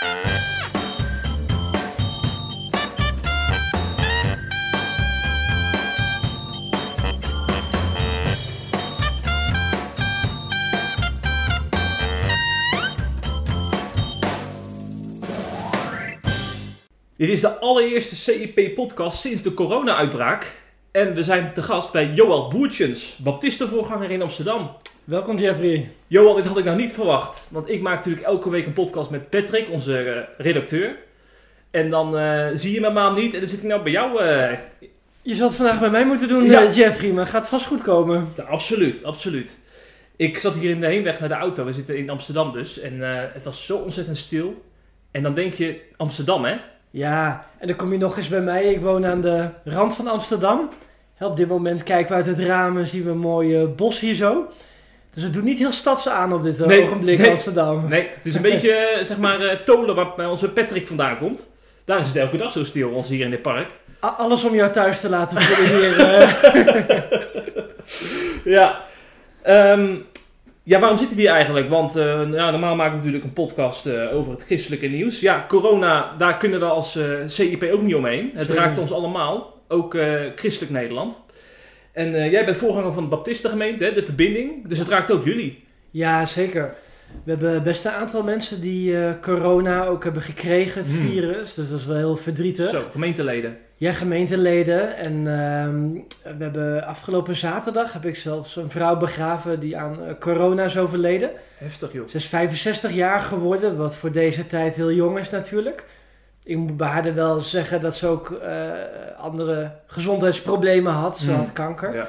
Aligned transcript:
Dit 0.00 0.08
is 17.28 17.40
de 17.40 17.58
allereerste 17.58 18.16
CIP-podcast 18.16 19.20
sinds 19.20 19.42
de 19.42 19.54
corona-uitbraak. 19.54 20.60
En 20.90 21.14
we 21.14 21.22
zijn 21.22 21.54
te 21.54 21.62
gast 21.62 21.92
bij 21.92 22.12
Joël 22.14 22.48
Boertjens, 22.48 23.16
baptistenvoorganger 23.16 24.10
in 24.10 24.22
Amsterdam. 24.22 24.76
Welkom 25.10 25.36
Jeffrey. 25.38 25.90
Joël, 26.06 26.34
dit 26.34 26.44
had 26.46 26.58
ik 26.58 26.64
nou 26.64 26.76
niet 26.76 26.92
verwacht. 26.92 27.40
Want 27.48 27.68
ik 27.68 27.80
maak 27.80 27.96
natuurlijk 27.96 28.26
elke 28.26 28.50
week 28.50 28.66
een 28.66 28.72
podcast 28.72 29.10
met 29.10 29.30
Patrick, 29.30 29.70
onze 29.70 29.98
eh, 29.98 30.22
redacteur. 30.38 30.96
En 31.70 31.90
dan 31.90 32.18
eh, 32.18 32.46
zie 32.54 32.74
je 32.74 32.80
me 32.80 32.90
maand 32.90 33.16
niet 33.16 33.34
en 33.34 33.40
dan 33.40 33.48
zit 33.48 33.58
ik 33.62 33.68
nou 33.68 33.82
bij 33.82 33.92
jou. 33.92 34.22
eh. 34.22 34.58
Je 35.22 35.34
zal 35.34 35.46
het 35.46 35.56
vandaag 35.56 35.80
bij 35.80 35.90
mij 35.90 36.04
moeten 36.06 36.28
doen, 36.28 36.44
Ja. 36.44 36.70
Jeffrey, 36.70 37.12
maar 37.12 37.26
gaat 37.26 37.48
vast 37.48 37.66
goed 37.66 37.82
komen. 37.82 38.28
Ja, 38.36 38.42
absoluut, 38.42 39.04
absoluut. 39.04 39.50
Ik 40.16 40.38
zat 40.38 40.54
hier 40.54 40.70
in 40.70 40.80
de 40.80 40.86
heenweg 40.86 41.20
naar 41.20 41.28
de 41.28 41.34
auto. 41.34 41.64
We 41.64 41.72
zitten 41.72 41.96
in 41.96 42.10
Amsterdam 42.10 42.52
dus. 42.52 42.80
En 42.80 43.00
het 43.32 43.44
was 43.44 43.66
zo 43.66 43.76
ontzettend 43.76 44.16
stil. 44.16 44.64
En 45.10 45.22
dan 45.22 45.34
denk 45.34 45.54
je, 45.54 45.80
Amsterdam 45.96 46.44
hè? 46.44 46.56
Ja, 46.90 47.46
en 47.58 47.66
dan 47.66 47.76
kom 47.76 47.92
je 47.92 47.98
nog 47.98 48.16
eens 48.16 48.28
bij 48.28 48.42
mij. 48.42 48.64
Ik 48.64 48.80
woon 48.80 49.06
aan 49.06 49.20
de 49.20 49.48
rand 49.64 49.94
van 49.94 50.06
Amsterdam. 50.06 50.68
Op 51.20 51.36
dit 51.36 51.48
moment 51.48 51.82
kijken 51.82 52.08
we 52.08 52.14
uit 52.14 52.26
het 52.26 52.38
raam 52.46 52.78
en 52.78 52.86
zien 52.86 53.04
we 53.04 53.10
een 53.10 53.18
mooi 53.18 53.56
eh, 53.56 53.66
bos 53.76 54.00
hier 54.00 54.14
zo. 54.14 54.48
Dus 55.14 55.22
het 55.22 55.32
doet 55.32 55.42
niet 55.44 55.58
heel 55.58 55.72
stads 55.72 56.08
aan 56.08 56.32
op 56.32 56.42
dit 56.42 56.60
eh, 56.60 56.66
Nee, 56.66 56.82
ogenblik 56.82 57.18
nee. 57.18 57.30
Amsterdam. 57.30 57.88
Nee, 57.88 58.00
het 58.14 58.26
is 58.26 58.34
een 58.34 58.42
beetje, 58.50 58.72
eh, 58.72 59.04
zeg 59.04 59.18
maar, 59.18 59.40
eh, 59.40 59.56
Tolen 59.56 59.94
waar 59.94 60.12
bij 60.16 60.26
onze 60.26 60.48
Patrick 60.50 60.86
vandaan 60.86 61.18
komt. 61.18 61.46
Daar 61.84 62.00
is 62.00 62.06
het 62.06 62.16
elke 62.16 62.36
dag 62.36 62.52
zo 62.52 62.64
stil 62.64 62.92
als 62.92 63.08
hier 63.08 63.24
in 63.24 63.30
dit 63.30 63.42
park. 63.42 63.66
A- 64.04 64.08
alles 64.18 64.44
om 64.44 64.54
jou 64.54 64.70
thuis 64.72 65.00
te 65.00 65.08
laten 65.08 65.40
voelen 65.42 65.74
hier. 65.74 65.96
Ja. 68.44 68.80
Ehm, 69.42 69.94
ja, 70.62 70.78
waarom 70.80 70.98
zitten 70.98 71.16
we 71.16 71.22
hier 71.22 71.30
eigenlijk? 71.30 71.68
Want 71.68 71.94
nou, 71.94 72.30
normaal 72.50 72.74
maken 72.74 72.90
we 72.92 72.96
natuurlijk 72.96 73.24
een 73.24 73.32
podcast 73.32 73.88
over 74.12 74.32
het 74.32 74.44
christelijke 74.44 74.86
nieuws. 74.86 75.20
Ja, 75.20 75.44
corona, 75.48 76.12
daar 76.18 76.36
kunnen 76.36 76.60
we 76.60 76.66
als 76.66 76.98
CIP 77.26 77.62
ook 77.72 77.82
niet 77.82 77.94
omheen. 77.94 78.30
Het 78.34 78.48
raakt 78.48 78.78
ons 78.78 78.92
allemaal, 78.92 79.60
ook 79.68 79.96
christelijk 80.34 80.72
Nederland. 80.72 81.14
En 81.92 82.14
eh, 82.14 82.30
jij 82.30 82.44
bent 82.44 82.56
voorganger 82.56 82.92
van 82.92 83.02
de 83.02 83.08
Baptistengemeente, 83.08 83.84
hè, 83.84 83.92
de 83.92 84.04
verbinding. 84.04 84.68
Dus 84.68 84.78
het 84.78 84.88
raakt 84.88 85.10
ook 85.10 85.24
jullie. 85.24 85.64
ja, 85.90 86.26
zeker. 86.26 86.74
We 87.24 87.30
hebben 87.30 87.62
best 87.62 87.84
een 87.84 87.90
aantal 87.92 88.22
mensen 88.22 88.60
die 88.60 89.04
eh, 89.04 89.12
corona 89.20 89.84
ook 89.84 90.04
hebben 90.04 90.22
gekregen, 90.22 90.82
het 90.82 90.90
Hmm. 90.90 91.06
virus. 91.08 91.54
Dus 91.54 91.68
dat 91.68 91.78
is 91.78 91.86
wel 91.86 91.96
heel 91.96 92.16
verdrietig. 92.16 92.70
Zo, 92.70 92.82
gemeenteleden. 92.92 93.56
Ja, 93.76 93.92
gemeenteleden. 93.92 94.96
En 94.96 95.14
ehm, 95.26 95.92
we 96.38 96.44
hebben 96.44 96.86
afgelopen 96.86 97.36
zaterdag 97.36 97.92
heb 97.92 98.04
ik 98.04 98.16
zelfs 98.16 98.56
een 98.56 98.70
vrouw 98.70 98.96
begraven 98.96 99.60
die 99.60 99.76
aan 99.76 100.04
eh, 100.04 100.14
corona 100.20 100.64
is 100.64 100.78
overleden. 100.78 101.30
Heftig 101.58 101.92
joh. 101.92 102.08
Ze 102.08 102.16
is 102.16 102.26
65 102.26 102.92
jaar 102.92 103.20
geworden, 103.20 103.76
wat 103.76 103.96
voor 103.96 104.12
deze 104.12 104.46
tijd 104.46 104.76
heel 104.76 104.92
jong 104.92 105.18
is 105.18 105.30
natuurlijk. 105.30 105.84
Ik 106.44 106.56
moet 106.56 106.76
bij 106.76 106.88
haar 106.88 107.14
wel 107.14 107.38
zeggen 107.40 107.80
dat 107.80 107.96
ze 107.96 108.06
ook 108.06 108.30
eh, 108.30 108.68
andere 109.18 109.70
gezondheidsproblemen 109.86 110.92
had. 110.92 111.18
Ze 111.18 111.26
Hmm. 111.28 111.36
had 111.38 111.52
kanker. 111.52 111.94
Ja. 111.94 112.08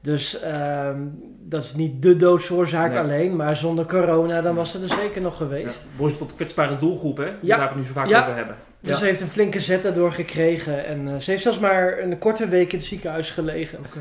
Dus 0.00 0.40
ehm, 0.40 0.98
dat 1.40 1.64
is 1.64 1.74
niet 1.74 2.02
de 2.02 2.16
doodsoorzaak 2.16 2.90
Nee. 2.90 2.98
alleen. 2.98 3.36
Maar 3.36 3.56
zonder 3.56 3.86
corona 3.86 4.40
dan 4.42 4.54
was 4.54 4.70
ze 4.70 4.80
er 4.82 4.88
zeker 4.88 5.20
nog 5.20 5.36
geweest. 5.36 5.82
Ja, 5.82 5.88
behoort 5.96 6.18
tot 6.18 6.34
kwetsbare 6.34 6.78
doelgroep, 6.78 7.16
hè? 7.16 7.24
Die 7.24 7.34
Ja. 7.40 7.58
we 7.58 7.64
daar 7.64 7.76
nu 7.76 7.84
zo 7.84 7.92
vaak 7.92 8.08
Ja. 8.08 8.20
over 8.22 8.36
hebben. 8.36 8.56
Dus 8.80 8.98
ze 8.98 9.04
heeft 9.04 9.20
een 9.20 9.28
flinke 9.28 9.60
zet 9.60 9.82
daardoor 9.82 10.12
gekregen. 10.12 10.84
En 10.86 11.08
eh, 11.08 11.16
ze 11.16 11.30
heeft 11.30 11.42
zelfs 11.42 11.58
maar 11.58 11.98
een 11.98 12.18
korte 12.18 12.48
week 12.48 12.72
in 12.72 12.78
het 12.78 12.86
ziekenhuis 12.86 13.30
gelegen. 13.30 13.78
Oké. 13.78 13.98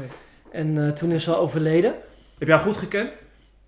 En 0.51 0.85
eh, 0.85 0.89
toen 0.91 1.11
is 1.11 1.23
ze 1.23 1.31
al 1.33 1.41
overleden. 1.41 1.93
Heb 2.37 2.47
jij 2.47 2.57
haar 2.57 2.65
goed 2.65 2.77
gekend? 2.77 3.11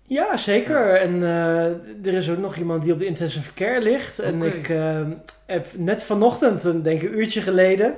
Ja, 0.06 0.36
zeker. 0.36 0.94
En 0.94 1.22
eh, 1.22 1.64
er 2.06 2.18
is 2.18 2.30
ook 2.30 2.38
nog 2.38 2.56
iemand 2.56 2.82
die 2.82 2.92
op 2.92 2.98
de 2.98 3.06
intensive 3.06 3.54
care 3.54 3.80
ligt. 3.82 4.18
En 4.18 4.42
ik 4.42 4.68
eh, 4.68 5.00
heb 5.46 5.66
net 5.76 6.02
vanochtend, 6.02 6.64
een, 6.64 6.82
denk 6.82 7.02
ik 7.02 7.10
een 7.10 7.18
uurtje 7.18 7.40
geleden, 7.40 7.94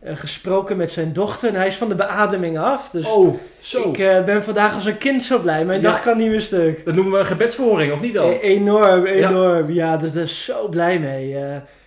eh, 0.00 0.16
gesproken 0.16 0.76
met 0.76 0.90
zijn 0.90 1.12
dochter. 1.12 1.48
En 1.48 1.54
hij 1.54 1.68
is 1.68 1.76
van 1.76 1.88
de 1.88 1.94
beademing 1.94 2.58
af. 2.58 2.90
Dus 2.90 3.06
oh, 3.06 3.34
zo. 3.58 3.88
ik 3.88 4.24
ben 4.24 4.42
vandaag 4.42 4.74
als 4.74 4.84
een 4.84 4.98
kind 4.98 5.22
zo 5.22 5.38
blij. 5.38 5.64
Mijn 5.64 5.80
Ja. 5.82 5.90
dag 5.90 6.02
kan 6.02 6.16
niet 6.16 6.30
meer 6.30 6.40
stuk. 6.40 6.84
Dat 6.84 6.94
noemen 6.94 7.12
we 7.12 7.18
een 7.18 7.26
gebedsverhoring, 7.26 7.92
of 7.92 8.00
niet 8.00 8.14
dan? 8.14 8.30
E- 8.30 8.38
enorm, 8.38 9.04
enorm. 9.04 9.72
Ja, 9.72 9.96
dus 9.96 10.12
daar 10.12 10.22
is 10.22 10.44
zo 10.44 10.68
blij 10.68 10.98
mee. 10.98 11.36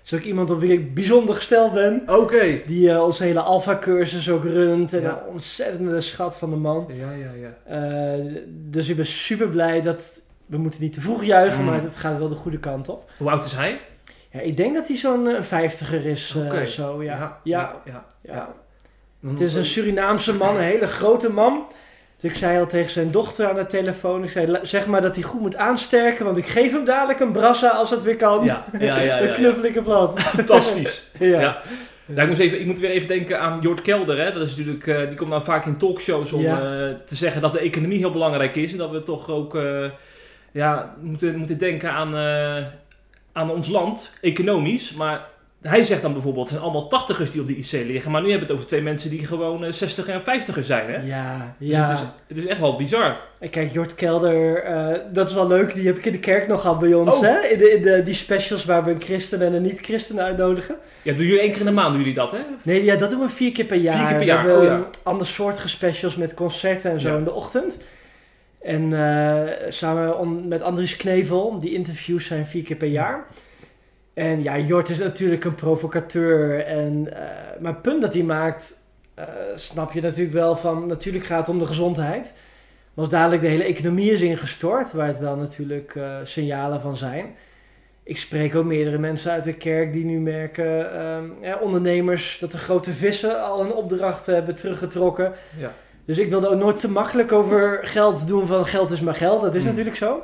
Is 0.05 0.13
ook 0.13 0.19
iemand 0.19 0.49
op 0.49 0.59
wie 0.59 0.71
ik 0.71 0.93
bijzonder 0.93 1.35
gesteld 1.35 1.73
ben. 1.73 2.03
Oké. 2.07 2.61
Die 2.67 2.91
eh, 2.91 3.03
onze 3.03 3.23
hele 3.23 3.39
alpha-cursus 3.41 4.29
ook 4.29 4.43
runt. 4.43 4.93
En 4.93 5.01
Ja. 5.01 5.09
een 5.09 5.31
ontzettende 5.33 6.01
schat 6.01 6.37
van 6.37 6.49
de 6.49 6.55
man. 6.55 6.85
Ja, 6.95 7.11
ja, 7.11 7.29
ja. 7.41 7.79
Eh, 8.17 8.25
dus 8.47 8.89
ik 8.89 8.95
ben 8.95 9.05
super 9.07 9.47
blij 9.49 9.81
dat... 9.81 10.21
We 10.45 10.57
moeten 10.57 10.81
niet 10.81 10.93
te 10.93 11.01
vroeg 11.01 11.23
juichen, 11.23 11.59
Mm. 11.59 11.65
maar 11.65 11.81
het 11.81 11.97
gaat 11.97 12.17
wel 12.17 12.29
de 12.29 12.35
goede 12.35 12.59
kant 12.59 12.89
op. 12.89 13.09
Hoe 13.17 13.29
oud 13.29 13.45
is 13.45 13.51
hij? 13.53 13.79
Ja, 14.31 14.39
ik 14.39 14.57
denk 14.57 14.75
dat 14.75 14.87
hij 14.87 14.97
zo'n 14.97 15.27
eh, 15.27 15.41
vijftiger 15.41 16.05
is. 16.05 16.35
Oké. 16.45 16.65
zo, 16.65 17.03
ja. 17.03 17.17
ja. 17.17 17.39
Ja, 17.43 17.81
ja. 17.85 18.05
ja. 18.21 18.55
Het 19.29 19.39
is 19.39 19.53
een 19.53 19.65
Surinaamse 19.65 20.33
man, 20.33 20.55
een 20.55 20.61
hele 20.61 20.87
grote 20.87 21.29
man. 21.31 21.63
Dus 22.21 22.31
ik 22.31 22.37
zei 22.37 22.59
al 22.59 22.67
tegen 22.67 22.91
zijn 22.91 23.11
dochter 23.11 23.47
aan 23.49 23.55
de 23.55 23.65
telefoon, 23.65 24.23
ik 24.23 24.29
zei, 24.29 24.47
"La- 24.47 24.65
zeg 24.65 24.87
maar 24.87 25.01
dat 25.01 25.15
hij 25.15 25.23
goed 25.23 25.41
moet 25.41 25.55
aansterken, 25.55 26.25
want 26.25 26.37
ik 26.37 26.47
geef 26.47 26.71
hem 26.71 26.85
dadelijk 26.85 27.19
een 27.19 27.31
brassa 27.31 27.69
als 27.69 27.89
het 27.89 28.03
weer 28.03 28.15
kan. 28.15 28.45
Ja, 28.45 28.63
ja, 28.79 28.99
ja. 28.99 29.17
Dan 29.23 29.33
knuffel 29.33 29.63
ik 29.63 29.73
hem 29.75 29.83
plat. 29.83 30.19
Fantastisch. 30.37 31.11
Ja. 31.19 31.61
Ja, 32.05 32.21
ik, 32.21 32.27
moet 32.29 32.39
even, 32.39 32.59
ik 32.59 32.65
moet 32.65 32.79
weer 32.79 32.89
even 32.89 33.07
denken 33.07 33.39
aan 33.39 33.59
Jort 33.61 33.81
Kelder. 33.81 34.17
Hè? 34.19 34.33
Dat 34.33 34.41
is 34.47 34.49
natuurlijk, 34.55 34.87
eh, 34.87 35.07
die 35.07 35.15
komt 35.15 35.29
nou 35.29 35.43
vaak 35.43 35.65
in 35.65 35.77
talkshows 35.77 36.31
om 36.31 36.41
Ja. 36.41 36.55
eh, 36.57 36.95
te 37.05 37.15
zeggen 37.15 37.41
dat 37.41 37.53
de 37.53 37.59
economie 37.59 37.97
heel 37.97 38.11
belangrijk 38.11 38.55
is. 38.55 38.71
En 38.71 38.77
dat 38.77 38.91
we 38.91 39.03
toch 39.03 39.29
ook 39.29 39.55
eh, 39.55 39.85
ja, 40.51 40.95
moeten, 41.01 41.35
moeten 41.37 41.57
denken 41.57 41.91
aan, 41.91 42.15
aan 43.33 43.49
ons 43.51 43.67
land, 43.67 44.11
economisch. 44.21 44.93
Maar 44.93 45.25
hij 45.61 45.83
zegt 45.83 46.01
dan 46.01 46.13
bijvoorbeeld, 46.13 46.49
het 46.49 46.53
zijn 46.57 46.69
allemaal 46.69 46.87
tachtigers 46.89 47.31
die 47.31 47.41
op 47.41 47.47
de 47.47 47.55
IC 47.57 47.71
liggen. 47.71 48.11
Maar 48.11 48.21
nu 48.21 48.29
hebben 48.29 48.47
we 48.47 48.53
het 48.53 48.61
over 48.61 48.67
twee 48.67 48.81
mensen 48.81 49.09
die 49.09 49.25
gewoon 49.25 49.73
60 49.73 50.07
en 50.07 50.21
50er 50.21 50.59
zijn. 50.65 50.89
Hè? 50.93 51.01
Ja, 51.05 51.55
Dus 51.59 51.69
ja. 51.69 51.87
het, 51.89 51.97
is, 51.97 52.03
het 52.27 52.37
is 52.37 52.45
echt 52.45 52.59
wel 52.59 52.75
bizar. 52.75 53.17
En 53.39 53.49
kijk, 53.49 53.73
Jort 53.73 53.95
Kelder, 53.95 54.63
eh, 54.63 54.95
dat 55.13 55.27
is 55.29 55.33
wel 55.33 55.47
leuk. 55.47 55.73
Die 55.73 55.85
heb 55.87 55.97
ik 55.97 56.05
in 56.05 56.11
de 56.11 56.19
kerk 56.19 56.47
nog 56.47 56.61
gehad 56.61 56.79
bij 56.79 56.93
ons. 56.93 57.15
Oh. 57.15 57.21
Hè? 57.21 57.39
In, 57.47 57.57
de, 57.57 57.71
in 57.71 57.81
de, 57.81 58.03
die 58.03 58.13
specials 58.13 58.65
waar 58.65 58.83
we 58.83 58.91
een 58.91 59.01
christen 59.01 59.41
en 59.41 59.53
een 59.53 59.61
niet-christen 59.61 60.19
uitnodigen. 60.21 60.75
Ja, 61.01 61.13
doen 61.13 61.25
jullie 61.25 61.41
één 61.41 61.49
keer 61.51 61.59
in 61.59 61.65
de 61.65 61.71
maand 61.71 61.89
doen 61.89 61.99
jullie 61.99 62.13
dat, 62.15 62.31
hè? 62.31 62.37
Nee, 62.63 62.83
ja, 62.83 62.95
dat 62.95 63.09
doen 63.09 63.19
we 63.19 63.29
vier 63.29 63.51
keer 63.51 63.65
per 63.65 63.77
jaar. 63.77 64.07
keer 64.07 64.17
per 64.17 64.25
jaar, 64.27 64.43
We 64.45 64.51
hebben 64.51 64.71
oh 64.71 64.77
ja. 64.79 64.89
ander 65.03 65.27
soortige 65.27 65.69
specials 65.69 66.15
met 66.15 66.33
concerten 66.33 66.91
en 66.91 66.99
zo 66.99 67.09
Ja. 67.09 67.17
in 67.17 67.23
de 67.23 67.33
ochtend. 67.33 67.77
En 68.61 68.93
eh, 68.93 69.53
samen 69.69 70.47
met 70.47 70.61
Andries 70.61 70.95
Knevel, 70.97 71.59
die 71.59 71.73
interviews 71.73 72.25
zijn 72.25 72.45
vier 72.45 72.63
keer 72.63 72.75
per 72.75 72.87
jaar. 72.87 73.25
En 74.13 74.43
ja, 74.43 74.57
Jort 74.57 74.89
is 74.89 74.97
natuurlijk 74.97 75.43
een 75.43 75.55
provocateur. 75.55 76.65
En, 76.65 77.13
eh, 77.13 77.61
maar 77.61 77.71
het 77.71 77.81
punt 77.81 78.01
dat 78.01 78.13
hij 78.13 78.23
maakt, 78.23 78.79
eh, 79.13 79.25
snap 79.55 79.91
je 79.91 80.01
natuurlijk 80.01 80.35
wel 80.35 80.55
van... 80.55 80.87
Natuurlijk 80.87 81.25
gaat 81.25 81.39
het 81.39 81.49
om 81.49 81.59
de 81.59 81.65
gezondheid. 81.65 82.33
Als 82.95 83.09
dadelijk 83.09 83.41
de 83.41 83.47
hele 83.47 83.63
economie 83.63 84.11
is 84.11 84.21
ingestort, 84.21 84.93
waar 84.93 85.07
het 85.07 85.19
wel 85.19 85.35
natuurlijk 85.35 85.95
eh, 85.95 86.15
signalen 86.23 86.81
van 86.81 86.97
zijn... 86.97 87.35
Ik 88.03 88.17
spreek 88.17 88.55
ook 88.55 88.65
meerdere 88.65 88.97
mensen 88.97 89.31
uit 89.31 89.43
de 89.43 89.53
kerk 89.53 89.93
die 89.93 90.05
nu 90.05 90.19
merken, 90.19 90.93
ehm, 90.93 91.23
ja, 91.41 91.57
ondernemers, 91.57 92.37
dat 92.39 92.51
de 92.51 92.57
grote 92.57 92.91
vissen 92.91 93.43
al 93.43 93.61
een 93.61 93.73
opdracht 93.73 94.25
hebben 94.25 94.55
teruggetrokken. 94.55 95.33
Ja. 95.57 95.73
Dus 96.05 96.17
ik 96.17 96.29
wilde 96.29 96.49
ook 96.49 96.59
nooit 96.59 96.79
te 96.79 96.89
makkelijk 96.89 97.31
over 97.31 97.79
geld 97.81 98.27
doen 98.27 98.47
van 98.47 98.65
geld 98.65 98.91
is 98.91 99.01
maar 99.01 99.15
geld. 99.15 99.41
Dat 99.41 99.55
is 99.55 99.59
Hmm. 99.59 99.69
natuurlijk 99.69 99.95
zo. 99.95 100.23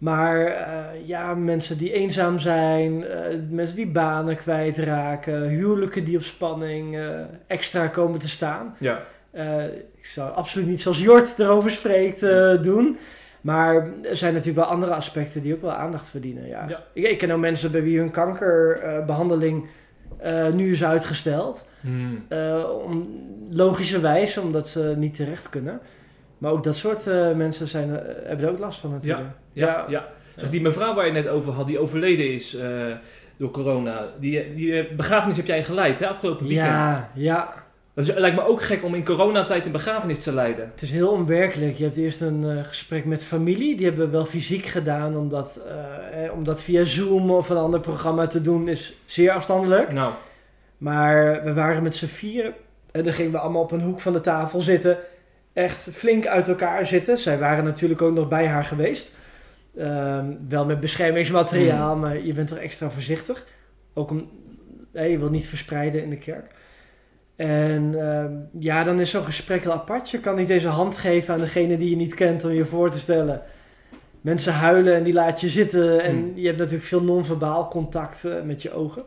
Maar 0.00 0.46
eh, 0.46 1.06
ja, 1.06 1.34
mensen 1.34 1.78
die 1.78 1.92
eenzaam 1.92 2.38
zijn, 2.38 3.04
eh, 3.04 3.36
mensen 3.48 3.76
die 3.76 3.86
banen 3.86 4.36
kwijtraken, 4.36 5.42
huwelijken 5.42 6.04
die 6.04 6.16
op 6.16 6.22
spanning 6.22 6.96
eh, 6.96 7.08
extra 7.46 7.86
komen 7.86 8.18
te 8.18 8.28
staan. 8.28 8.76
Ja. 8.78 9.02
Ik 9.96 10.06
zou 10.06 10.34
absoluut 10.34 10.66
niet 10.66 10.80
zoals 10.80 10.98
Jort 10.98 11.38
erover 11.38 11.70
spreekt 11.70 12.20
doen. 12.62 12.98
Maar 13.40 13.74
er 14.02 14.16
zijn 14.16 14.32
natuurlijk 14.32 14.64
wel 14.64 14.74
andere 14.74 14.94
aspecten 14.94 15.42
die 15.42 15.54
ook 15.54 15.62
wel 15.62 15.72
aandacht 15.72 16.08
verdienen. 16.08 16.46
Ja. 16.46 16.68
Ja. 16.68 16.82
Ik, 16.92 17.08
ik 17.08 17.18
ken 17.18 17.30
ook 17.30 17.40
mensen 17.40 17.72
bij 17.72 17.82
wie 17.82 17.98
hun 17.98 18.10
kankerbehandeling 18.10 19.68
eh, 20.18 20.48
nu 20.48 20.72
is 20.72 20.84
uitgesteld. 20.84 21.68
Hmm. 21.80 22.26
Om, 22.84 23.08
logischerwijs, 23.50 24.36
omdat 24.38 24.68
ze 24.68 24.94
niet 24.96 25.14
terecht 25.14 25.48
kunnen. 25.48 25.80
Maar 26.40 26.52
ook 26.52 26.62
dat 26.64 26.76
soort 26.76 27.06
eh, 27.06 27.32
mensen 27.32 27.68
zijn, 27.68 27.98
eh, 27.98 28.14
hebben 28.24 28.46
er 28.46 28.52
ook 28.52 28.58
last 28.58 28.80
van 28.80 28.90
natuurlijk. 28.90 29.28
Ja, 29.52 29.86
ja. 29.88 30.08
Zeg, 30.36 30.50
die 30.50 30.60
mevrouw 30.60 30.94
waar 30.94 31.06
je 31.06 31.12
net 31.12 31.28
over 31.28 31.52
had, 31.52 31.66
die 31.66 31.78
overleden 31.78 32.32
is 32.32 32.54
eh, 32.54 32.86
door 33.36 33.50
corona. 33.50 34.06
Die, 34.18 34.54
die 34.54 34.94
begrafenis 34.94 35.36
heb 35.36 35.46
jij 35.46 35.64
geleid, 35.64 36.00
hè, 36.00 36.08
afgelopen 36.08 36.46
weekend. 36.46 36.68
ja, 36.68 37.10
ja. 37.14 37.68
Dat 37.94 38.08
is, 38.08 38.14
lijkt 38.14 38.36
me 38.36 38.46
ook 38.46 38.62
gek 38.62 38.84
om 38.84 38.94
in 38.94 39.04
coronatijd 39.04 39.64
een 39.66 39.72
begrafenis 39.72 40.18
te 40.18 40.32
leiden. 40.32 40.70
Het 40.70 40.82
is 40.82 40.90
heel 40.90 41.10
onwerkelijk. 41.10 41.76
Je 41.76 41.84
hebt 41.84 41.96
eerst 41.96 42.20
een 42.20 42.64
gesprek 42.64 43.04
met 43.04 43.24
familie. 43.24 43.76
Die 43.76 43.86
hebben 43.86 44.04
we 44.04 44.12
wel 44.12 44.24
fysiek 44.24 44.66
gedaan. 44.66 45.16
Omdat, 45.16 45.60
eh, 45.66 46.24
eh, 46.24 46.32
om 46.32 46.44
dat 46.44 46.62
via 46.62 46.84
Zoom 46.84 47.30
of 47.30 47.48
een 47.48 47.56
ander 47.56 47.80
programma 47.80 48.26
te 48.26 48.40
doen 48.40 48.68
is 48.68 48.94
zeer 49.06 49.30
afstandelijk. 49.30 49.92
Nou, 49.92 50.12
Maar 50.78 51.44
we 51.44 51.52
waren 51.52 51.82
met 51.82 51.96
z'n 51.96 52.06
vier. 52.06 52.52
En 52.90 53.04
dan 53.04 53.12
gingen 53.12 53.32
we 53.32 53.38
allemaal 53.38 53.62
op 53.62 53.72
een 53.72 53.80
hoek 53.80 54.00
van 54.00 54.12
de 54.12 54.20
tafel 54.20 54.60
zitten. 54.60 54.98
Echt 55.52 55.88
flink 55.92 56.26
uit 56.26 56.48
elkaar 56.48 56.86
zitten. 56.86 57.18
Zij 57.18 57.38
waren 57.38 57.64
natuurlijk 57.64 58.02
ook 58.02 58.14
nog 58.14 58.28
bij 58.28 58.46
haar 58.46 58.64
geweest. 58.64 59.12
Ehm, 59.76 60.32
wel 60.48 60.64
met 60.64 60.80
beschermingsmateriaal, 60.80 61.96
maar 61.96 62.18
je 62.24 62.32
bent 62.32 62.48
toch 62.48 62.58
extra 62.58 62.90
voorzichtig. 62.90 63.46
Ook 63.94 64.10
om, 64.10 64.30
je 64.92 65.18
wilt 65.18 65.30
niet 65.30 65.46
verspreiden 65.46 66.02
in 66.02 66.10
de 66.10 66.16
kerk. 66.16 66.54
En 67.36 67.94
ehm, 68.00 68.32
ja, 68.58 68.84
dan 68.84 69.00
is 69.00 69.10
zo'n 69.10 69.24
gesprek 69.24 69.62
heel 69.62 69.72
apart. 69.72 70.10
Je 70.10 70.20
kan 70.20 70.36
niet 70.36 70.48
eens 70.50 70.64
een 70.64 70.70
hand 70.70 70.96
geven 70.96 71.34
aan 71.34 71.40
degene 71.40 71.76
die 71.78 71.90
je 71.90 71.96
niet 71.96 72.14
kent 72.14 72.44
om 72.44 72.50
je 72.50 72.64
voor 72.64 72.90
te 72.90 72.98
stellen. 72.98 73.42
Mensen 74.20 74.52
huilen 74.52 74.94
en 74.94 75.02
die 75.02 75.12
laat 75.12 75.40
je 75.40 75.48
zitten. 75.48 76.00
En 76.02 76.16
Hmm. 76.16 76.32
je 76.34 76.46
hebt 76.46 76.58
natuurlijk 76.58 76.84
veel 76.84 77.02
non-verbaal 77.02 77.68
contact 77.68 78.24
eh, 78.24 78.42
met 78.42 78.62
je 78.62 78.72
ogen. 78.72 79.02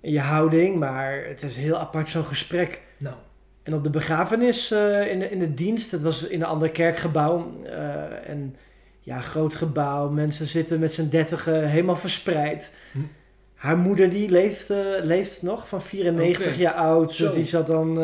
En 0.00 0.10
je 0.10 0.20
houding. 0.20 0.78
Maar 0.78 1.24
het 1.28 1.42
is 1.42 1.56
heel 1.56 1.78
apart 1.78 2.08
zo'n 2.08 2.24
gesprek. 2.24 2.80
nou. 2.96 3.14
En 3.62 3.74
op 3.74 3.82
de 3.84 3.90
begrafenis 3.90 4.70
eh, 4.70 5.10
in, 5.10 5.18
de, 5.18 5.30
in 5.30 5.38
de 5.38 5.54
dienst, 5.54 5.90
het 5.90 6.02
was 6.02 6.22
in 6.22 6.40
een 6.40 6.46
ander 6.46 6.70
kerkgebouw. 6.70 7.52
eh, 7.64 8.28
en 8.28 8.56
ja, 9.00 9.20
groot 9.20 9.54
gebouw. 9.54 10.08
Mensen 10.08 10.46
zitten 10.46 10.78
met 10.80 10.92
z'n 10.92 11.08
dertigen 11.08 11.68
helemaal 11.68 11.96
verspreid. 11.96 12.72
Hm. 12.92 12.98
Haar 13.54 13.78
moeder 13.78 14.10
die 14.10 14.30
leeft, 14.30 14.70
eh, 14.70 14.78
leeft 15.02 15.42
nog, 15.42 15.68
van 15.68 15.82
94 15.82 16.46
Oké. 16.46 16.54
jaar 16.60 16.74
oud. 16.74 17.16
Dus 17.16 17.32
die 17.32 17.46
zat 17.46 17.66
dan 17.66 17.94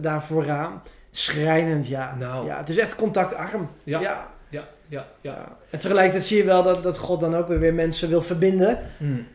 daar 0.00 0.22
vooraan. 0.22 0.82
Schrijnend, 1.10 1.86
ja. 1.86 2.14
Nou. 2.18 2.46
ja. 2.46 2.58
Het 2.58 2.68
is 2.68 2.78
echt 2.78 2.94
contactarm. 2.94 3.70
Ja. 3.84 4.00
Ja. 4.00 4.32
Ja, 4.48 4.64
ja, 4.88 5.06
ja. 5.20 5.56
En 5.70 5.78
tegelijkertijd 5.78 6.24
zie 6.24 6.36
je 6.36 6.44
wel 6.44 6.62
dat, 6.62 6.82
dat 6.82 6.98
God 6.98 7.20
dan 7.20 7.36
ook 7.36 7.48
weer, 7.48 7.74
mensen 7.74 8.08
wil 8.08 8.22
verbinden. 8.22 8.78
Hmm. 8.98 9.26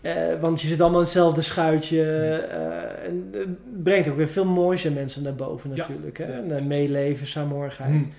Eh, 0.00 0.14
want 0.40 0.60
je 0.60 0.68
zit 0.68 0.80
allemaal 0.80 0.98
in 0.98 1.04
hetzelfde 1.04 1.42
schuitje. 1.42 2.02
eh, 2.02 3.06
en 3.08 3.28
het 3.32 3.82
brengt 3.82 4.08
ook 4.08 4.16
weer 4.16 4.28
veel 4.28 4.44
moois 4.44 4.84
in 4.84 4.92
mensen 4.92 5.22
naar 5.22 5.34
boven 5.34 5.70
Ja. 5.70 5.76
natuurlijk. 5.76 6.18
Hè? 6.18 6.24
En, 6.24 6.56
eh, 6.56 6.62
meeleven, 6.64 7.26
saamhorigheid. 7.26 7.90
Hmm. 7.90 8.12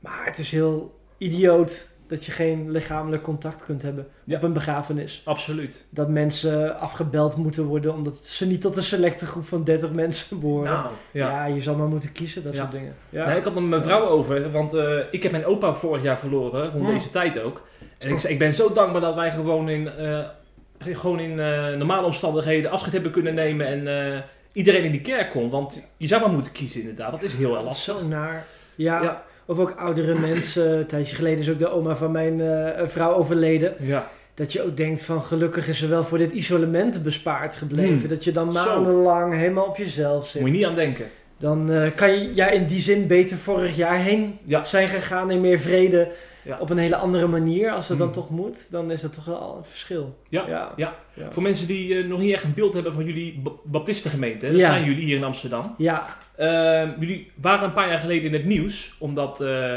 Maar 0.00 0.22
het 0.24 0.38
is 0.38 0.50
heel 0.50 0.98
idioot 1.18 1.86
dat 2.06 2.24
je 2.24 2.32
geen 2.32 2.70
lichamelijk 2.70 3.22
contact 3.22 3.64
kunt 3.64 3.82
hebben 3.82 4.06
Ja. 4.24 4.36
op 4.36 4.42
een 4.42 4.52
begrafenis. 4.52 5.22
Absoluut. 5.24 5.84
Dat 5.90 6.08
mensen 6.08 6.78
afgebeld 6.80 7.36
moeten 7.36 7.64
worden 7.64 7.94
omdat 7.94 8.24
ze 8.24 8.46
niet 8.46 8.60
tot 8.60 8.76
een 8.76 8.82
selecte 8.82 9.26
groep 9.26 9.44
van 9.46 9.64
30 9.64 9.92
mensen 10.02 10.40
behoren. 10.40 10.72
Nou, 10.72 10.86
ja. 11.10 11.28
ja. 11.30 11.54
je 11.54 11.62
zal 11.62 11.74
maar 11.74 11.86
moeten 11.88 12.12
kiezen, 12.12 12.42
dat 12.42 12.52
Ja. 12.54 12.58
soort 12.60 12.72
dingen. 12.72 12.94
Ja. 13.08 13.26
Nee, 13.26 13.36
ik 13.38 13.44
had 13.44 13.52
het 13.52 13.60
met 13.62 13.70
mijn 13.70 13.82
vrouw 13.82 14.06
over, 14.06 14.50
want 14.50 14.72
ik 15.10 15.22
heb 15.22 15.32
mijn 15.32 15.46
opa 15.46 15.74
vorig 15.74 16.02
jaar 16.02 16.18
verloren, 16.18 16.70
rond 16.70 16.84
Hmm. 16.84 16.94
deze 16.94 17.10
tijd 17.10 17.40
ook. 17.40 17.62
En 17.98 18.10
ik, 18.10 18.18
zei, 18.18 18.32
ik 18.32 18.38
ben 18.38 18.54
zo 18.54 18.72
dankbaar 18.72 19.00
dat 19.00 19.14
wij 19.14 19.30
gewoon 19.30 19.68
in, 19.68 19.88
gewoon 20.78 21.20
in 21.20 21.40
eh, 21.40 21.74
normale 21.74 22.06
omstandigheden 22.06 22.70
afscheid 22.70 22.92
hebben 22.94 23.12
kunnen 23.12 23.34
nemen 23.34 23.66
en 23.66 24.12
eh, 24.14 24.20
iedereen 24.52 24.84
in 24.84 24.90
die 24.90 25.00
kerk 25.00 25.30
kon. 25.30 25.50
Want 25.50 25.78
je 25.96 26.06
zou 26.06 26.20
maar 26.20 26.30
moeten 26.30 26.52
kiezen 26.52 26.80
inderdaad, 26.80 27.10
dat 27.10 27.22
is 27.22 27.32
heel 27.32 27.54
erg 27.54 27.64
lastig. 27.64 27.94
zo 27.96 28.06
naar. 28.06 28.46
Ja. 28.74 29.02
Ja. 29.02 29.22
Of 29.46 29.58
ook 29.58 29.74
oudere 29.78 30.18
mensen. 30.28 30.78
Een 30.78 30.86
tijdje 30.86 31.16
geleden 31.16 31.38
is 31.38 31.50
ook 31.50 31.58
de 31.58 31.70
oma 31.70 31.96
van 31.96 32.10
mijn 32.10 32.40
eh, 32.40 32.86
vrouw 32.86 33.12
overleden. 33.14 33.74
Ja, 33.80 34.08
Dat 34.34 34.52
je 34.52 34.62
ook 34.62 34.76
denkt 34.76 35.02
van 35.02 35.22
gelukkig 35.22 35.68
is 35.68 35.78
ze 35.78 35.86
wel 35.86 36.04
voor 36.04 36.18
dit 36.18 36.32
isolement 36.32 37.02
bespaard 37.02 37.56
gebleven. 37.56 37.98
Hmm. 37.98 38.08
Dat 38.08 38.24
je 38.24 38.32
dan 38.32 38.52
Zo. 38.52 38.64
maandenlang 38.64 39.34
helemaal 39.34 39.66
op 39.66 39.76
jezelf 39.76 40.28
zit. 40.28 40.40
moet 40.40 40.50
je 40.50 40.56
niet 40.56 40.66
aan 40.66 40.74
denken. 40.74 41.06
Dan 41.38 41.70
kan 41.94 42.10
je 42.12 42.34
ja, 42.34 42.48
in 42.50 42.66
die 42.66 42.80
zin 42.80 43.06
beter 43.06 43.36
vorig 43.36 43.76
jaar 43.76 43.98
heen 43.98 44.38
Ja. 44.44 44.64
zijn 44.64 44.88
gegaan 44.88 45.30
in 45.30 45.40
meer 45.40 45.58
vrede. 45.58 46.08
Ja. 46.44 46.58
Op 46.58 46.70
een 46.70 46.78
hele 46.78 46.96
andere 46.96 47.26
manier. 47.26 47.70
Als 47.70 47.88
het 47.88 47.98
dan 47.98 48.06
Hmm. 48.06 48.16
toch 48.16 48.30
moet, 48.30 48.70
dan 48.70 48.90
is 48.90 49.00
dat 49.00 49.12
toch 49.12 49.24
wel 49.24 49.54
een 49.58 49.64
verschil. 49.64 50.18
Ja, 50.28 50.44
ja. 50.48 50.72
ja. 50.76 50.94
ja. 51.14 51.30
Voor 51.32 51.42
mensen 51.42 51.66
die 51.66 51.98
eh, 51.98 52.04
nog 52.08 52.20
niet 52.20 52.32
echt 52.32 52.44
een 52.44 52.54
beeld 52.54 52.74
hebben 52.74 52.92
van 52.94 53.04
jullie 53.04 53.40
ba- 53.42 53.50
baptistengemeente, 53.64 54.50
dat 54.50 54.60
zijn 54.60 54.84
jullie 54.84 55.04
hier 55.04 55.16
in 55.16 55.24
Amsterdam. 55.24 55.74
Ja, 55.76 56.16
Eh, 56.36 56.88
jullie 56.98 57.30
waren 57.40 57.64
een 57.64 57.72
paar 57.72 57.88
jaar 57.88 57.98
geleden 57.98 58.24
in 58.24 58.32
het 58.32 58.44
nieuws, 58.44 58.94
omdat 58.98 59.40
eh, 59.40 59.72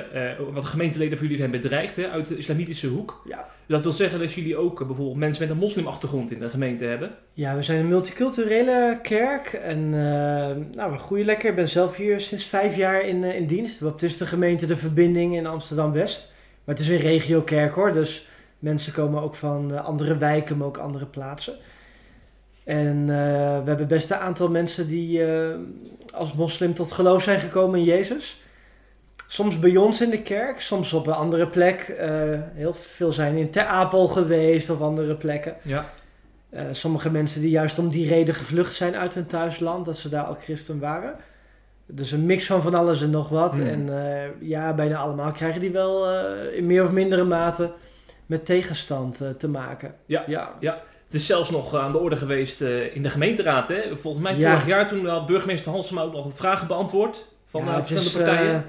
wat 0.54 0.66
gemeenteleden 0.66 1.18
van 1.18 1.26
jullie 1.28 1.40
zijn 1.42 1.52
bedreigd 1.52 1.96
hè, 1.96 2.10
uit 2.10 2.28
de 2.28 2.38
islamitische 2.38 2.88
hoek. 2.88 3.22
ja. 3.26 3.48
Dat 3.68 3.84
wil 3.84 3.92
zeggen 3.92 4.20
dat 4.20 4.34
jullie 4.34 4.58
ook 4.58 4.78
bijvoorbeeld 4.88 5.18
mensen 5.18 5.42
met 5.44 5.52
een 5.52 5.62
moslimachtergrond 5.62 6.32
in 6.32 6.40
de 6.40 6.50
gemeente 6.50 6.84
hebben. 6.86 7.12
Ja, 7.34 7.56
we 7.56 7.64
zijn 7.64 7.80
een 7.80 7.88
multiculturele 7.88 9.00
kerk 9.02 9.46
en 9.54 9.78
eh, 9.94 10.76
nou, 10.76 10.92
we 10.92 10.98
groeien 10.98 11.26
lekker. 11.26 11.50
Ik 11.50 11.56
ben 11.56 11.70
zelf 11.70 11.96
hier 11.96 12.20
sinds 12.20 12.46
vijf 12.46 12.76
jaar 12.76 13.02
in, 13.02 13.24
in 13.24 13.46
dienst. 13.46 13.80
De 13.80 13.86
Baptistengemeente 13.86 14.66
De 14.66 14.78
Verbinding 14.78 15.36
in 15.36 15.46
Amsterdam-West. 15.48 16.34
Maar 16.68 16.76
het 16.76 16.86
is 16.86 16.92
een 16.92 16.98
regiokerk 16.98 17.74
hoor, 17.74 17.92
dus 17.92 18.28
mensen 18.60 18.94
komen 18.94 19.22
ook 19.22 19.36
van 19.36 19.74
eh, 19.74 19.86
andere 19.86 20.18
wijken, 20.18 20.58
maar 20.58 20.68
ook 20.68 20.78
andere 20.78 21.06
plaatsen. 21.06 21.54
En 22.64 23.02
eh, 23.02 23.64
we 23.64 23.64
hebben 23.66 23.88
best 23.88 24.12
een 24.12 24.18
aantal 24.18 24.50
mensen 24.50 24.88
die 24.88 25.26
eh, 25.26 25.56
als 26.14 26.34
moslim 26.34 26.74
tot 26.74 26.92
geloof 26.92 27.24
zijn 27.24 27.40
gekomen 27.40 27.80
in 27.80 27.86
Jezus. 27.86 28.42
Soms 29.28 29.60
bij 29.60 29.78
ons 29.78 30.02
in 30.02 30.10
de 30.10 30.22
kerk, 30.22 30.62
soms 30.62 30.94
op 30.94 31.08
een 31.08 31.14
andere 31.14 31.48
plek. 31.48 31.96
Heel 32.54 32.74
veel 32.74 33.12
zijn 33.12 33.36
in 33.36 33.50
Ter 33.50 33.66
Apel 33.66 34.08
geweest 34.08 34.70
of 34.70 34.82
andere 34.82 35.16
plekken. 35.16 35.56
Ja. 35.62 35.90
Sommige 36.72 37.12
mensen 37.12 37.42
die 37.42 37.50
juist 37.50 37.80
om 37.80 37.90
die 37.90 38.08
reden 38.08 38.34
gevlucht 38.34 38.76
zijn 38.76 38.96
uit 38.96 39.14
hun 39.14 39.26
thuisland, 39.26 39.86
dat 39.86 39.98
ze 39.98 40.10
daar 40.10 40.24
al 40.24 40.34
christen 40.34 40.80
waren. 40.80 41.16
Dus 41.88 42.12
een 42.12 42.26
mix 42.26 42.46
van 42.46 42.62
van 42.62 42.74
alles 42.74 43.02
en 43.02 43.10
nog 43.10 43.30
wat. 43.30 43.52
Hmm. 43.52 43.68
En 43.68 43.90
eh, 43.90 44.30
ja, 44.40 44.74
bijna 44.74 44.98
allemaal 44.98 45.32
krijgen 45.32 45.62
die 45.62 45.72
wel 45.72 46.10
eh, 46.10 46.58
in 46.58 46.66
meer 46.66 46.84
of 46.84 46.92
mindere 46.92 47.24
mate 47.24 47.72
met 48.26 48.46
tegenstand 48.46 49.22
eh, 49.22 49.30
te 49.30 49.48
maken. 49.48 49.94
Ja. 50.06 50.24
ja. 50.60 50.82
Het 51.06 51.16
is 51.16 51.26
zelfs 51.26 51.50
nog 51.50 51.76
aan 51.76 51.92
de 51.92 51.98
orde 51.98 52.16
geweest 52.16 52.62
in 52.94 53.04
de 53.04 53.10
gemeenteraad. 53.10 53.68
Hè? 53.68 53.98
Volgens 53.98 54.24
mij 54.24 54.38
Ja. 54.38 54.52
vorig 54.52 54.68
jaar 54.68 54.90
toen 54.90 55.06
had 55.08 55.26
burgemeester 55.26 55.72
Halsema 55.72 56.02
ook 56.02 56.14
nog 56.14 56.24
wat 56.24 56.38
vragen 56.38 56.68
beantwoord 56.68 57.26
van 57.50 57.66
Ja, 57.66 57.76
het 57.76 57.88
verschillende 57.88 58.20
is, 58.20 58.26
partijen. 58.26 58.66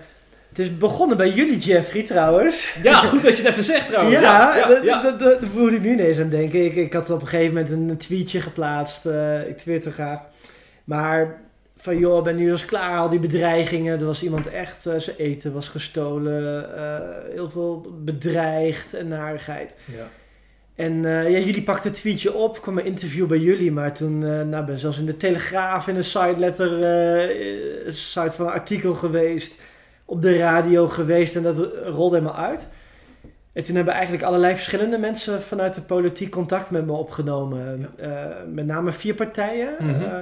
het 0.49 0.59
is 0.59 0.79
begonnen 0.79 1.17
bij 1.17 1.31
jullie, 1.31 1.59
Jeffrey, 1.59 2.03
trouwens. 2.03 2.76
Ja, 2.82 3.03
goed 3.03 3.23
dat 3.23 3.37
je 3.37 3.43
het 3.43 3.50
even 3.53 3.62
zegt 3.65 3.87
trouwens. 3.88 4.15
Ja, 4.15 4.56
ja, 4.56 4.81
ja. 4.82 5.11
daar 5.11 5.38
moet 5.55 5.73
ik 5.73 5.81
nu 5.81 5.93
ineens 5.93 6.19
aan 6.19 6.29
denken. 6.29 6.65
Ik, 6.65 6.75
ik 6.75 6.93
had 6.93 7.11
op 7.11 7.20
een 7.20 7.29
gegeven 7.29 7.55
moment 7.55 7.73
een 7.73 7.97
tweetje 7.97 8.41
geplaatst. 8.41 9.06
ik 9.49 9.59
twitter 9.59 9.93
graag. 9.93 10.20
Maar 10.85 11.41
van 11.80 11.98
joh, 11.98 12.22
ben 12.22 12.36
nu 12.36 12.50
eens 12.50 12.64
klaar, 12.64 12.98
al 12.98 13.08
die 13.08 13.19
bedreigingen. 13.19 13.98
Er 13.98 14.06
was 14.06 14.22
iemand 14.22 14.48
echt, 14.48 14.86
eh, 14.86 14.98
zijn 14.98 15.16
eten 15.16 15.52
was 15.52 15.69
gestolen. 15.69 16.76
eh, 16.76 17.34
heel 17.34 17.50
veel 17.50 17.86
bedreigd 18.04 18.94
en 18.94 19.08
narigheid. 19.08 19.76
Ja. 19.84 20.08
En 20.75 21.04
eh, 21.04 21.31
ja, 21.31 21.38
jullie 21.38 21.62
pakten 21.62 21.91
het 21.91 22.00
tweetje 22.00 22.34
op, 22.34 22.60
kwam 22.60 22.79
een 22.79 22.84
interview 22.84 23.26
bij 23.26 23.38
jullie. 23.38 23.72
Maar 23.72 23.94
toen 23.94 24.19
nou, 24.48 24.64
ben 24.64 24.74
ik 24.74 24.81
zelfs 24.81 24.98
in 24.98 25.06
de 25.06 25.17
Telegraaf 25.17 25.88
in 25.88 25.96
een 25.96 26.05
site 26.05 26.38
letter, 26.38 26.82
een 27.86 27.94
site 27.94 28.31
van 28.31 28.46
een 28.46 28.53
artikel 28.53 28.94
geweest. 28.94 29.55
Op 30.05 30.22
de 30.22 30.38
radio 30.38 30.88
geweest 30.88 31.36
en 31.36 31.43
dat 31.43 31.69
rolde 31.86 32.17
helemaal 32.17 32.38
uit. 32.44 32.69
En 33.53 33.64
toen 33.64 33.76
hebben 33.76 33.94
eigenlijk 33.94 34.24
allerlei 34.24 34.55
verschillende 34.55 34.98
mensen 34.98 35.43
vanuit 35.43 35.74
de 35.74 35.81
politiek 35.81 36.31
contact 36.31 36.70
met 36.70 36.86
me 36.86 36.93
opgenomen. 36.93 37.91
Met 38.53 38.67
name 38.67 38.93
vier 38.93 39.14
partijen. 39.14 39.79
Eh, 39.79 40.20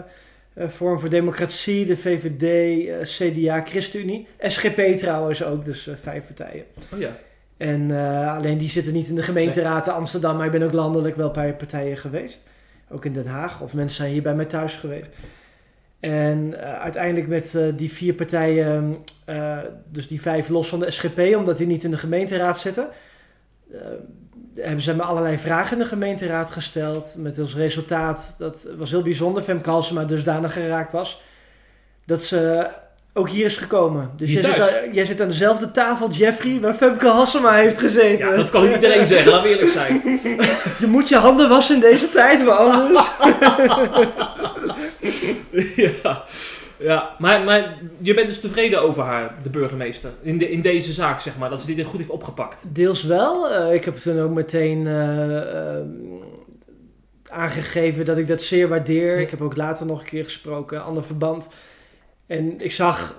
eh, 0.57 0.69
Forum 0.69 1.01
voor 1.01 1.09
Democratie, 1.09 1.87
de 1.87 1.97
VVD, 1.97 2.43
eh, 2.89 2.97
CDA, 3.03 3.63
ChristenUnie. 3.65 4.27
SGP 4.41 4.81
trouwens 4.99 5.45
ook, 5.45 5.65
dus 5.65 5.87
eh, 5.87 5.95
vijf 6.03 6.27
partijen. 6.27 6.65
Oh 6.93 6.99
ja. 6.99 7.17
En 7.57 7.91
alleen 8.37 8.59
die 8.59 8.69
zitten 8.69 8.93
niet 8.93 9.09
in 9.09 9.15
de 9.15 9.23
gemeenteraad 9.23 9.87
in 9.87 9.93
Amsterdam, 9.93 10.37
maar 10.37 10.47
ik 10.47 10.53
ben 10.53 10.63
ook 10.63 10.73
landelijk 10.73 11.17
wel 11.17 11.31
bij 11.31 11.55
partijen 11.55 11.97
geweest. 11.97 12.43
Ook 12.91 13.05
in 13.05 13.13
Den 13.13 13.27
Haag, 13.27 13.63
of 13.63 13.75
mensen 13.75 13.97
zijn 13.97 14.13
hier 14.13 14.23
bij 14.23 14.35
mij 14.35 14.45
thuis 14.45 14.75
geweest. 14.75 15.11
En 16.01 16.57
uiteindelijk 16.81 17.29
met 17.29 17.77
die 17.77 17.93
vier 17.93 18.15
partijen, 18.15 18.97
dus 19.89 20.07
die 20.07 20.21
vijf 20.21 20.49
los 20.49 20.69
van 20.69 20.81
de 20.81 20.91
SGP, 20.91 21.37
omdat 21.37 21.59
die 21.59 21.67
niet 21.67 21.85
in 21.85 21.91
de 21.91 21.99
gemeenteraad 21.99 22.59
zitten, 22.59 22.89
hebben 24.61 24.81
ze 24.81 24.95
me 24.95 25.03
allerlei 25.03 25.39
vragen 25.39 25.73
in 25.77 25.83
de 25.83 25.89
gemeenteraad 25.89 26.51
gesteld. 26.51 27.15
Met 27.17 27.39
als 27.39 27.55
resultaat, 27.55 28.35
dat 28.39 28.67
was 28.77 28.91
heel 28.91 29.03
bijzonder, 29.03 29.43
Femke 29.43 29.71
Halsema 29.71 30.05
dusdanig 30.05 30.53
geraakt 30.53 30.93
was, 30.93 31.21
dat 32.05 32.25
ze 32.25 32.71
ook 33.13 33.29
hier 33.29 33.45
is 33.45 33.57
gekomen. 33.57 34.11
Dus 34.17 34.33
jij 34.33 34.43
zit, 34.43 34.61
aan, 34.61 34.93
jij 34.93 35.05
zit 35.05 35.21
aan 35.21 35.29
dezelfde 35.29 35.71
tafel, 35.71 36.11
Jeffrey, 36.11 36.61
waar 36.61 36.75
Femke 36.75 37.07
Halsema 37.07 37.53
heeft 37.53 37.79
gezeten. 37.79 38.27
ja, 38.29 38.37
dat 38.37 38.51
kan 38.51 38.73
iedereen 38.73 39.07
zeggen, 39.07 39.43
we 39.43 39.49
eerlijk 39.49 39.71
zijn. 39.71 40.21
Je 40.81 40.87
moet 40.87 41.09
je 41.09 41.17
handen 41.17 41.49
wassen 41.49 41.75
in 41.75 41.81
deze 41.81 42.09
tijd, 42.09 42.45
maar 42.45 42.55
anders... 42.55 43.07
ja. 46.03 46.25
Ja, 46.79 47.11
maar, 47.19 47.45
maar 47.45 47.75
je 47.99 48.15
bent 48.15 48.27
dus 48.29 48.41
tevreden 48.41 48.83
over 48.83 49.03
haar, 49.03 49.35
de 49.43 49.51
burgemeester, 49.51 50.11
in, 50.23 50.39
de, 50.39 50.51
in 50.51 50.63
deze 50.63 50.93
zaak, 50.93 51.21
zeg 51.21 51.37
maar, 51.39 51.51
dat 51.51 51.61
ze 51.61 51.75
dit 51.75 51.87
goed 51.87 51.99
heeft 51.99 52.11
opgepakt. 52.11 52.63
Deels 52.67 53.03
wel. 53.03 53.51
Eh, 53.51 53.75
ik 53.75 53.85
heb 53.85 53.97
toen 53.97 54.21
ook 54.21 54.31
meteen 54.31 54.87
eh, 54.87 55.77
ehm, 55.77 55.87
aangegeven 57.31 58.05
dat 58.05 58.19
ik 58.19 58.27
dat 58.27 58.43
zeer 58.43 58.69
waardeer. 58.69 59.15
Ja. 59.15 59.21
Ik 59.21 59.31
heb 59.31 59.41
ook 59.41 59.57
later 59.57 59.87
nog 59.87 60.01
een 60.01 60.07
keer 60.07 60.25
gesproken, 60.25 60.85
ander 60.85 61.05
verband. 61.05 61.49
En 62.27 62.61
ik 62.61 62.73
zag 62.73 63.17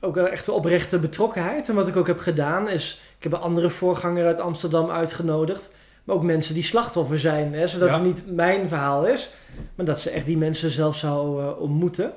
ook 0.00 0.14
wel 0.14 0.28
echt 0.28 0.44
de 0.44 0.52
oprechte 0.52 0.98
betrokkenheid. 0.98 1.68
En 1.68 1.74
wat 1.74 1.88
ik 1.88 1.96
ook 1.96 2.06
heb 2.06 2.18
gedaan 2.18 2.68
is, 2.68 3.00
ik 3.16 3.22
heb 3.22 3.32
een 3.32 3.40
andere 3.40 3.70
voorganger 3.70 4.26
uit 4.26 4.40
Amsterdam 4.40 4.90
uitgenodigd. 4.90 5.70
Maar 6.04 6.16
ook 6.16 6.22
mensen 6.22 6.54
die 6.54 6.62
slachtoffer 6.62 7.18
zijn. 7.18 7.54
Hè, 7.54 7.68
zodat 7.68 7.88
Ja. 7.88 7.94
het 7.94 8.02
niet 8.02 8.22
mijn 8.34 8.68
verhaal 8.68 9.06
is, 9.06 9.30
maar 9.74 9.86
dat 9.86 10.00
ze 10.00 10.10
echt 10.10 10.26
die 10.26 10.38
mensen 10.38 10.70
zelf 10.70 10.96
zou 10.96 11.42
eh, 11.42 11.60
ontmoeten. 11.60 12.12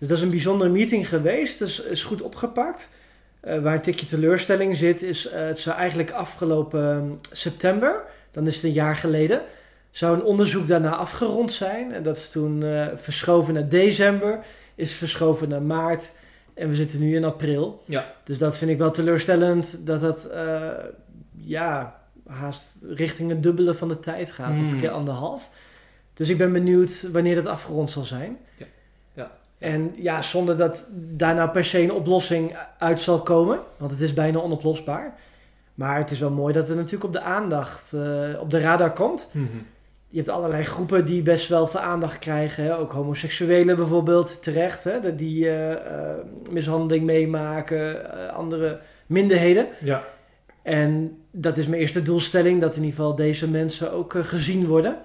Dus 0.00 0.08
dat 0.08 0.16
is 0.16 0.22
een 0.22 0.30
bijzondere 0.30 0.70
meeting 0.70 1.08
geweest. 1.08 1.58
Dus 1.58 1.80
is 1.82 2.02
goed 2.02 2.22
opgepakt. 2.22 2.88
Eh, 3.40 3.62
waar 3.62 3.74
een 3.74 3.80
tikje 3.80 4.06
teleurstelling 4.06 4.76
zit, 4.76 5.02
is 5.02 5.28
eh, 5.28 5.46
het 5.46 5.58
zou 5.58 5.76
eigenlijk 5.76 6.10
afgelopen 6.10 6.82
ehm, 6.82 7.10
september, 7.32 8.02
dan 8.30 8.46
is 8.46 8.54
het 8.54 8.64
een 8.64 8.72
jaar 8.72 8.96
geleden, 8.96 9.42
zou 9.90 10.16
een 10.16 10.24
onderzoek 10.24 10.66
daarna 10.66 10.96
afgerond 10.96 11.52
zijn. 11.52 11.92
En 11.92 12.02
dat 12.02 12.16
is 12.16 12.30
toen 12.30 12.62
eh, 12.62 12.86
verschoven 12.96 13.54
naar 13.54 13.68
december, 13.68 14.44
is 14.74 14.92
verschoven 14.92 15.48
naar 15.48 15.62
maart 15.62 16.10
en 16.54 16.68
we 16.68 16.74
zitten 16.74 17.00
nu 17.00 17.16
in 17.16 17.24
april. 17.24 17.82
Ja. 17.84 18.14
Dus 18.24 18.38
dat 18.38 18.56
vind 18.56 18.70
ik 18.70 18.78
wel 18.78 18.90
teleurstellend 18.90 19.86
dat 19.86 20.00
dat 20.00 20.28
ja, 21.36 22.00
haast 22.26 22.76
richting 22.88 23.30
het 23.30 23.42
dubbele 23.42 23.74
van 23.74 23.88
de 23.88 24.00
tijd 24.00 24.30
gaat, 24.30 24.50
of 24.50 24.56
Hmm. 24.56 24.72
een 24.72 24.76
keer 24.76 24.90
anderhalf. 24.90 25.50
Dus 26.14 26.28
ik 26.28 26.38
ben 26.38 26.52
benieuwd 26.52 27.10
wanneer 27.12 27.34
dat 27.34 27.46
afgerond 27.46 27.90
zal 27.90 28.04
zijn. 28.04 28.38
En 29.60 29.92
ja, 29.96 30.22
zonder 30.22 30.56
dat 30.56 30.86
daar 30.92 31.34
nou 31.34 31.50
per 31.50 31.64
se 31.64 31.82
een 31.82 31.92
oplossing 31.92 32.56
uit 32.78 33.00
zal 33.00 33.22
komen, 33.22 33.58
want 33.76 33.90
het 33.90 34.00
is 34.00 34.12
bijna 34.12 34.38
onoplosbaar. 34.38 35.14
Maar 35.74 35.98
het 35.98 36.10
is 36.10 36.18
wel 36.18 36.30
mooi 36.30 36.52
dat 36.52 36.68
het 36.68 36.76
natuurlijk 36.76 37.04
op 37.04 37.12
de 37.12 37.20
aandacht, 37.20 37.92
eh, 37.92 38.40
op 38.40 38.50
de 38.50 38.60
radar 38.60 38.92
komt. 38.92 39.28
Mhm. 39.32 39.46
Je 40.08 40.16
hebt 40.16 40.28
allerlei 40.28 40.64
groepen 40.64 41.04
die 41.04 41.22
best 41.22 41.48
wel 41.48 41.66
veel 41.66 41.80
aandacht 41.80 42.18
krijgen. 42.18 42.64
Hè? 42.64 42.78
Ook 42.78 42.92
homoseksuelen 42.92 43.76
bijvoorbeeld, 43.76 44.42
terecht. 44.42 44.84
Hè? 44.84 45.00
Dat 45.00 45.18
die 45.18 45.48
eh, 45.48 45.72
eh, 45.72 46.16
mishandeling 46.50 47.04
meemaken, 47.04 48.10
andere 48.34 48.80
minderheden. 49.06 49.66
Ja. 49.80 50.04
En 50.62 51.18
dat 51.30 51.58
is 51.58 51.66
mijn 51.66 51.80
eerste 51.80 52.02
doelstelling, 52.02 52.60
dat 52.60 52.76
in 52.76 52.82
ieder 52.82 52.96
geval 52.96 53.14
deze 53.14 53.48
mensen 53.48 53.92
ook 53.92 54.14
gezien 54.22 54.66
worden. 54.66 54.96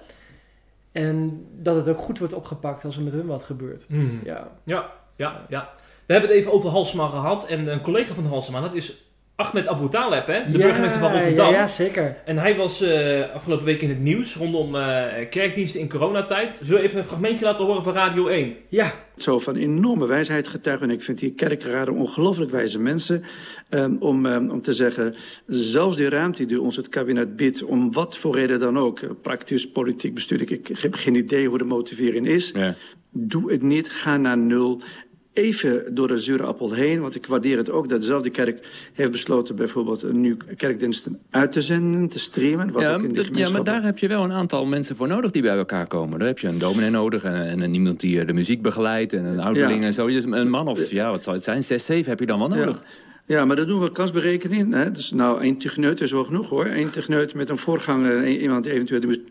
En 0.96 1.46
dat 1.52 1.76
het 1.76 1.88
ook 1.88 1.98
goed 1.98 2.18
wordt 2.18 2.34
opgepakt 2.34 2.84
als 2.84 2.96
er 2.96 3.02
met 3.02 3.12
hun 3.12 3.26
wat 3.26 3.44
gebeurt. 3.44 3.84
Mhm. 3.88 4.24
Ja. 4.24 4.48
Ja, 4.64 4.92
ja, 5.16 5.46
ja. 5.48 5.70
We 6.06 6.12
hebben 6.12 6.30
het 6.30 6.38
even 6.38 6.52
over 6.52 6.70
Halsema 6.70 7.08
gehad. 7.08 7.46
En 7.46 7.72
een 7.72 7.80
collega 7.80 8.14
van 8.14 8.26
Halsema, 8.26 8.60
dat 8.60 8.74
is 8.74 9.05
Ahmed 9.36 9.66
Abu 9.66 9.88
Taleb, 9.88 10.26
hè? 10.26 10.50
de 10.52 10.58
burgemeester 10.58 11.00
van 11.00 11.12
Rotterdam. 11.12 11.52
Ja, 11.52 11.58
ja, 11.58 11.66
zeker. 11.66 12.16
En 12.24 12.38
hij 12.38 12.56
was 12.56 12.80
eh, 12.80 13.34
afgelopen 13.34 13.64
week 13.64 13.80
in 13.80 13.88
het 13.88 14.00
nieuws 14.00 14.34
rondom 14.36 14.76
eh, 14.76 15.28
kerkdiensten 15.30 15.80
in 15.80 15.88
coronatijd. 15.88 16.58
Zullen 16.62 16.80
we 16.80 16.86
even 16.86 16.98
een 16.98 17.04
fragmentje 17.04 17.44
laten 17.44 17.64
horen 17.64 17.82
van 17.82 17.92
Radio 17.92 18.26
1? 18.26 18.54
Ja, 18.68 18.94
zo 19.16 19.38
van 19.38 19.56
enorme 19.56 20.06
wijsheid 20.06 20.48
getuigen. 20.48 20.88
En 20.88 20.94
ik 20.94 21.02
vind 21.02 21.18
die 21.18 21.32
kerkraden 21.32 21.94
ongelooflijk 21.94 22.50
wijze 22.50 22.78
mensen. 22.78 23.24
Um, 23.70 23.96
om, 24.00 24.26
um, 24.26 24.50
om 24.50 24.62
te 24.62 24.72
zeggen, 24.72 25.14
zelfs 25.46 25.96
die 25.96 26.08
ruimte 26.08 26.46
die 26.46 26.60
ons 26.60 26.76
het 26.76 26.88
kabinet 26.88 27.36
biedt, 27.36 27.64
om 27.64 27.92
wat 27.92 28.16
voor 28.16 28.34
reden 28.34 28.60
dan 28.60 28.78
ook, 28.78 29.00
uh, 29.00 29.10
praktisch, 29.22 29.70
politiek, 29.70 30.14
bestuurlijk, 30.14 30.50
ik 30.50 30.78
heb 30.78 30.94
geen 30.94 31.14
idee 31.14 31.48
hoe 31.48 31.58
de 31.58 31.64
motivering 31.64 32.26
is. 32.26 32.50
Ja. 32.54 32.74
Doe 33.10 33.52
het 33.52 33.62
niet, 33.62 33.90
ga 33.90 34.16
naar 34.16 34.38
nul. 34.38 34.80
Even 35.36 35.94
door 35.94 36.08
de 36.08 36.16
zure 36.18 36.42
appel 36.42 36.72
heen, 36.72 37.00
want 37.00 37.14
ik 37.14 37.26
waardeer 37.26 37.56
het 37.56 37.70
ook 37.70 37.88
dat 37.88 38.00
dezelfde 38.00 38.30
kerk 38.30 38.66
heeft 38.92 39.10
besloten 39.10 39.56
bijvoorbeeld 39.56 40.12
nu 40.12 40.36
kerkdiensten 40.56 41.18
uit 41.30 41.52
te 41.52 41.62
zenden, 41.62 42.08
te 42.08 42.18
streamen. 42.18 42.72
Wat 42.72 42.82
Ja, 42.82 42.94
ook 42.94 43.02
in 43.02 43.28
ja, 43.32 43.50
maar 43.50 43.64
daar 43.64 43.82
heb 43.82 43.98
je 43.98 44.08
wel 44.08 44.24
een 44.24 44.32
aantal 44.32 44.66
mensen 44.66 44.96
voor 44.96 45.08
nodig 45.08 45.30
die 45.30 45.42
bij 45.42 45.56
elkaar 45.56 45.86
komen. 45.86 46.18
Daar 46.18 46.28
heb 46.28 46.38
je 46.38 46.48
een 46.48 46.58
dominee 46.58 46.90
nodig 46.90 47.24
en, 47.24 47.74
iemand 47.74 48.00
die 48.00 48.20
eh, 48.20 48.26
de 48.26 48.32
muziek 48.32 48.62
begeleidt 48.62 49.12
en 49.12 49.24
een 49.24 49.40
ouderling 49.40 49.80
Ja. 49.80 49.86
en 49.86 49.92
zo. 49.92 50.06
Dus 50.06 50.24
een 50.24 50.50
man 50.50 50.68
of, 50.68 50.90
ja, 50.90 51.10
wat 51.10 51.22
zal 51.22 51.32
het 51.32 51.42
zijn, 51.42 51.62
zes, 51.62 51.84
zeven 51.84 52.10
heb 52.10 52.20
je 52.20 52.26
dan 52.26 52.38
wel 52.38 52.48
nodig. 52.48 52.82
Ja, 53.26 53.44
maar 53.44 53.56
dat 53.56 53.66
doen 53.66 53.80
we 53.80 53.92
kansberekening. 53.92 54.74
Hè? 54.74 54.90
Dus 54.90 55.10
nou, 55.10 55.42
één 55.42 55.56
techneut 55.56 56.00
is 56.00 56.10
wel 56.10 56.24
genoeg 56.24 56.48
hoor. 56.48 56.66
Eén 56.66 56.90
techneut 56.90 57.34
met 57.34 57.48
een 57.48 57.58
voorganger, 57.58 58.24
en 58.24 58.40
iemand 58.40 58.64
die 58.64 58.72
eventueel 58.72 59.00
de, 59.00 59.24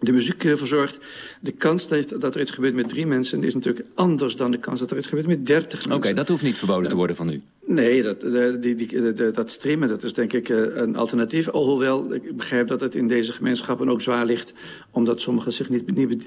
de 0.00 0.12
muziek 0.12 0.44
eh, 0.44 0.56
verzorgt. 0.56 0.98
De 1.40 1.52
kans 1.52 1.88
dat, 1.88 2.34
er 2.34 2.40
iets 2.40 2.50
gebeurt 2.50 2.74
met 2.74 2.88
drie 2.88 3.06
mensen 3.06 3.44
is 3.44 3.54
natuurlijk 3.54 3.86
anders 3.94 4.36
dan 4.36 4.50
de 4.50 4.58
kans 4.58 4.80
dat 4.80 4.90
er 4.90 4.96
iets 4.96 5.06
gebeurt 5.06 5.26
met 5.26 5.46
dertig 5.46 5.80
Oké, 5.84 5.88
mensen. 5.88 6.14
dat 6.14 6.28
hoeft 6.28 6.42
niet 6.42 6.58
verboden 6.58 6.88
te 6.88 6.96
worden 6.96 7.16
van 7.16 7.30
u. 7.30 7.42
Nee, 7.70 8.02
dat, 8.02 8.22
eh, 8.22 8.52
die, 8.60 8.74
die, 8.74 9.12
de- 9.12 9.30
dat 9.30 9.50
streamen 9.50 9.88
dat 9.88 10.02
is 10.02 10.12
denk 10.14 10.32
ik 10.32 10.48
eh, 10.48 10.56
een 10.76 10.96
alternatief. 10.96 11.48
Alhoewel, 11.48 12.14
ik 12.14 12.36
begrijp 12.36 12.68
dat 12.68 12.80
het 12.80 12.94
in 12.94 13.08
deze 13.08 13.32
gemeenschappen 13.32 13.88
ook 13.88 14.00
zwaar 14.00 14.26
ligt... 14.26 14.52
omdat 14.90 15.20
sommigen 15.20 15.52
zich 15.52 15.68
niet, 15.68 15.82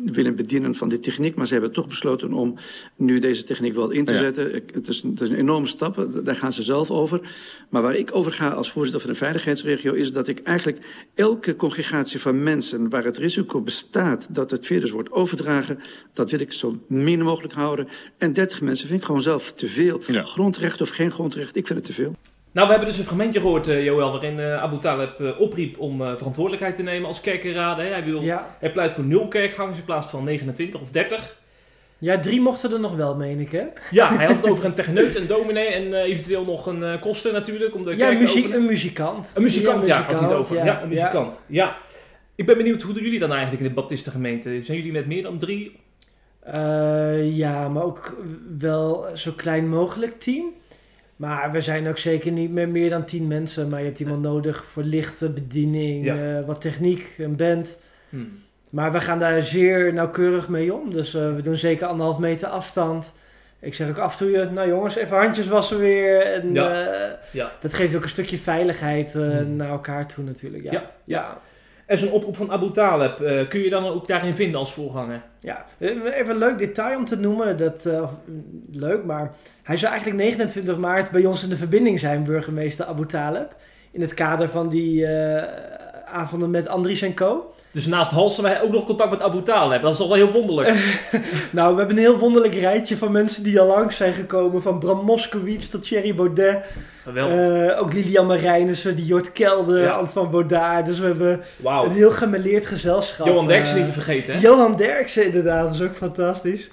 willen 0.05 0.36
bedienen 0.36 0.75
van 0.75 0.89
die 0.89 1.00
techniek. 1.00 1.36
Maar 1.36 1.48
ze 1.48 1.53
hebben 1.53 1.71
toch 1.71 1.88
besloten 1.88 2.33
om 2.33 2.55
nu 2.95 3.19
deze 3.19 3.43
techniek 3.43 3.75
wel 3.75 3.89
in 3.89 4.05
te 4.05 4.13
Ja. 4.13 4.19
zetten. 4.19 4.55
Ik- 4.55 4.69
Het 4.74 4.88
is, 4.88 5.01
het 5.01 5.21
is 5.21 5.29
een 5.29 5.36
enorme 5.36 5.67
stap, 5.67 5.98
eh, 5.98 6.05
daar 6.24 6.36
gaan 6.36 6.53
ze 6.53 6.63
zelf 6.63 6.91
over. 6.91 7.21
Maar 7.69 7.81
waar 7.81 7.95
ik 7.95 8.15
over 8.15 8.31
ga 8.31 8.50
als 8.50 8.71
voorzitter 8.71 9.01
van 9.01 9.10
de 9.12 9.15
veiligheidsregio... 9.17 9.93
is 9.93 10.12
dat 10.12 10.27
ik 10.27 10.39
eigenlijk 10.43 10.77
elke 11.15 11.55
congregatie 11.55 12.19
van 12.19 12.43
mensen... 12.43 12.89
waar 12.89 13.03
het 13.05 13.17
risico 13.17 13.62
bestaat 13.62 14.36
dat 14.36 14.51
het 14.51 14.65
virus 14.65 14.91
wordt 14.91 15.12
overdragen... 15.12 15.79
dat 16.13 16.31
wil 16.31 16.39
ik 16.39 16.51
zo 16.53 16.79
min 16.88 17.21
mogelijk 17.21 17.53
houden. 17.53 17.88
En 18.17 18.33
30 18.33 18.62
mensen 18.62 18.88
vind 18.88 19.00
ik 19.00 19.05
gewoon 19.05 19.21
zelf 19.21 19.51
te 19.53 19.67
veel. 19.67 20.01
Ja. 20.07 20.24
Grondrecht 20.24 20.81
of 20.81 20.89
geen 20.89 21.12
grondrecht, 21.12 21.29
ik 21.36 21.68
vind 21.68 21.70
het 21.70 21.84
te 21.84 21.94
veel. 21.94 22.16
Nou, 22.54 22.68
we 22.68 22.74
hebben 22.74 22.90
dus 22.90 23.00
een 23.00 23.06
fragmentje 23.06 23.40
gehoord, 23.40 23.68
eh, 23.68 23.84
Joël, 23.84 24.12
waarin 24.12 24.40
eh, 24.40 24.62
Abu 24.62 24.78
Taleb 24.80 25.20
eh, 25.20 25.40
opriep 25.40 25.80
om 25.80 26.02
eh, 26.02 26.12
verantwoordelijkheid 26.18 26.76
te 26.76 26.84
nemen 26.84 27.08
als 27.08 27.22
kerkenraden. 27.22 27.86
Hè. 27.86 27.92
Hij, 27.92 28.04
wil, 28.04 28.22
ja. 28.22 28.56
hij 28.60 28.72
pleit 28.72 28.94
voor 28.94 29.04
nul 29.04 29.28
kerkgangers 29.28 29.78
in 29.78 29.86
plaats 29.86 30.08
van 30.08 30.24
29 30.24 30.82
of 30.82 30.92
30. 30.92 31.38
ja, 31.98 32.20
drie 32.20 32.42
mochten 32.42 32.72
er 32.72 32.80
nog 32.80 32.96
wel, 32.96 33.16
meen 33.16 33.40
ik, 33.40 33.52
hè? 33.52 33.64
Ja, 33.92 34.16
hij 34.16 34.26
had 34.26 34.36
het 34.36 34.50
over 34.52 34.66
een 34.66 34.74
techneut, 34.74 35.16
een 35.16 35.28
dominee 35.28 35.68
en 35.68 35.94
eventueel 35.94 36.44
nog 36.44 36.66
een 36.66 36.84
eh, 36.84 37.02
kosten 37.02 37.34
natuurlijk 37.34 37.76
om 37.76 37.86
de 37.86 37.96
Ja, 37.96 38.12
een 38.12 38.18
muzikant. 38.66 39.32
Een 39.36 39.42
muzikant, 39.42 39.86
ja, 39.86 40.02
had 40.02 40.20
hij 40.20 40.30
het 40.30 40.38
over. 40.38 40.56
Ja, 40.56 40.82
een 40.82 40.90
muzikant. 40.90 41.42
Ja. 41.48 41.78
Ik 42.36 42.46
ben 42.46 42.58
benieuwd, 42.58 42.82
hoe 42.82 42.94
doen 42.94 43.04
jullie 43.04 43.20
dan 43.20 43.32
eigenlijk 43.32 43.62
in 43.62 43.68
de 43.68 43.74
Baptistengemeente? 43.74 44.60
Zijn 44.64 44.78
jullie 44.78 44.92
met 44.92 45.08
meer 45.08 45.24
dan 45.24 45.40
drie? 45.40 45.80
Eh, 46.40 47.38
ja, 47.38 47.70
maar 47.70 47.84
ook 47.84 48.18
wel 48.58 49.06
zo 49.14 49.32
klein 49.36 49.70
mogelijk 49.70 50.20
team. 50.20 50.54
Maar 51.22 51.51
we 51.51 51.62
zijn 51.62 51.88
ook 51.88 51.98
zeker 51.98 52.32
niet 52.32 52.51
meer 52.51 52.70
meer 52.70 52.90
dan 52.90 53.06
tien 53.06 53.28
mensen. 53.28 53.70
Maar 53.70 53.80
je 53.80 53.86
hebt 53.86 54.00
iemand 54.00 54.22
nodig 54.22 54.66
voor 54.72 54.84
lichte 54.84 55.30
bediening, 55.30 56.06
Ja. 56.06 56.16
eh, 56.40 56.46
wat 56.46 56.62
techniek, 56.62 57.16
een 57.18 57.36
band. 57.36 57.78
Hmm. 58.10 58.40
Maar 58.70 58.92
we 58.92 59.00
gaan 59.00 59.20
daar 59.20 59.42
zeer 59.44 59.94
nauwkeurig 59.94 60.48
mee 60.50 60.74
om. 60.74 60.92
Dus 60.92 61.13
eh, 61.13 61.36
we 61.36 61.42
doen 61.42 61.58
zeker 61.58 61.88
anderhalf 61.88 62.18
meter 62.20 62.48
afstand. 62.48 63.13
Ik 63.60 63.74
zeg 63.74 63.90
ook 63.90 63.98
af 63.98 64.12
en 64.20 64.25
toe, 64.28 64.38
eh, 64.38 64.51
nou 64.51 64.70
jongens, 64.70 64.96
even 64.96 65.18
handjes 65.18 65.48
wassen 65.48 65.78
weer. 65.80 66.22
En 66.22 66.54
Ja. 66.54 66.88
Ja. 67.32 67.51
dat 67.62 67.74
geeft 67.74 67.96
ook 67.96 68.04
een 68.04 68.10
stukje 68.10 68.38
veiligheid 68.38 69.13
Hmm. 69.13 69.56
naar 69.56 69.70
elkaar 69.70 70.08
toe 70.08 70.24
natuurlijk. 70.24 70.63
Ja, 70.63 70.92
Ja. 71.04 71.38
Er 71.91 71.98
is 71.98 72.03
een 72.03 72.12
oproep 72.12 72.36
van 72.36 72.51
Abu 72.51 72.71
Taleb. 72.71 73.21
Eh, 73.21 73.48
kun 73.48 73.60
je 73.60 73.69
dan 73.69 73.86
ook 73.86 74.07
daarin 74.07 74.36
vinden 74.36 74.60
als 74.60 74.74
voorganger? 74.74 75.21
Ja, 75.39 75.65
eh, 75.77 75.89
even 75.89 76.29
een 76.29 76.38
leuk 76.38 76.57
detail 76.57 76.98
om 76.98 77.05
te 77.05 77.15
noemen. 77.15 77.57
Dat, 77.57 77.86
eh, 77.86 78.10
mm, 78.25 78.63
leuk, 78.71 79.03
maar 79.03 79.36
hij 79.63 79.77
zou 79.77 79.91
eigenlijk 79.91 80.21
29 80.21 80.77
maart 80.77 81.12
bij 81.12 81.25
ons 81.25 81.43
in 81.43 81.50
de 81.50 81.57
verbinding 81.57 82.00
zijn, 82.00 82.24
burgemeester 82.24 82.86
Abu 82.86 83.05
Taleb. 83.05 83.55
In 83.91 84.01
het 84.01 84.13
kader 84.13 84.50
van 84.50 84.69
die 84.69 85.05
eh, 85.05 85.43
avonden 86.05 86.50
met 86.50 86.67
Andries 86.67 87.01
en 87.01 87.13
Co. 87.13 87.53
Dus 87.72 87.86
naast 87.86 88.12
Halsen 88.12 88.44
wij 88.44 88.62
ook 88.62 88.72
nog 88.72 88.86
contact 88.86 89.10
met 89.10 89.22
Abu 89.22 89.44
Taleb. 89.44 89.82
Dat 89.82 89.92
is 89.92 89.98
toch 89.98 90.08
wel 90.08 90.18
heel 90.18 90.32
wonderlijk. 90.32 90.70
Nou, 91.51 91.72
we 91.74 91.80
hebben 91.80 91.98
een 91.98 92.04
heel 92.04 92.18
wonderlijk 92.18 92.54
rijtje 92.54 92.98
van 92.98 93.12
mensen 93.12 93.44
die 93.44 93.60
al 93.60 93.68
langs 93.68 93.96
zijn 93.96 94.13
gekomen. 94.13 94.62
Van 94.62 94.80
Bram 94.80 95.06
Moskowitz 95.06 95.68
tot 95.70 95.84
Thierry 95.84 96.16
Baudet. 96.16 96.62
Eh, 97.16 97.80
ook 97.82 97.94
Lilian 97.94 98.25
Marijnissen, 98.25 98.96
die 98.96 99.06
Jort 99.06 99.32
Kelder, 99.32 99.82
Ja. 99.82 99.92
Antoine 99.92 100.32
Baudard. 100.32 100.86
Dus 100.86 101.00
we 101.00 101.06
hebben 101.06 101.42
een 101.63 101.92
heel 101.92 102.12
gemêleerd 102.12 102.66
gezelschap. 102.66 103.28
Johan 103.28 103.48
Derksen 103.48 103.75
Eh, 103.75 103.84
niet 103.84 103.94
te 103.94 104.00
vergeten, 104.01 104.34
hè? 104.34 104.40
Johan 104.40 104.75
Derksen 104.78 105.25
inderdaad, 105.25 105.63
dat 105.66 105.74
is 105.74 105.82
ook 105.88 105.96
fantastisch. 105.96 106.70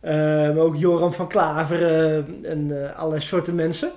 Eh, 0.00 0.14
maar 0.14 0.56
ook 0.58 0.76
Joram 0.76 1.12
van 1.12 1.28
Klaveren 1.28 2.26
en 2.42 2.92
allerlei 2.96 3.22
soorten 3.22 3.54
mensen. 3.54 3.90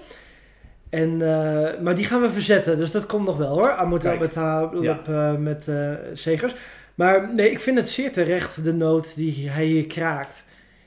En, 0.89 1.22
eh, 1.22 1.82
maar 1.82 1.96
die 1.96 2.06
gaan 2.06 2.22
we 2.22 2.32
verzetten, 2.32 2.77
dus 2.77 2.92
dat 2.92 3.06
komt 3.06 3.25
nog 3.25 3.38
wel 3.38 3.54
hoor. 3.54 3.72
Amut 3.72 4.01
Kijk. 4.01 4.20
met, 4.20 4.36
eh, 4.36 5.36
met 5.36 5.68
eh, 5.68 5.92
Segers. 6.13 6.56
Maar 6.96 7.34
nee, 7.34 7.51
ik 7.51 7.60
vind 7.60 7.77
het 7.77 7.89
zeer 7.89 8.12
terecht 8.12 8.63
de 8.63 8.74
noot 8.74 9.15
die 9.15 9.50
hij 9.50 9.65
hier 9.65 9.86
kraakt. 9.86 10.44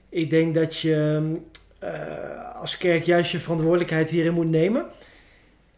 Ik 0.09 0.31
denk 0.31 0.55
dat 0.55 0.79
je 0.79 1.23
als 2.55 2.77
kerk 2.77 3.05
juist 3.05 3.31
je 3.31 3.39
verantwoordelijkheid 3.39 4.11
hierin 4.11 4.33
moet 4.33 4.51
nemen. 4.51 4.85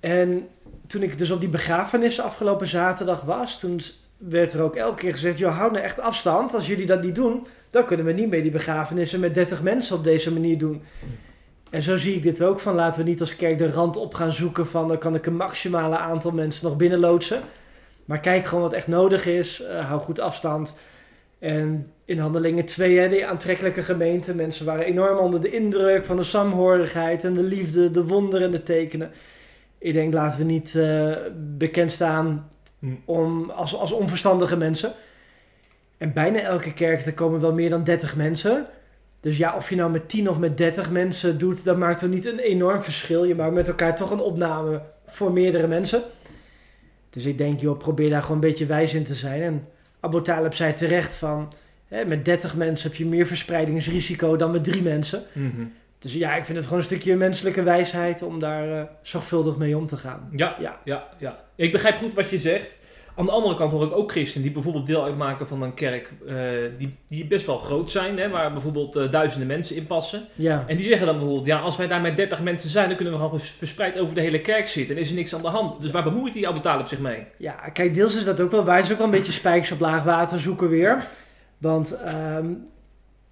En 0.00 0.48
toen 0.86 1.02
ik 1.02 1.18
dus 1.18 1.30
op 1.30 1.40
die 1.40 1.48
begrafenis 1.48 2.20
afgelopen 2.20 2.66
zaterdag 2.66 3.20
was, 3.20 3.60
toen 3.60 3.80
werd 4.16 4.52
er 4.52 4.62
ook 4.62 4.76
elke 4.76 4.96
keer 4.96 5.12
gezegd: 5.12 5.38
joh, 5.38 5.56
hou 5.56 5.72
nou 5.72 5.84
echt 5.84 6.00
afstand. 6.00 6.54
Als 6.54 6.66
jullie 6.66 6.86
dat 6.86 7.02
niet 7.02 7.14
doen, 7.14 7.46
dan 7.70 7.86
kunnen 7.86 8.06
we 8.06 8.12
niet 8.12 8.30
meer 8.30 8.42
die 8.42 8.50
begrafenissen 8.50 9.20
met 9.20 9.34
30 9.34 9.62
mensen 9.62 9.96
op 9.96 10.04
deze 10.04 10.32
manier 10.32 10.58
doen. 10.58 10.82
En 11.70 11.82
zo 11.82 11.96
zie 11.96 12.14
ik 12.14 12.22
dit 12.22 12.42
ook 12.42 12.60
van 12.60 12.74
laten 12.74 13.04
we 13.04 13.08
niet 13.08 13.20
als 13.20 13.36
kerk 13.36 13.58
de 13.58 13.70
rand 13.70 13.96
op 13.96 14.14
gaan 14.14 14.32
zoeken 14.32 14.66
van 14.66 14.88
dan 14.88 14.98
kan 14.98 15.14
ik 15.14 15.26
een 15.26 15.36
maximale 15.36 15.96
aantal 15.96 16.30
mensen 16.30 16.66
nog 16.66 16.76
binnenloodsen. 16.76 17.42
Maar 18.04 18.20
kijk 18.20 18.44
gewoon 18.44 18.62
wat 18.64 18.72
echt 18.72 18.86
nodig 18.86 19.26
is. 19.26 19.62
eh, 19.62 19.84
hou 19.88 20.00
goed 20.00 20.20
afstand. 20.20 20.74
En 21.38 21.86
in 22.04 22.18
Handelingen 22.18 22.64
2, 22.64 22.98
hè, 22.98 23.08
die 23.08 23.26
aantrekkelijke 23.26 23.82
gemeente, 23.82 24.34
mensen 24.34 24.66
waren 24.66 24.84
enorm 24.84 25.18
onder 25.18 25.40
de 25.40 25.50
indruk 25.50 26.06
van 26.06 26.16
de 26.16 26.24
saamhorigheid 26.24 27.24
en 27.24 27.34
de 27.34 27.42
liefde, 27.42 27.90
de 27.90 28.04
wonderen 28.04 28.46
en 28.46 28.52
de 28.52 28.62
tekenen. 28.62 29.10
Ik 29.78 29.92
denk, 29.92 30.12
laten 30.12 30.38
we 30.38 30.44
niet 30.44 30.74
eh, 30.74 31.16
bekend 31.56 31.92
staan 31.92 32.48
Hm. 32.80 32.94
om, 33.04 33.50
als, 33.50 33.76
als 33.76 33.92
onverstandige 33.92 34.56
mensen. 34.56 34.92
En 35.98 36.12
bijna 36.12 36.40
elke 36.40 36.72
kerk, 36.72 37.06
er 37.06 37.14
komen 37.14 37.40
wel 37.40 37.52
meer 37.52 37.70
dan 37.70 37.84
30 37.84 38.16
mensen. 38.16 38.66
Dus 39.20 39.36
ja, 39.36 39.56
of 39.56 39.70
je 39.70 39.76
nou 39.76 39.90
met 39.90 40.08
10 40.08 40.28
of 40.30 40.38
met 40.38 40.56
30 40.56 40.90
mensen 40.90 41.38
doet, 41.38 41.64
dat 41.64 41.76
maakt 41.76 42.02
er 42.02 42.08
niet 42.08 42.26
een 42.26 42.38
enorm 42.38 42.82
verschil. 42.82 43.24
Je 43.24 43.34
maakt 43.34 43.54
met 43.54 43.68
elkaar 43.68 43.96
toch 43.96 44.10
een 44.10 44.20
opname 44.20 44.82
voor 45.06 45.32
meerdere 45.32 45.66
mensen. 45.66 46.02
Dus 47.10 47.24
ik 47.24 47.38
denk, 47.38 47.60
joh, 47.60 47.78
probeer 47.78 48.10
daar 48.10 48.22
gewoon 48.22 48.36
een 48.36 48.48
beetje 48.48 48.66
wijs 48.66 48.94
in 48.94 49.04
te 49.04 49.14
zijn. 49.14 49.42
En 49.42 49.68
Abu 50.00 50.22
Talib 50.22 50.54
zei 50.54 50.74
terecht 50.74 51.16
van, 51.16 51.52
hè, 51.88 52.04
met 52.04 52.24
30 52.24 52.56
mensen 52.56 52.90
heb 52.90 52.98
je 52.98 53.06
meer 53.06 53.26
verspreidingsrisico 53.26 54.36
dan 54.36 54.50
met 54.50 54.64
drie 54.64 54.82
mensen. 54.82 55.22
Mhm. 55.32 55.64
Dus 55.98 56.14
ja, 56.14 56.36
ik 56.36 56.44
vind 56.44 56.56
het 56.56 56.66
gewoon 56.66 56.80
een 56.80 56.86
stukje 56.86 57.16
menselijke 57.16 57.62
wijsheid 57.62 58.22
om 58.22 58.38
daar 58.38 58.70
eh, 58.70 58.82
zorgvuldig 59.02 59.56
mee 59.56 59.76
om 59.76 59.86
te 59.86 59.96
gaan. 59.96 60.28
Ja, 60.36 60.56
Ja. 60.60 60.80
ja, 60.84 61.08
ja. 61.18 61.44
Ik 61.54 61.72
begrijp 61.72 61.96
goed 61.96 62.14
wat 62.14 62.30
je 62.30 62.38
zegt. 62.38 62.76
Aan 63.20 63.26
de 63.26 63.32
andere 63.32 63.56
kant 63.56 63.72
hoor 63.72 63.84
ik 63.84 63.96
ook 63.96 64.10
christenen 64.10 64.42
die 64.42 64.52
bijvoorbeeld 64.52 64.86
deel 64.86 65.04
uitmaken 65.04 65.48
van 65.48 65.62
een 65.62 65.74
kerk 65.74 66.12
eh, 66.26 66.34
die, 66.78 66.96
die 67.08 67.26
best 67.26 67.46
wel 67.46 67.58
groot 67.58 67.90
zijn, 67.90 68.18
hè, 68.18 68.28
waar 68.28 68.52
bijvoorbeeld 68.52 68.96
eh, 68.96 69.10
duizenden 69.10 69.48
mensen 69.48 69.76
in 69.76 69.86
passen. 69.86 70.22
Ja, 70.34 70.64
En 70.66 70.76
die 70.76 70.86
zeggen 70.86 71.06
dan 71.06 71.16
bijvoorbeeld, 71.16 71.46
ja, 71.46 71.58
als 71.58 71.76
wij 71.76 71.86
daar 71.86 72.00
met 72.00 72.16
30 72.16 72.40
mensen 72.40 72.70
zijn, 72.70 72.86
dan 72.86 72.96
kunnen 72.96 73.14
we 73.14 73.20
gewoon 73.20 73.40
verspreid 73.40 73.98
over 73.98 74.14
de 74.14 74.20
hele 74.20 74.40
kerk 74.40 74.68
zitten 74.68 74.96
en 74.96 75.02
is 75.02 75.08
er 75.08 75.14
niks 75.14 75.34
aan 75.34 75.42
de 75.42 75.48
hand. 75.48 75.82
Dus 75.82 75.90
waar 75.90 76.02
bemoeit 76.02 76.32
die 76.32 76.48
Abu 76.48 76.60
Talib 76.60 76.86
zich 76.86 76.98
mee? 76.98 77.26
ja, 77.36 77.52
kijk, 77.72 77.94
deels 77.94 78.16
is 78.16 78.24
dat 78.24 78.40
ook 78.40 78.50
wel 78.50 78.64
waar. 78.64 78.76
Het 78.76 78.84
is 78.84 78.92
ook 78.92 78.98
wel 78.98 79.06
een 79.06 79.12
beetje 79.12 79.32
spijkers 79.32 79.72
op 79.72 79.80
laag 79.80 80.02
water 80.02 80.40
zoeken 80.40 80.68
weer. 80.68 81.06
Want 81.58 81.96
ehm, 81.96 82.46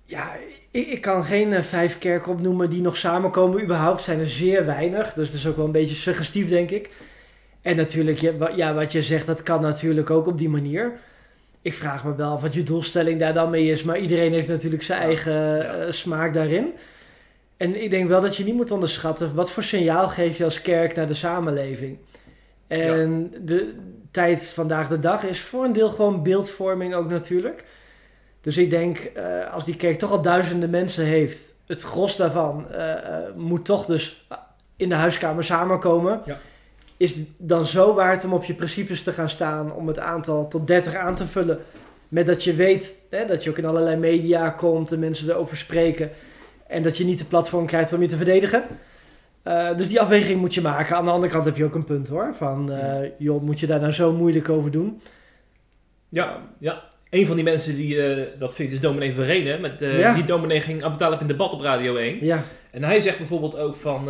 ja, 0.04 0.30
ik, 0.70 0.86
ik 0.86 1.00
kan 1.00 1.24
geen 1.24 1.52
eh, 1.52 1.62
vijf 1.62 1.98
kerken 1.98 2.32
opnoemen 2.32 2.70
die 2.70 2.82
nog 2.82 2.96
samenkomen. 2.96 3.62
Überhaupt 3.62 4.02
zijn 4.02 4.18
er 4.18 4.28
zeer 4.28 4.66
weinig. 4.66 5.12
Dus 5.12 5.30
dat 5.30 5.38
is 5.38 5.46
ook 5.46 5.56
wel 5.56 5.64
een 5.64 5.72
beetje 5.72 5.94
suggestief, 5.94 6.48
denk 6.48 6.70
ik. 6.70 6.90
En 7.68 7.76
natuurlijk, 7.76 8.18
ja, 8.18 8.36
wa- 8.36 8.52
ja, 8.56 8.74
wat 8.74 8.92
je 8.92 9.02
zegt, 9.02 9.26
dat 9.26 9.42
kan 9.42 9.60
natuurlijk 9.60 10.10
ook 10.10 10.26
op 10.26 10.38
die 10.38 10.48
manier. 10.48 10.92
Ik 11.62 11.74
vraag 11.74 12.04
me 12.04 12.14
wel 12.14 12.40
wat 12.40 12.54
je 12.54 12.62
doelstelling 12.62 13.20
daar 13.20 13.34
dan 13.34 13.50
mee 13.50 13.70
is. 13.70 13.82
Maar 13.82 13.98
iedereen 13.98 14.32
heeft 14.32 14.48
natuurlijk 14.48 14.82
zijn 14.82 15.00
eigen 15.00 15.32
Ja. 15.32 15.62
eh, 15.62 15.92
smaak 15.92 16.34
daarin. 16.34 16.72
En 17.56 17.82
ik 17.82 17.90
denk 17.90 18.08
wel 18.08 18.20
dat 18.20 18.36
je 18.36 18.44
niet 18.44 18.54
moet 18.54 18.70
onderschatten 18.70 19.34
wat 19.34 19.50
voor 19.50 19.62
signaal 19.62 20.08
geef 20.08 20.36
je 20.38 20.44
als 20.44 20.60
kerk 20.60 20.94
naar 20.94 21.06
de 21.06 21.14
samenleving. 21.14 21.98
En 22.66 23.32
de 23.40 23.74
tijd 24.10 24.46
vandaag 24.48 24.88
de 24.88 24.98
dag 24.98 25.22
is 25.22 25.40
voor 25.40 25.64
een 25.64 25.72
deel 25.72 25.88
gewoon 25.88 26.22
beeldvorming 26.22 26.94
ook 26.94 27.08
natuurlijk. 27.10 27.64
Dus 28.40 28.56
ik 28.56 28.70
denk, 28.70 28.98
eh, 28.98 29.52
als 29.54 29.64
die 29.64 29.76
kerk 29.76 29.98
toch 29.98 30.10
al 30.10 30.22
duizenden 30.22 30.70
mensen 30.70 31.04
heeft, 31.04 31.54
het 31.66 31.82
gros 31.82 32.16
daarvan 32.16 32.70
eh, 32.72 32.94
moet 33.36 33.64
toch 33.64 33.86
dus 33.86 34.26
in 34.76 34.88
de 34.88 34.94
huiskamer 34.94 35.44
samenkomen. 35.44 36.20
Ja. 36.24 36.38
Is 36.98 37.14
het 37.14 37.26
dan 37.36 37.66
zo 37.66 37.94
waard 37.94 38.24
om 38.24 38.32
op 38.32 38.44
je 38.44 38.54
principes 38.54 39.02
te 39.02 39.12
gaan 39.12 39.30
staan 39.30 39.72
om 39.72 39.86
het 39.86 39.98
aantal 39.98 40.48
tot 40.48 40.66
30 40.66 40.94
aan 40.94 41.14
te 41.14 41.26
vullen? 41.26 41.58
Met 42.08 42.26
dat 42.26 42.44
je 42.44 42.54
weet 42.54 42.94
hè, 43.10 43.24
dat 43.24 43.44
je 43.44 43.50
ook 43.50 43.58
in 43.58 43.64
allerlei 43.64 43.96
media 43.96 44.50
komt 44.50 44.92
en 44.92 44.98
mensen 44.98 45.28
erover 45.28 45.56
spreken. 45.56 46.10
En 46.66 46.82
dat 46.82 46.96
je 46.96 47.04
niet 47.04 47.18
de 47.18 47.24
platform 47.24 47.66
krijgt 47.66 47.92
om 47.92 48.00
je 48.00 48.08
te 48.08 48.16
verdedigen. 48.16 48.64
Eh, 49.42 49.76
dus 49.76 49.88
die 49.88 50.00
afweging 50.00 50.40
moet 50.40 50.54
je 50.54 50.60
maken. 50.60 50.96
Aan 50.96 51.04
de 51.04 51.10
andere 51.10 51.32
kant 51.32 51.44
heb 51.44 51.56
je 51.56 51.64
ook 51.64 51.74
een 51.74 51.84
punt 51.84 52.08
hoor. 52.08 52.34
Van, 52.34 52.72
eh, 52.72 53.10
joh, 53.18 53.42
moet 53.42 53.60
je 53.60 53.66
daar 53.66 53.80
nou 53.80 53.92
zo 53.92 54.12
moeilijk 54.12 54.48
over 54.48 54.70
doen? 54.70 55.02
Ja, 56.08 56.42
ja. 56.58 56.82
Een 57.10 57.26
van 57.26 57.36
die 57.36 57.44
mensen 57.44 57.76
die 57.76 58.02
eh, 58.02 58.26
dat 58.38 58.54
vindt 58.54 58.72
is 58.72 58.80
dominee 58.80 59.14
Verene. 59.14 59.58
Met, 59.58 59.72
Ja. 59.78 60.14
Die 60.14 60.24
dominee 60.24 60.60
ging 60.60 60.84
Abu 60.84 60.96
Talib 60.96 61.20
in 61.20 61.26
debat 61.26 61.52
op 61.52 61.60
Radio 61.60 61.96
1. 61.96 62.24
Ja, 62.24 62.44
En 62.70 62.84
hij 62.84 63.00
zegt 63.00 63.18
bijvoorbeeld 63.18 63.56
ook 63.56 63.76
van... 63.76 64.08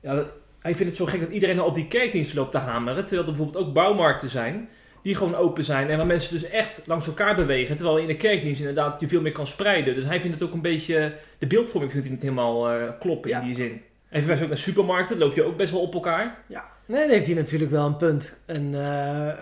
ja, 0.00 0.24
hij 0.60 0.74
vindt 0.74 0.86
het 0.90 0.96
zo 0.96 1.06
gek 1.06 1.20
dat 1.20 1.30
iedereen 1.30 1.56
nou 1.56 1.68
op 1.68 1.74
die 1.74 1.88
kerkdienst 1.88 2.34
loopt 2.34 2.52
te 2.52 2.58
hameren. 2.58 3.06
Terwijl 3.06 3.20
er 3.28 3.34
bijvoorbeeld 3.34 3.66
ook 3.66 3.72
bouwmarkten 3.72 4.30
zijn 4.30 4.68
die 5.02 5.14
gewoon 5.14 5.34
open 5.34 5.64
zijn. 5.64 5.88
En 5.90 5.96
waar 5.96 6.06
mensen 6.06 6.40
dus 6.40 6.50
echt 6.50 6.80
langs 6.86 7.06
elkaar 7.06 7.34
bewegen. 7.36 7.76
Terwijl 7.76 7.98
in 7.98 8.06
de 8.06 8.16
kerkdienst 8.16 8.60
inderdaad 8.60 9.00
je 9.00 9.08
veel 9.08 9.20
meer 9.20 9.32
kan 9.32 9.46
spreiden. 9.46 9.94
Dus 9.94 10.04
hij 10.04 10.20
vindt 10.20 10.40
het 10.40 10.48
ook 10.48 10.54
een 10.54 10.60
beetje... 10.62 11.12
De 11.38 11.46
beeldvorming 11.46 11.92
vindt 11.92 12.06
hij 12.06 12.14
niet 12.16 12.24
helemaal 12.24 12.70
eh, 12.70 12.82
kloppen 13.00 13.30
Ja. 13.30 13.40
in 13.40 13.46
die 13.46 13.54
zin. 13.54 13.80
En 14.08 14.18
verwijst 14.18 14.42
ook 14.42 14.48
naar 14.48 14.58
supermarkten. 14.58 15.18
loop 15.18 15.34
je 15.34 15.42
ook 15.42 15.56
best 15.56 15.72
wel 15.72 15.80
op 15.80 15.94
elkaar. 15.94 16.38
ja. 16.46 16.64
Nee, 16.86 17.00
dan 17.00 17.10
heeft 17.10 17.26
hij 17.26 17.34
natuurlijk 17.34 17.70
wel 17.70 17.86
een 17.86 17.96
punt. 17.96 18.40
En 18.46 18.74
eh, 18.74 19.28
eh, 19.28 19.34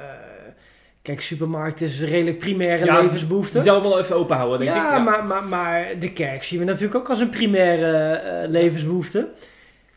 kijk, 1.02 1.20
supermarkt 1.22 1.80
is 1.80 2.00
een 2.00 2.08
redelijk 2.08 2.38
primaire 2.38 2.84
Ja, 2.84 3.00
levensbehoefte. 3.00 3.52
Die 3.52 3.62
zou 3.68 3.82
wel 3.82 4.00
even 4.00 4.16
open 4.16 4.36
houden, 4.36 4.58
denk 4.58 4.70
ja, 4.76 4.96
ik. 4.98 5.04
Maar, 5.04 5.24
maar, 5.24 5.44
maar 5.44 5.86
de 5.98 6.12
kerk 6.12 6.42
zien 6.44 6.58
we 6.58 6.64
natuurlijk 6.64 6.94
ook 6.94 7.08
als 7.08 7.20
een 7.20 7.28
primaire 7.28 7.96
eh, 7.96 8.48
levensbehoefte. 8.50 9.28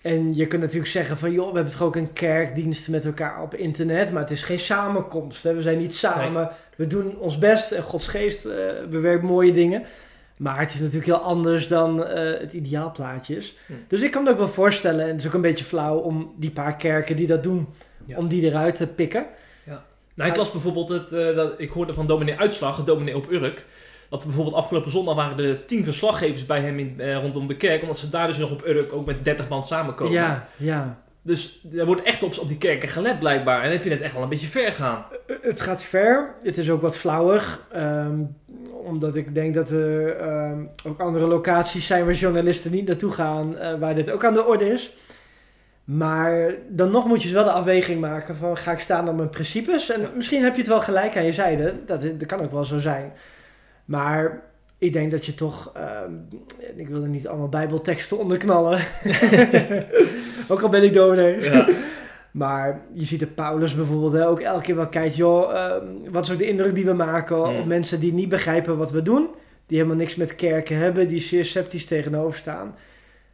En 0.02 0.36
je 0.36 0.48
kunt 0.48 0.62
natuurlijk 0.62 0.92
zeggen 0.92 1.18
van, 1.18 1.32
joh, 1.32 1.50
we 1.50 1.56
hebben 1.56 1.74
toch 1.74 1.82
ook 1.82 1.96
een 1.96 2.14
kerkdienst 2.14 2.88
met 2.88 3.06
elkaar 3.06 3.42
op 3.42 3.56
internet, 3.56 4.12
maar 4.12 4.22
het 4.22 4.32
is 4.32 4.44
geen 4.44 4.60
samenkomst. 4.60 5.44
Hè? 5.44 5.54
We 5.54 5.62
zijn 5.62 5.78
niet 5.78 5.96
samen, 5.96 6.50
we 6.76 6.88
doen 6.88 7.18
ons 7.18 7.38
best 7.38 7.72
en 7.72 7.84
Gods 7.84 8.08
geest 8.08 8.46
eh, 8.46 8.58
bewerkt 8.90 9.24
mooie 9.24 9.52
dingen. 9.52 9.84
Maar 10.38 10.60
het 10.60 10.74
is 10.74 10.80
natuurlijk 10.80 11.06
heel 11.06 11.22
anders 11.22 11.68
dan 11.68 12.06
eh, 12.06 12.40
het 12.40 12.54
ideaalplaatje 12.54 13.36
is. 13.38 13.58
Hm. 13.66 13.74
Dus 13.88 14.02
ik 14.02 14.12
kan 14.12 14.24
me 14.24 14.30
ook 14.30 14.38
wel 14.38 14.50
voorstellen, 14.50 15.02
en 15.02 15.08
het 15.08 15.20
is 15.20 15.28
ook 15.28 15.34
een 15.34 15.42
beetje 15.42 15.66
flauw 15.66 15.98
om 15.98 16.34
die 16.38 16.52
paar 16.52 16.76
kerken 16.76 17.16
die 17.16 17.28
dat 17.28 17.44
doen, 17.44 17.68
Ja. 18.06 18.18
om 18.18 18.28
die 18.28 18.44
eruit 18.44 18.76
te 18.76 18.88
pikken. 18.88 19.26
Nou, 20.20 20.32
ik 20.32 20.38
las 20.38 20.52
bijvoorbeeld, 20.52 20.90
het, 20.90 21.12
eh, 21.12 21.36
dat, 21.36 21.54
ik 21.58 21.70
hoorde 21.72 21.94
van 21.94 22.08
dominee 22.08 22.38
Uitslag, 22.40 22.84
dominee 22.84 23.16
op 23.16 23.32
Urk, 23.32 23.66
dat 24.10 24.20
er 24.22 24.28
bijvoorbeeld 24.28 24.56
afgelopen 24.56 24.92
zondag 24.92 25.16
waren 25.16 25.46
er 25.46 25.66
tien 25.66 25.84
verslaggevers 25.84 26.46
bij 26.46 26.62
hem 26.62 26.80
in, 26.80 26.94
eh, 26.98 27.22
rondom 27.22 27.48
de 27.48 27.58
kerk, 27.58 27.82
omdat 27.82 27.98
ze 27.98 28.10
daar 28.10 28.28
dus 28.28 28.38
nog 28.38 28.52
op 28.52 28.66
Urk 28.68 28.94
ook 28.94 29.06
met 29.06 29.24
30 29.26 29.48
man 29.50 29.64
samenkomen. 29.64 30.14
Ja, 30.14 30.48
ja. 30.58 31.02
Dus 31.22 31.66
er 31.76 31.86
wordt 31.86 32.04
echt 32.04 32.24
op, 32.24 32.38
op 32.38 32.48
die 32.48 32.58
kerken 32.58 32.90
gelet 32.90 33.20
blijkbaar. 33.20 33.62
En 33.64 33.72
ik 33.72 33.82
vind 33.82 33.94
het 33.94 34.04
echt 34.04 34.14
wel 34.14 34.24
een 34.24 34.30
beetje 34.30 34.48
ver 34.48 34.72
gaan. 34.72 35.06
Het 35.42 35.62
gaat 35.62 35.84
ver. 35.84 36.34
Het 36.42 36.58
is 36.58 36.70
ook 36.70 36.82
wat 36.82 36.98
flauwig. 36.98 37.66
ehm, 37.72 38.20
omdat 38.84 39.16
ik 39.16 39.34
denk 39.36 39.54
dat 39.54 39.70
er 39.70 40.16
ehm, 40.18 40.60
ook 40.88 41.00
andere 41.00 41.26
locaties 41.28 41.88
zijn 41.88 42.06
waar 42.06 42.14
journalisten 42.14 42.72
niet 42.72 42.88
naartoe 42.88 43.12
gaan. 43.12 43.58
eh, 43.58 43.80
waar 43.80 43.96
dit 43.96 44.12
ook 44.12 44.26
aan 44.26 44.34
de 44.34 44.46
orde 44.46 44.74
is. 44.74 44.94
Maar 45.84 46.52
dan 46.70 46.92
nog 46.92 47.06
moet 47.06 47.18
je 47.22 47.28
dus 47.28 47.32
wel 47.38 47.44
de 47.44 47.52
afweging 47.52 48.02
maken 48.02 48.36
van 48.36 48.58
ga 48.58 48.72
ik 48.72 48.80
staan 48.80 49.10
op 49.10 49.16
mijn 49.16 49.30
principes. 49.30 49.90
En 49.92 50.02
Ja. 50.02 50.10
misschien 50.16 50.44
heb 50.44 50.52
je 50.54 50.60
het 50.60 50.68
wel 50.70 50.82
gelijk 50.82 51.18
aan 51.18 51.26
je 51.26 51.34
zijde. 51.34 51.74
Dat, 51.86 52.02
dat 52.02 52.26
kan 52.26 52.42
ook 52.42 52.52
wel 52.52 52.66
zo 52.66 52.80
zijn. 52.80 53.12
Maar 53.90 54.42
ik 54.78 54.94
denk 54.94 55.12
dat 55.12 55.26
je 55.26 55.34
toch... 55.34 55.72
ehm, 55.76 56.14
ik 56.76 56.88
wil 56.88 57.02
er 57.02 57.10
niet 57.10 57.28
allemaal 57.28 57.50
bijbelteksten 57.50 58.18
onderknallen. 58.18 58.82
ook 60.50 60.62
al 60.62 60.70
ben 60.70 60.84
ik 60.84 60.94
dominee. 60.94 61.40
Ja. 61.40 61.68
Maar 62.32 62.82
je 62.94 63.06
ziet 63.06 63.20
de 63.20 63.28
Paulus 63.28 63.76
bijvoorbeeld 63.76 64.14
hè, 64.14 64.28
ook 64.28 64.40
elke 64.40 64.62
keer 64.62 64.76
wel 64.76 64.90
kijkt, 64.90 65.16
joh, 65.16 65.56
ehm, 65.56 66.12
wat 66.12 66.24
is 66.24 66.32
ook 66.32 66.38
de 66.38 66.48
indruk 66.48 66.76
die 66.76 66.86
we 66.86 66.94
maken 66.94 67.58
op 67.58 67.66
mensen 67.66 68.00
die 68.00 68.14
niet 68.14 68.30
begrijpen 68.30 68.78
wat 68.78 68.92
we 68.92 69.02
doen, 69.02 69.28
die 69.66 69.78
helemaal 69.78 69.98
niks 69.98 70.16
met 70.16 70.36
kerken 70.36 70.78
hebben, 70.78 71.08
die 71.08 71.22
zeer 71.22 71.46
sceptisch 71.46 71.86
tegenover 71.86 72.38
staan. 72.38 72.76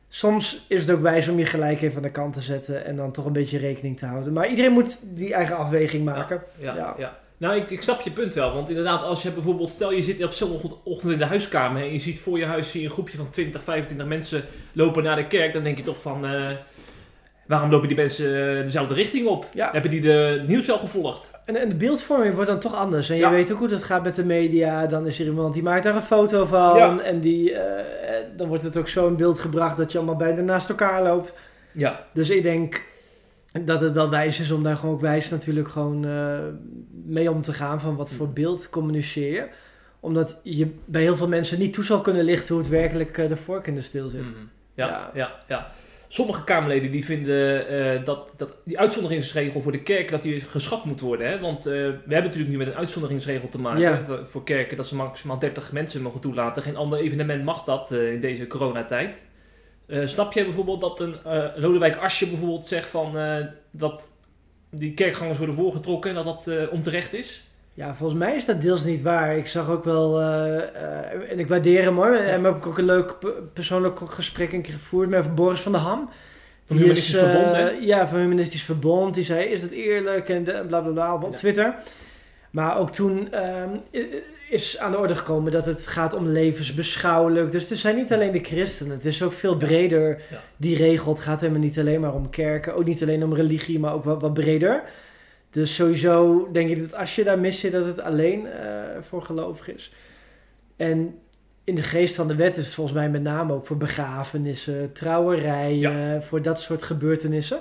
Soms 0.07 0.65
is 0.67 0.81
het 0.81 0.95
ook 0.95 1.01
wijs 1.01 1.27
om 1.27 1.37
je 1.37 1.45
gelijk 1.45 1.81
even 1.81 1.97
aan 1.97 2.01
de 2.01 2.11
kant 2.11 2.33
te 2.33 2.41
zetten 2.41 2.85
en 2.85 2.95
dan 2.95 3.11
toch 3.11 3.25
een 3.25 3.33
beetje 3.33 3.57
rekening 3.57 3.97
te 3.97 4.05
houden. 4.05 4.33
Maar 4.33 4.47
iedereen 4.47 4.71
moet 4.71 4.99
die 5.01 5.33
eigen 5.33 5.57
afweging 5.57 6.05
maken. 6.05 6.41
Ja, 6.57 6.75
ja. 6.75 6.95
Ja. 6.97 7.23
Nou, 7.37 7.55
ik, 7.55 7.69
ik 7.69 7.81
snap 7.81 8.01
je 8.01 8.11
punt 8.11 8.33
wel. 8.33 8.53
Want 8.53 8.69
inderdaad, 8.69 9.03
als 9.03 9.23
je 9.23 9.31
bijvoorbeeld, 9.31 9.69
stel 9.69 9.91
je 9.91 10.03
zit 10.03 10.23
op 10.23 10.31
zondagochtend 10.31 11.11
in 11.11 11.17
de 11.17 11.25
huiskamer 11.25 11.81
en 11.81 11.93
je 11.93 11.99
ziet 11.99 12.19
voor 12.19 12.39
je 12.39 12.45
huis 12.45 12.71
zie 12.71 12.81
je 12.81 12.85
een 12.85 12.93
groepje 12.93 13.17
van 13.17 13.29
20, 13.29 13.63
25 13.63 14.07
mensen 14.07 14.43
lopen 14.71 15.03
naar 15.03 15.15
de 15.15 15.27
kerk, 15.27 15.53
dan 15.53 15.63
denk 15.63 15.77
je 15.77 15.83
toch 15.83 16.01
van, 16.01 16.25
eh, 16.25 16.51
waarom 17.47 17.69
lopen 17.69 17.87
die 17.87 17.97
mensen 17.97 18.57
eh, 18.57 18.63
dezelfde 18.63 18.93
richting 18.93 19.27
op? 19.27 19.47
Ja. 19.53 19.71
Hebben 19.71 19.91
die 19.91 20.01
de 20.01 20.43
nieuws 20.47 20.65
wel 20.65 20.77
gevolgd? 20.77 21.31
En, 21.45 21.55
en 21.55 21.69
de 21.69 21.75
beeldvorming 21.75 22.33
wordt 22.33 22.49
dan 22.49 22.59
toch 22.59 22.75
anders. 22.75 23.09
En 23.09 23.17
je 23.17 23.29
weet 23.29 23.51
ook 23.51 23.59
hoe 23.59 23.67
dat 23.67 23.83
gaat 23.83 24.03
met 24.03 24.15
de 24.15 24.25
media. 24.25 24.87
Dan 24.87 25.07
is 25.07 25.19
er 25.19 25.25
iemand 25.25 25.53
die 25.53 25.63
maakt 25.63 25.83
daar 25.83 25.95
een 25.95 26.01
foto 26.01 26.45
van. 26.45 26.77
Ja. 26.77 26.99
En 26.99 27.19
die, 27.19 27.53
eh, 27.53 27.83
dan 28.37 28.47
wordt 28.47 28.63
het 28.63 28.77
ook 28.77 28.87
zo 28.87 29.07
in 29.07 29.15
beeld 29.15 29.39
gebracht 29.39 29.77
dat 29.77 29.91
je 29.91 29.97
allemaal 29.97 30.15
bijna 30.15 30.41
naast 30.41 30.69
elkaar 30.69 31.03
loopt. 31.03 31.33
Ja. 31.71 32.05
Dus 32.13 32.29
ik 32.29 32.43
denk 32.43 32.81
dat 33.61 33.81
het 33.81 33.93
wel 33.93 34.09
wijs 34.09 34.39
is 34.39 34.51
om 34.51 34.63
daar 34.63 34.77
gewoon 34.77 34.95
ook 34.95 35.01
wijs 35.01 35.29
natuurlijk 35.29 35.67
gewoon 35.69 36.05
eh, 36.05 36.39
mee 37.05 37.31
om 37.31 37.41
te 37.41 37.53
gaan 37.53 37.79
van 37.79 37.95
wat 37.95 38.11
voor 38.11 38.29
beeld 38.29 38.69
communiceer 38.69 39.31
je. 39.33 39.47
Omdat 39.99 40.39
je 40.43 40.71
bij 40.85 41.01
heel 41.01 41.17
veel 41.17 41.27
mensen 41.27 41.59
niet 41.59 41.73
toe 41.73 41.83
zal 41.83 42.01
kunnen 42.01 42.23
lichten 42.23 42.53
hoe 42.53 42.63
het 42.63 42.71
werkelijk 42.71 43.17
eh, 43.17 43.29
de 43.29 43.37
vork 43.37 43.67
in 43.67 43.75
de 43.75 43.81
steel 43.81 44.09
zit. 44.09 44.21
Mhm. 44.21 44.31
Ja, 44.73 44.87
Ja. 44.87 45.11
ja, 45.13 45.31
ja. 45.47 45.71
Sommige 46.07 46.43
Kamerleden 46.43 46.91
die 46.91 47.05
vinden 47.05 47.67
eh, 47.67 48.05
dat, 48.05 48.29
dat 48.37 48.49
die 48.65 48.79
uitzonderingsregel 48.79 49.61
voor 49.61 49.71
de 49.71 49.83
kerk 49.83 50.09
dat 50.09 50.21
die 50.21 50.41
geschrapt 50.41 50.85
moet 50.85 50.99
worden. 51.01 51.29
Hè? 51.29 51.39
Want 51.39 51.57
eh, 51.65 51.73
we 51.73 51.99
hebben 52.07 52.23
natuurlijk 52.23 52.49
nu 52.49 52.57
met 52.57 52.67
een 52.67 52.75
uitzonderingsregel 52.75 53.49
te 53.49 53.59
maken 53.59 53.81
Ja. 53.81 54.05
voor, 54.25 54.43
kerken 54.43 54.77
dat 54.77 54.87
ze 54.87 54.95
maximaal 54.95 55.39
30 55.39 55.71
mensen 55.71 56.01
mogen 56.01 56.21
toelaten. 56.21 56.63
Geen 56.63 56.75
ander 56.75 56.99
evenement 56.99 57.43
mag 57.43 57.63
dat 57.63 57.91
eh, 57.91 58.13
in 58.13 58.21
deze 58.21 58.47
coronatijd. 58.47 59.23
Eh, 59.87 60.05
snap 60.07 60.33
jij 60.33 60.43
bijvoorbeeld 60.43 60.81
dat 60.81 60.99
een 60.99 61.15
eh, 61.25 61.43
Lodewijk 61.55 61.97
Asje 61.97 62.27
bijvoorbeeld 62.27 62.67
zegt 62.67 62.87
van, 62.89 63.17
eh, 63.17 63.45
dat 63.71 64.09
die 64.69 64.93
kerkgangers 64.93 65.37
worden 65.37 65.55
voorgetrokken 65.55 66.09
en 66.17 66.23
dat 66.23 66.43
dat 66.45 66.69
onterecht 66.69 67.13
is? 67.13 67.47
Ja, 67.73 67.95
volgens 67.95 68.19
mij 68.19 68.35
is 68.35 68.45
dat 68.45 68.61
deels 68.61 68.83
niet 68.83 69.01
waar. 69.01 69.37
Ik 69.37 69.47
zag 69.47 69.69
ook 69.69 69.83
wel, 69.83 70.21
en 71.29 71.39
ik 71.39 71.47
waardeer 71.47 71.83
hem 71.83 71.95
hoor. 71.95 72.15
En 72.15 72.43
heb 72.43 72.55
ik 72.55 72.65
ook 72.67 72.77
een 72.77 72.85
leuk 72.85 73.19
pe- 73.19 73.41
persoonlijk 73.53 73.99
gesprek 74.03 74.51
een 74.53 74.61
keer 74.61 74.73
gevoerd 74.73 75.09
met 75.09 75.35
Boris 75.35 75.61
van 75.61 75.71
der 75.71 75.81
Ham. 75.81 76.09
Van 76.65 76.75
Die 76.75 76.85
Humanistisch 76.85 77.13
is, 77.13 77.19
Verbond, 77.19 77.55
hè? 77.55 77.69
Ja, 77.69 78.07
van 78.07 78.19
Humanistisch 78.19 78.63
Verbond. 78.63 79.13
Die 79.13 79.23
zei, 79.23 79.45
is 79.45 79.61
dat 79.61 79.69
eerlijk? 79.69 80.29
En 80.29 80.43
de- 80.43 80.63
bla 80.67 80.81
bla 80.81 80.91
bla 80.91 81.13
op 81.13 81.31
Ja. 81.31 81.37
Twitter. 81.37 81.75
Maar 82.51 82.77
ook 82.77 82.91
toen 82.91 83.31
ehm, 83.31 83.69
is 84.49 84.77
aan 84.77 84.91
de 84.91 84.97
orde 84.97 85.15
gekomen 85.15 85.51
dat 85.51 85.65
het 85.65 85.87
gaat 85.87 86.13
om 86.13 86.27
levensbeschouwelijk. 86.27 87.51
Dus 87.51 87.69
het 87.69 87.79
zijn 87.79 87.95
niet 87.95 88.13
alleen 88.13 88.31
de 88.31 88.39
christenen. 88.43 88.95
Het 88.95 89.05
is 89.05 89.23
ook 89.23 89.33
veel 89.33 89.57
breder 89.57 90.21
Ja. 90.29 90.41
die 90.57 90.77
regel. 90.77 91.11
Het 91.11 91.21
gaat 91.21 91.39
helemaal 91.41 91.61
niet 91.61 91.79
alleen 91.79 92.01
maar 92.01 92.13
om 92.13 92.29
kerken. 92.29 92.75
Ook 92.75 92.85
niet 92.85 93.01
alleen 93.01 93.23
om 93.23 93.33
religie, 93.33 93.79
maar 93.79 93.93
ook 93.93 94.03
wat, 94.03 94.21
wat 94.21 94.33
breder. 94.33 94.83
Dus 95.49 95.75
sowieso 95.75 96.47
denk 96.51 96.69
ik 96.69 96.79
dat 96.79 96.95
als 96.99 97.15
je 97.15 97.23
daar 97.23 97.39
mis 97.39 97.59
zit, 97.59 97.71
dat 97.71 97.85
het 97.85 98.01
alleen 98.01 98.47
eh, 98.47 98.69
voor 99.01 99.21
gelovig 99.21 99.69
is. 99.73 99.91
En 100.75 101.15
in 101.63 101.75
de 101.75 101.83
geest 101.83 102.15
van 102.15 102.27
de 102.27 102.35
wet 102.35 102.57
is 102.57 102.65
het 102.65 102.73
volgens 102.73 102.95
mij 102.95 103.09
met 103.09 103.21
name 103.21 103.53
ook 103.53 103.65
voor 103.65 103.77
begrafenissen, 103.77 104.91
trouwerijen, 104.91 106.23
voor 106.23 106.41
dat 106.41 106.61
soort 106.61 106.83
gebeurtenissen. 106.83 107.59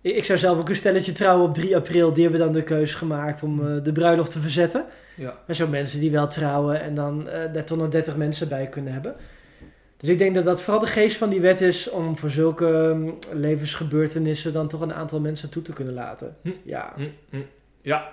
Ik 0.00 0.16
ik 0.16 0.24
zou 0.24 0.38
zelf 0.38 0.58
ook 0.58 0.68
een 0.68 0.76
stelletje 0.76 1.12
trouwen 1.12 1.48
op 1.48 1.54
3 1.54 1.76
april. 1.76 2.12
Die 2.12 2.22
hebben 2.22 2.40
dan 2.40 2.52
de 2.52 2.62
keuze 2.62 2.96
gemaakt 2.96 3.42
om 3.42 3.66
eh, 3.66 3.84
de 3.84 3.92
bruiloft 3.92 4.30
te 4.30 4.40
verzetten. 4.40 4.84
Ja. 5.16 5.34
Er 5.46 5.54
zijn 5.54 5.70
mensen 5.70 6.00
die 6.00 6.10
wel 6.10 6.28
trouwen 6.28 6.80
en 6.80 6.94
dan 6.94 7.28
eh 7.28 7.52
daar 7.52 7.64
toch 7.64 7.78
nog 7.78 7.88
30 7.88 8.16
mensen 8.16 8.48
bij 8.48 8.66
kunnen 8.66 8.92
hebben. 8.92 9.14
Dus 9.96 10.08
ik 10.08 10.18
denk 10.18 10.34
dat 10.34 10.44
dat 10.44 10.60
vooral 10.62 10.80
de 10.80 10.86
geest 10.86 11.16
van 11.16 11.28
die 11.28 11.40
wet 11.40 11.60
is 11.60 11.90
om 11.90 12.16
voor 12.16 12.30
zulke 12.30 12.92
mm, 12.94 13.18
levensgebeurtenissen 13.32 14.52
dan 14.52 14.68
toch 14.68 14.80
een 14.80 14.94
aantal 14.94 15.20
mensen 15.20 15.50
toe 15.50 15.62
te 15.62 15.72
kunnen 15.72 15.94
laten. 15.94 16.36
Hm. 16.42 16.50
Ja. 16.62 16.92
Hm, 16.96 17.08
hm. 17.30 17.40
Ja. 17.80 18.08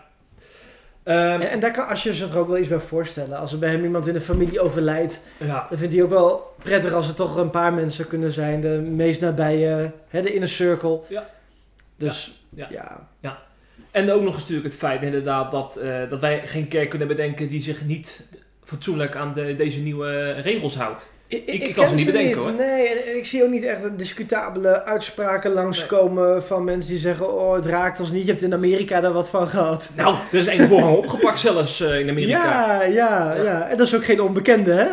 Ehm, 1.04 1.42
En, 1.42 1.50
en 1.50 1.60
daar 1.60 1.72
kan 1.72 1.88
als 1.88 2.04
je 2.04 2.14
zich 2.14 2.32
er 2.32 2.38
ook 2.38 2.48
wel 2.48 2.58
iets 2.58 2.68
bij 2.68 2.80
voorstellen. 2.80 3.38
Als 3.38 3.52
er 3.52 3.60
bij 3.60 3.70
hem 3.70 3.84
iemand 3.84 4.08
in 4.08 4.14
de 4.14 4.22
familie 4.22 4.60
overlijdt, 4.60 5.22
ja. 5.40 5.66
dan 5.70 5.78
vindt 5.78 5.94
hij 5.94 6.04
ook 6.04 6.10
wel 6.10 6.54
prettig 6.64 6.94
als 6.94 7.08
er 7.08 7.14
toch 7.14 7.36
een 7.36 7.50
paar 7.50 7.74
mensen 7.74 8.08
kunnen 8.08 8.32
zijn. 8.32 8.62
De 8.62 8.82
meest 8.92 9.22
nabije, 9.22 9.92
hè, 10.08 10.22
de 10.22 10.34
inner 10.34 10.50
circle. 10.50 11.00
Ja. 11.10 11.30
Dus 11.96 12.46
Ja. 12.50 12.68
ja. 13.20 13.40
En 13.92 14.12
ook 14.12 14.22
nog 14.22 14.34
eens 14.34 14.42
natuurlijk 14.42 14.68
het 14.70 14.78
feit 14.78 15.02
inderdaad 15.02 15.52
dat, 15.52 15.76
eh, 15.78 15.96
dat 16.10 16.20
wij 16.20 16.42
geen 16.46 16.68
kerk 16.68 16.90
kunnen 16.90 17.08
bedenken 17.08 17.50
die 17.50 17.62
zich 17.62 17.86
niet 17.86 18.22
fatsoenlijk 18.64 19.16
aan 19.16 19.34
de, 19.34 19.56
deze 19.56 19.80
nieuwe 19.80 20.32
regels 20.32 20.76
houdt. 20.78 21.06
Ik, 21.28 21.46
Ik- 21.46 21.64
ik 21.64 21.76
kan 21.76 21.88
ze 21.88 21.96
niet 21.96 22.06
bedenken, 22.06 22.42
hoor. 22.42 22.52
Nee, 22.54 22.88
en, 22.88 23.18
ik 23.18 23.26
zie 23.26 23.44
ook 23.44 23.50
niet 23.50 23.64
echt 23.64 23.98
discutabele 23.98 24.84
uitspraken 24.86 25.52
langskomen 25.52 26.44
van 26.44 26.64
mensen 26.64 26.92
die 26.92 27.00
zeggen: 27.00 27.34
Oh, 27.34 27.54
het 27.56 27.66
raakt 27.66 28.00
ons 28.00 28.12
niet. 28.12 28.26
Je 28.26 28.32
hebt 28.32 28.44
in 28.44 28.54
Amerika 28.54 29.02
daar 29.02 29.14
wat 29.14 29.30
van 29.30 29.48
gehad. 29.48 29.90
Nou, 29.96 30.16
er 30.32 30.40
is 30.40 30.48
één 30.48 30.68
voorgang 30.68 30.96
opgepakt 31.04 31.40
zelfs 31.40 31.82
eh, 31.82 32.00
in 32.00 32.10
Amerika. 32.10 32.44
Ja, 32.44 32.84
ja, 32.84 33.34
Ja. 33.36 33.44
ja, 33.44 33.68
En 33.70 33.78
dat 33.78 33.88
is 33.88 33.96
ook 33.96 34.06
geen 34.06 34.22
onbekende, 34.22 34.72
hè? 34.74 34.86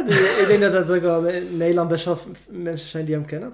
ik 0.42 0.44
denk 0.48 0.60
dat 0.60 0.72
dat 0.72 0.90
ook 0.96 1.02
wel 1.02 1.26
in 1.26 1.56
Nederland 1.56 1.88
best 1.88 2.04
wel 2.04 2.18
mensen 2.48 2.88
zijn 2.88 3.04
die 3.04 3.14
hem 3.14 3.24
kennen. 3.24 3.52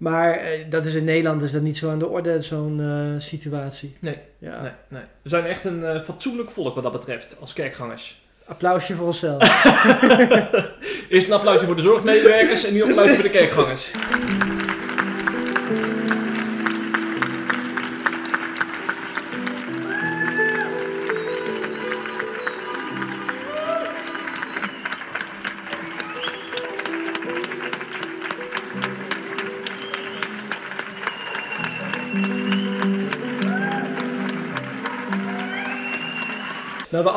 Maar 0.00 0.34
eh, 0.34 0.50
dat 0.70 0.86
is 0.86 0.94
in 0.94 1.04
Nederland 1.04 1.42
is 1.42 1.50
dat 1.52 1.62
niet 1.62 1.76
zo 1.78 1.90
aan 1.90 1.98
de 1.98 2.08
orde, 2.08 2.40
zo'n 2.40 2.80
eh, 2.80 3.20
situatie. 3.22 3.96
Nee, 3.98 4.16
Ja. 4.38 4.62
nee, 4.62 4.70
nee. 4.88 5.02
We 5.22 5.28
zijn 5.28 5.44
echt 5.44 5.64
een 5.64 5.84
eh, 5.84 6.00
fatsoenlijk 6.02 6.50
volk 6.50 6.74
wat 6.74 6.82
dat 6.82 6.92
betreft, 6.92 7.36
als 7.40 7.52
kerkgangers. 7.52 8.22
Applausje 8.46 8.94
voor 8.94 9.06
onszelf. 9.06 9.42
Eerst 11.08 11.26
een 11.26 11.32
applausje 11.32 11.66
voor 11.66 11.76
de 11.76 11.82
zorgmedewerkers 11.82 12.64
en 12.64 12.72
nu 12.72 12.82
een 12.82 12.88
applausje 12.88 13.14
voor 13.14 13.22
de 13.22 13.30
kerkgangers. 13.30 13.90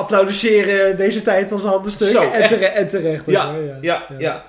applaudisseren 0.03 0.97
deze 0.97 1.21
tijd 1.21 1.51
als 1.51 1.61
handenstuk. 1.63 2.09
Zo, 2.11 2.21
en, 2.31 2.47
tere- 2.47 2.65
en 2.65 2.87
terecht. 2.87 3.25
Ja, 3.25 3.53
hoor, 3.53 3.77
Ja, 3.81 4.05
ja. 4.17 4.45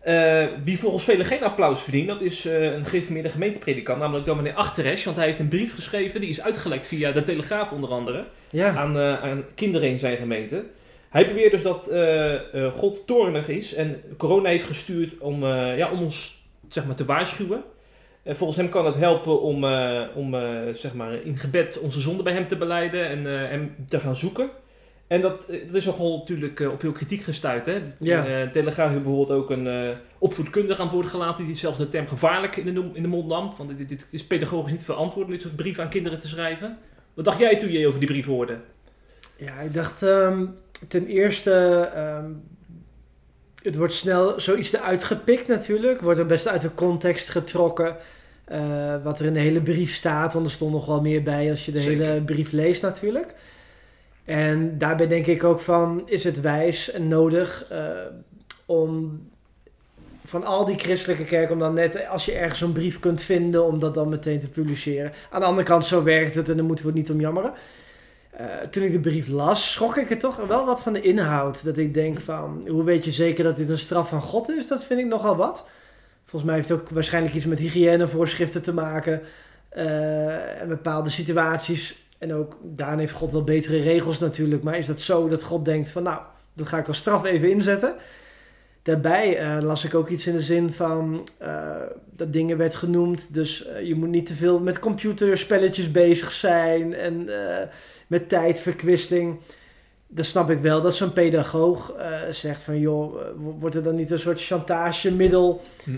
Eh, 0.00 0.46
wie 0.64 0.78
volgens 0.78 1.04
velen 1.04 1.26
geen 1.26 1.42
applaus 1.44 1.80
verdient, 1.82 2.08
dat 2.08 2.20
is 2.20 2.46
eh, 2.46 2.72
een 2.72 2.84
gereformeerde 2.84 3.28
gemeentepredikant, 3.28 3.98
namelijk 3.98 4.26
dominee 4.26 4.52
Achteresch. 4.52 5.04
Want 5.04 5.16
hij 5.16 5.26
heeft 5.26 5.38
een 5.40 5.48
brief 5.48 5.74
geschreven, 5.74 6.20
die 6.20 6.30
is 6.30 6.42
uitgelekt 6.42 6.86
via 6.86 7.12
de 7.12 7.24
Telegraaf 7.24 7.70
onder 7.70 7.90
andere, 7.90 8.24
Ja. 8.50 8.76
aan, 8.76 8.98
eh, 8.98 9.22
aan 9.22 9.44
kinderen 9.54 9.88
in 9.88 9.98
zijn 9.98 10.16
gemeente. 10.16 10.64
Hij 11.08 11.26
beweert 11.26 11.50
dus 11.50 11.62
dat 11.62 11.90
God 12.74 13.06
toornig 13.06 13.48
is 13.48 13.74
en 13.74 14.00
corona 14.16 14.48
heeft 14.48 14.64
gestuurd 14.66 15.18
om, 15.18 15.44
ja, 15.54 15.90
om 15.90 16.02
ons 16.02 16.44
zeg 16.68 16.84
maar, 16.86 16.94
te 16.94 17.04
waarschuwen. 17.04 17.62
Volgens 18.26 18.58
hem 18.58 18.68
kan 18.68 18.86
het 18.86 18.96
helpen 18.96 19.40
om, 19.40 19.64
om 20.14 20.36
zeg 20.72 20.94
maar, 20.94 21.12
in 21.24 21.36
gebed 21.36 21.78
onze 21.78 22.00
zonde 22.00 22.22
bij 22.22 22.32
hem 22.32 22.48
te 22.48 22.56
beleiden 22.56 23.06
en 23.08 23.24
hem 23.24 23.74
te 23.88 24.00
gaan 24.00 24.16
zoeken. 24.16 24.50
En 25.12 25.20
dat, 25.20 25.48
eh, 25.48 25.66
dat 25.66 25.74
is 25.74 25.84
nogal 25.84 26.18
natuurlijk 26.18 26.60
eh, 26.60 26.72
op 26.72 26.80
veel 26.80 26.92
kritiek 26.92 27.22
gestuurd. 27.22 27.66
Hè? 27.66 27.82
Ja. 27.98 28.26
Eh, 28.26 28.50
Telegraaf 28.50 28.90
heeft 28.90 29.02
bijvoorbeeld 29.02 29.38
ook 29.38 29.50
een 29.50 29.96
opvoedkundige 30.18 30.80
aan 30.80 30.86
het 30.86 30.94
woord 30.94 31.08
gelaten 31.08 31.46
die 31.46 31.56
zelfs 31.56 31.78
de 31.78 31.88
term 31.88 32.08
gevaarlijk 32.08 32.56
in 32.56 32.74
de, 32.74 32.90
in 32.92 33.02
de 33.02 33.08
mond 33.08 33.28
nam. 33.28 33.54
Van, 33.54 33.74
dit, 33.76 33.88
dit 33.88 34.06
is 34.10 34.24
pedagogisch 34.24 34.72
niet 34.72 34.82
verantwoord 34.82 35.26
om 35.26 35.32
dit 35.32 35.42
soort 35.42 35.56
brieven 35.56 35.84
aan 35.84 35.90
kinderen 35.90 36.18
te 36.18 36.28
schrijven. 36.28 36.78
Wat 37.14 37.24
dacht 37.24 37.38
jij 37.38 37.56
toen 37.56 37.72
je 37.72 37.86
over 37.86 37.98
die 37.98 38.08
brief 38.08 38.26
hoorde? 38.26 38.56
Ja, 39.36 39.60
ik 39.60 39.74
dacht 39.74 40.02
ehm, 40.02 40.46
ten 40.88 41.06
eerste, 41.06 41.52
ehm, 41.94 42.30
het 43.62 43.76
wordt 43.76 43.94
snel 43.94 44.40
zoiets 44.40 44.72
eruit 44.72 45.04
gepikt 45.04 45.48
natuurlijk. 45.48 46.00
Wordt 46.00 46.18
er 46.18 46.26
best 46.26 46.48
uit 46.48 46.62
de 46.62 46.74
context 46.74 47.28
getrokken. 47.28 47.96
wat 49.02 49.20
er 49.20 49.26
in 49.26 49.32
de 49.32 49.40
hele 49.40 49.62
brief 49.62 49.94
staat, 49.94 50.32
want 50.32 50.46
er 50.46 50.52
stond 50.52 50.72
nog 50.72 50.86
wel 50.86 51.00
meer 51.00 51.22
bij 51.22 51.50
als 51.50 51.64
je 51.64 51.72
de 51.72 51.80
Zeker. 51.80 52.04
hele 52.04 52.22
brief 52.22 52.52
leest 52.52 52.82
natuurlijk. 52.82 53.34
En 54.24 54.78
daarbij 54.78 55.06
denk 55.06 55.26
ik 55.26 55.44
ook 55.44 55.60
van, 55.60 56.02
is 56.04 56.24
het 56.24 56.40
wijs 56.40 56.90
en 56.90 57.08
nodig 57.08 57.66
eh, 57.70 57.88
om 58.66 59.20
van 60.24 60.44
al 60.44 60.64
die 60.64 60.78
christelijke 60.78 61.24
kerken, 61.24 61.54
om 61.54 61.58
dan 61.58 61.74
net 61.74 62.06
als 62.08 62.24
je 62.24 62.32
ergens 62.32 62.60
een 62.60 62.72
brief 62.72 62.98
kunt 62.98 63.22
vinden, 63.22 63.64
om 63.64 63.78
dat 63.78 63.94
dan 63.94 64.08
meteen 64.08 64.38
te 64.40 64.48
publiceren. 64.48 65.12
Aan 65.30 65.40
de 65.40 65.46
andere 65.46 65.66
kant, 65.66 65.84
zo 65.84 66.02
werkt 66.02 66.34
het 66.34 66.48
en 66.48 66.56
daar 66.56 66.64
moeten 66.64 66.84
we 66.84 66.90
het 66.90 67.00
niet 67.00 67.10
om 67.10 67.20
jammeren. 67.20 67.52
Eh, 68.30 68.46
toen 68.70 68.82
ik 68.82 68.92
de 68.92 69.00
brief 69.00 69.28
las, 69.28 69.72
schrok 69.72 69.96
ik 69.96 70.10
er 70.10 70.18
toch 70.18 70.46
wel 70.46 70.66
wat 70.66 70.82
van 70.82 70.92
de 70.92 71.00
inhoud. 71.00 71.64
Dat 71.64 71.78
ik 71.78 71.94
denk 71.94 72.20
van, 72.20 72.64
hoe 72.68 72.84
weet 72.84 73.04
je 73.04 73.10
zeker 73.10 73.44
dat 73.44 73.56
dit 73.56 73.68
een 73.68 73.78
straf 73.78 74.08
van 74.08 74.20
God 74.20 74.50
is? 74.50 74.68
Dat 74.68 74.84
vind 74.84 75.00
ik 75.00 75.06
nogal 75.06 75.36
wat. 75.36 75.66
Volgens 76.24 76.44
mij 76.44 76.54
heeft 76.54 76.68
het 76.68 76.80
ook 76.80 76.88
waarschijnlijk 76.88 77.34
iets 77.34 77.46
met 77.46 77.58
hygiënevoorschriften 77.58 78.62
te 78.62 78.74
maken. 78.74 79.22
eh, 79.68 80.60
en 80.60 80.68
bepaalde 80.68 81.10
situaties. 81.10 82.06
En 82.22 82.34
ook 82.34 82.56
daarin 82.62 82.98
heeft 82.98 83.12
God 83.12 83.32
wel 83.32 83.44
betere 83.44 83.80
regels 83.80 84.18
natuurlijk. 84.18 84.62
Maar 84.62 84.78
is 84.78 84.86
dat 84.86 85.00
zo 85.00 85.28
dat 85.28 85.42
God 85.42 85.64
denkt 85.64 85.90
van, 85.90 86.02
nou, 86.02 86.20
dat 86.52 86.68
ga 86.68 86.78
ik 86.78 86.88
als 86.88 86.96
straf 86.96 87.24
even 87.24 87.50
inzetten? 87.50 87.94
Daarbij 88.82 89.38
eh, 89.38 89.62
las 89.62 89.84
ik 89.84 89.94
ook 89.94 90.08
iets 90.08 90.26
in 90.26 90.32
de 90.32 90.42
zin 90.42 90.72
van 90.72 91.28
eh, 91.38 91.76
dat 92.10 92.32
dingen 92.32 92.56
werd 92.56 92.74
genoemd. 92.74 93.34
Dus 93.34 93.66
eh, 93.66 93.86
je 93.86 93.94
moet 93.94 94.08
niet 94.08 94.26
te 94.26 94.34
veel 94.34 94.60
met 94.60 94.78
computerspelletjes 94.78 95.90
bezig 95.90 96.32
zijn 96.32 96.94
en 96.94 97.28
met 98.06 98.28
tijdverkwisting. 98.28 99.40
Dan 100.06 100.24
snap 100.24 100.50
ik 100.50 100.60
wel 100.60 100.82
dat 100.82 100.94
zo'n 100.94 101.12
pedagoog 101.12 101.94
zegt 102.30 102.62
van 102.62 102.78
joh, 102.78 103.16
wordt 103.58 103.76
er 103.76 103.82
dan 103.82 103.94
niet 103.94 104.10
een 104.10 104.18
soort 104.18 104.42
chantagemiddel 104.42 105.62
Hm. 105.84 105.90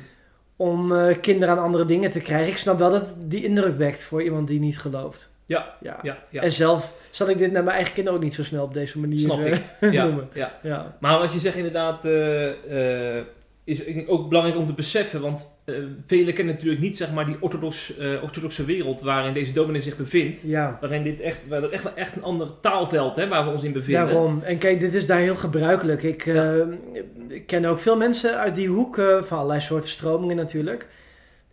om 0.56 0.92
kinderen 1.20 1.56
aan 1.56 1.64
andere 1.64 1.84
dingen 1.84 2.10
te 2.10 2.20
krijgen? 2.20 2.52
Ik 2.52 2.58
snap 2.58 2.78
wel 2.78 2.90
dat 2.90 3.14
die 3.18 3.44
indruk 3.44 3.76
wekt 3.76 4.04
voor 4.04 4.22
iemand 4.22 4.48
die 4.48 4.60
niet 4.60 4.78
gelooft. 4.78 5.32
Ja, 5.46 5.76
Ja. 5.80 5.98
ja, 6.02 6.18
ja. 6.30 6.42
En 6.42 6.52
zelf 6.52 6.94
zal 7.10 7.28
ik 7.28 7.38
dit 7.38 7.52
naar 7.52 7.64
mijn 7.64 7.76
eigen 7.76 7.94
kinderen 7.94 8.18
ook 8.18 8.24
niet 8.24 8.34
zo 8.34 8.44
snel 8.44 8.64
op 8.64 8.74
deze 8.74 8.98
manier 8.98 9.18
Snap 9.18 9.38
eh, 9.38 9.52
ik. 9.52 9.62
ja, 9.92 10.04
noemen. 10.04 10.28
ja. 10.32 10.52
Ja. 10.62 10.96
Maar 11.00 11.16
als 11.16 11.32
je 11.32 11.38
zegt 11.38 11.56
inderdaad, 11.56 12.04
eh, 12.04 13.16
eh, 13.18 13.24
is 13.64 13.86
het 13.86 14.08
ook 14.08 14.28
belangrijk 14.28 14.58
om 14.58 14.66
te 14.66 14.72
beseffen, 14.72 15.20
want 15.20 15.52
eh 15.64 15.74
velen 16.06 16.34
kennen 16.34 16.54
natuurlijk 16.54 16.80
niet 16.80 16.96
zeg 16.96 17.12
maar, 17.12 17.26
die 17.26 17.36
orthodox, 17.40 17.94
orthodoxe 18.22 18.64
wereld 18.64 19.00
waarin 19.00 19.34
deze 19.34 19.52
dominee 19.52 19.82
zich 19.82 19.96
bevindt. 19.96 20.40
ja. 20.42 20.78
Waarin 20.80 21.02
dit 21.02 21.20
echt, 21.20 21.48
waar 21.48 21.70
echt, 21.70 21.94
echt 21.94 22.16
een 22.16 22.22
ander 22.22 22.48
taalveld 22.60 23.16
hè, 23.16 23.28
waar 23.28 23.44
we 23.44 23.50
ons 23.50 23.62
in 23.62 23.72
bevinden. 23.72 24.06
Daarom. 24.06 24.42
En 24.42 24.58
kijk, 24.58 24.80
dit 24.80 24.94
is 24.94 25.06
daar 25.06 25.18
heel 25.18 25.36
gebruikelijk. 25.36 26.02
Ik, 26.02 26.24
ik 27.28 27.46
ken 27.46 27.64
ook 27.64 27.78
veel 27.78 27.96
mensen 27.96 28.38
uit 28.38 28.54
die 28.54 28.68
hoek, 28.68 28.94
van 29.20 29.38
allerlei 29.38 29.60
soorten 29.60 29.90
stromingen 29.90 30.36
natuurlijk. 30.36 30.86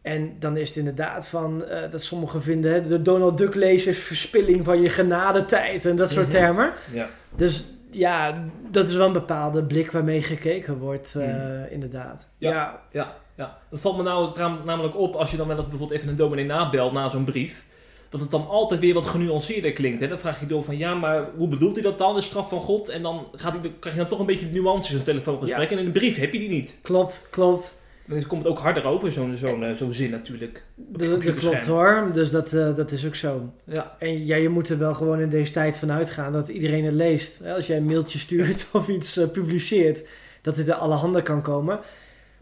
En 0.02 0.36
dan 0.40 0.58
is 0.58 0.68
het 0.68 0.78
inderdaad 0.78 1.28
van 1.28 1.66
eh, 1.66 1.92
dat 1.92 2.02
sommigen 2.04 2.42
vinden 2.42 2.72
hè, 2.74 2.88
de 2.88 3.02
Donald 3.02 3.38
Duck 3.38 3.56
lezen 3.56 3.92
is 3.92 3.98
verspilling 3.98 4.66
van 4.66 4.82
je 4.82 4.90
genadetijd 4.90 5.86
en 5.86 5.96
dat 5.96 6.12
soort 6.12 6.28
Mhm. 6.28 6.36
termen. 6.38 6.74
Ja. 6.94 7.10
Dus 7.36 7.66
ja, 7.92 8.44
dat 8.72 8.90
is 8.90 8.96
wel 8.96 9.08
een 9.08 9.14
bepaalde 9.14 9.64
blik 9.64 9.92
waarmee 9.92 10.22
gekeken 10.24 10.78
wordt, 10.78 11.16
eh, 11.16 11.28
Mhm. 11.28 11.66
inderdaad. 11.70 12.28
Ja. 12.38 12.52
Ja. 12.52 12.82
Ja, 12.92 13.16
ja. 13.36 13.58
Dat 13.70 13.80
valt 13.82 13.98
me 13.98 14.04
nou 14.04 14.40
namelijk 14.66 14.98
op 14.98 15.16
als 15.16 15.32
je 15.32 15.38
dan 15.38 15.48
wel 15.48 15.58
eens 15.58 15.68
bijvoorbeeld 15.68 16.00
even 16.00 16.12
een 16.12 16.16
dominee 16.18 16.46
nabelt 16.46 16.94
na 16.94 17.10
zo'n 17.10 17.24
brief. 17.26 17.64
dat 18.10 18.22
het 18.22 18.32
dan 18.32 18.48
altijd 18.48 18.80
weer 18.80 18.94
wat 18.94 19.06
genuanceerder 19.06 19.74
klinkt. 19.74 20.02
Hè? 20.02 20.08
Dan 20.08 20.18
vraag 20.20 20.40
je 20.40 20.46
door 20.46 20.64
van, 20.64 20.78
ja, 20.78 20.94
maar 20.96 21.26
hoe 21.38 21.48
bedoelt 21.48 21.74
hij 21.74 21.84
dat 21.84 21.98
dan, 21.98 22.16
de 22.16 22.22
straf 22.22 22.50
van 22.50 22.60
God? 22.60 22.90
En 22.90 23.02
dan, 23.02 23.28
gaat 23.36 23.52
hij, 23.54 23.62
dan 23.62 23.72
krijg 23.80 23.96
je 23.96 24.02
dan 24.02 24.10
toch 24.10 24.20
een 24.20 24.26
beetje 24.26 24.52
de 24.52 24.60
nuances 24.60 24.92
in 24.92 24.98
een 24.98 25.04
telefoongesprek. 25.04 25.72
En 25.72 25.78
in 25.78 25.86
een 25.86 25.92
brief 25.92 26.18
heb 26.18 26.34
je 26.34 26.40
die 26.40 26.50
niet. 26.50 26.76
Klopt, 26.82 27.28
klopt. 27.30 27.74
Dan 28.19 28.28
komt 28.28 28.43
het 28.43 28.52
ook 28.52 28.60
harder 28.60 28.84
over, 28.86 29.12
zo'n 29.12 29.38
zo'n 29.38 29.63
eh, 29.63 29.74
zo'n 29.74 29.93
zin 29.93 30.10
natuurlijk. 30.10 30.63
Dat, 30.76 31.34
klopt 31.34 31.65
hoor, 31.65 32.10
dus 32.13 32.30
dat, 32.30 32.54
eh, 32.54 32.76
dat 32.76 32.91
is 32.91 33.06
ook 33.06 33.15
zo. 33.15 33.54
Ja, 33.65 33.95
En 34.00 34.26
ja, 34.26 34.36
je 34.36 34.50
moet 34.50 34.69
er 34.69 34.78
wel 34.78 34.93
gewoon 34.93 35.19
in 35.19 35.30
deze 35.30 35.52
tijd 35.52 35.78
van 35.78 35.91
uitgaan 35.91 36.32
dat 36.34 36.50
iedereen 36.50 36.86
het 36.86 36.93
leest. 36.93 37.39
Als 37.56 37.67
jij 37.67 37.78
een 37.78 37.86
mailtje 37.86 38.19
stuurt 38.19 38.67
of 38.74 38.88
iets 38.88 39.17
eh, 39.17 39.30
publiceert, 39.30 40.04
dat 40.41 40.56
dit 40.56 40.67
er 40.67 40.74
alle 40.74 40.95
handen 40.95 41.24
kan 41.24 41.41
komen. 41.41 41.80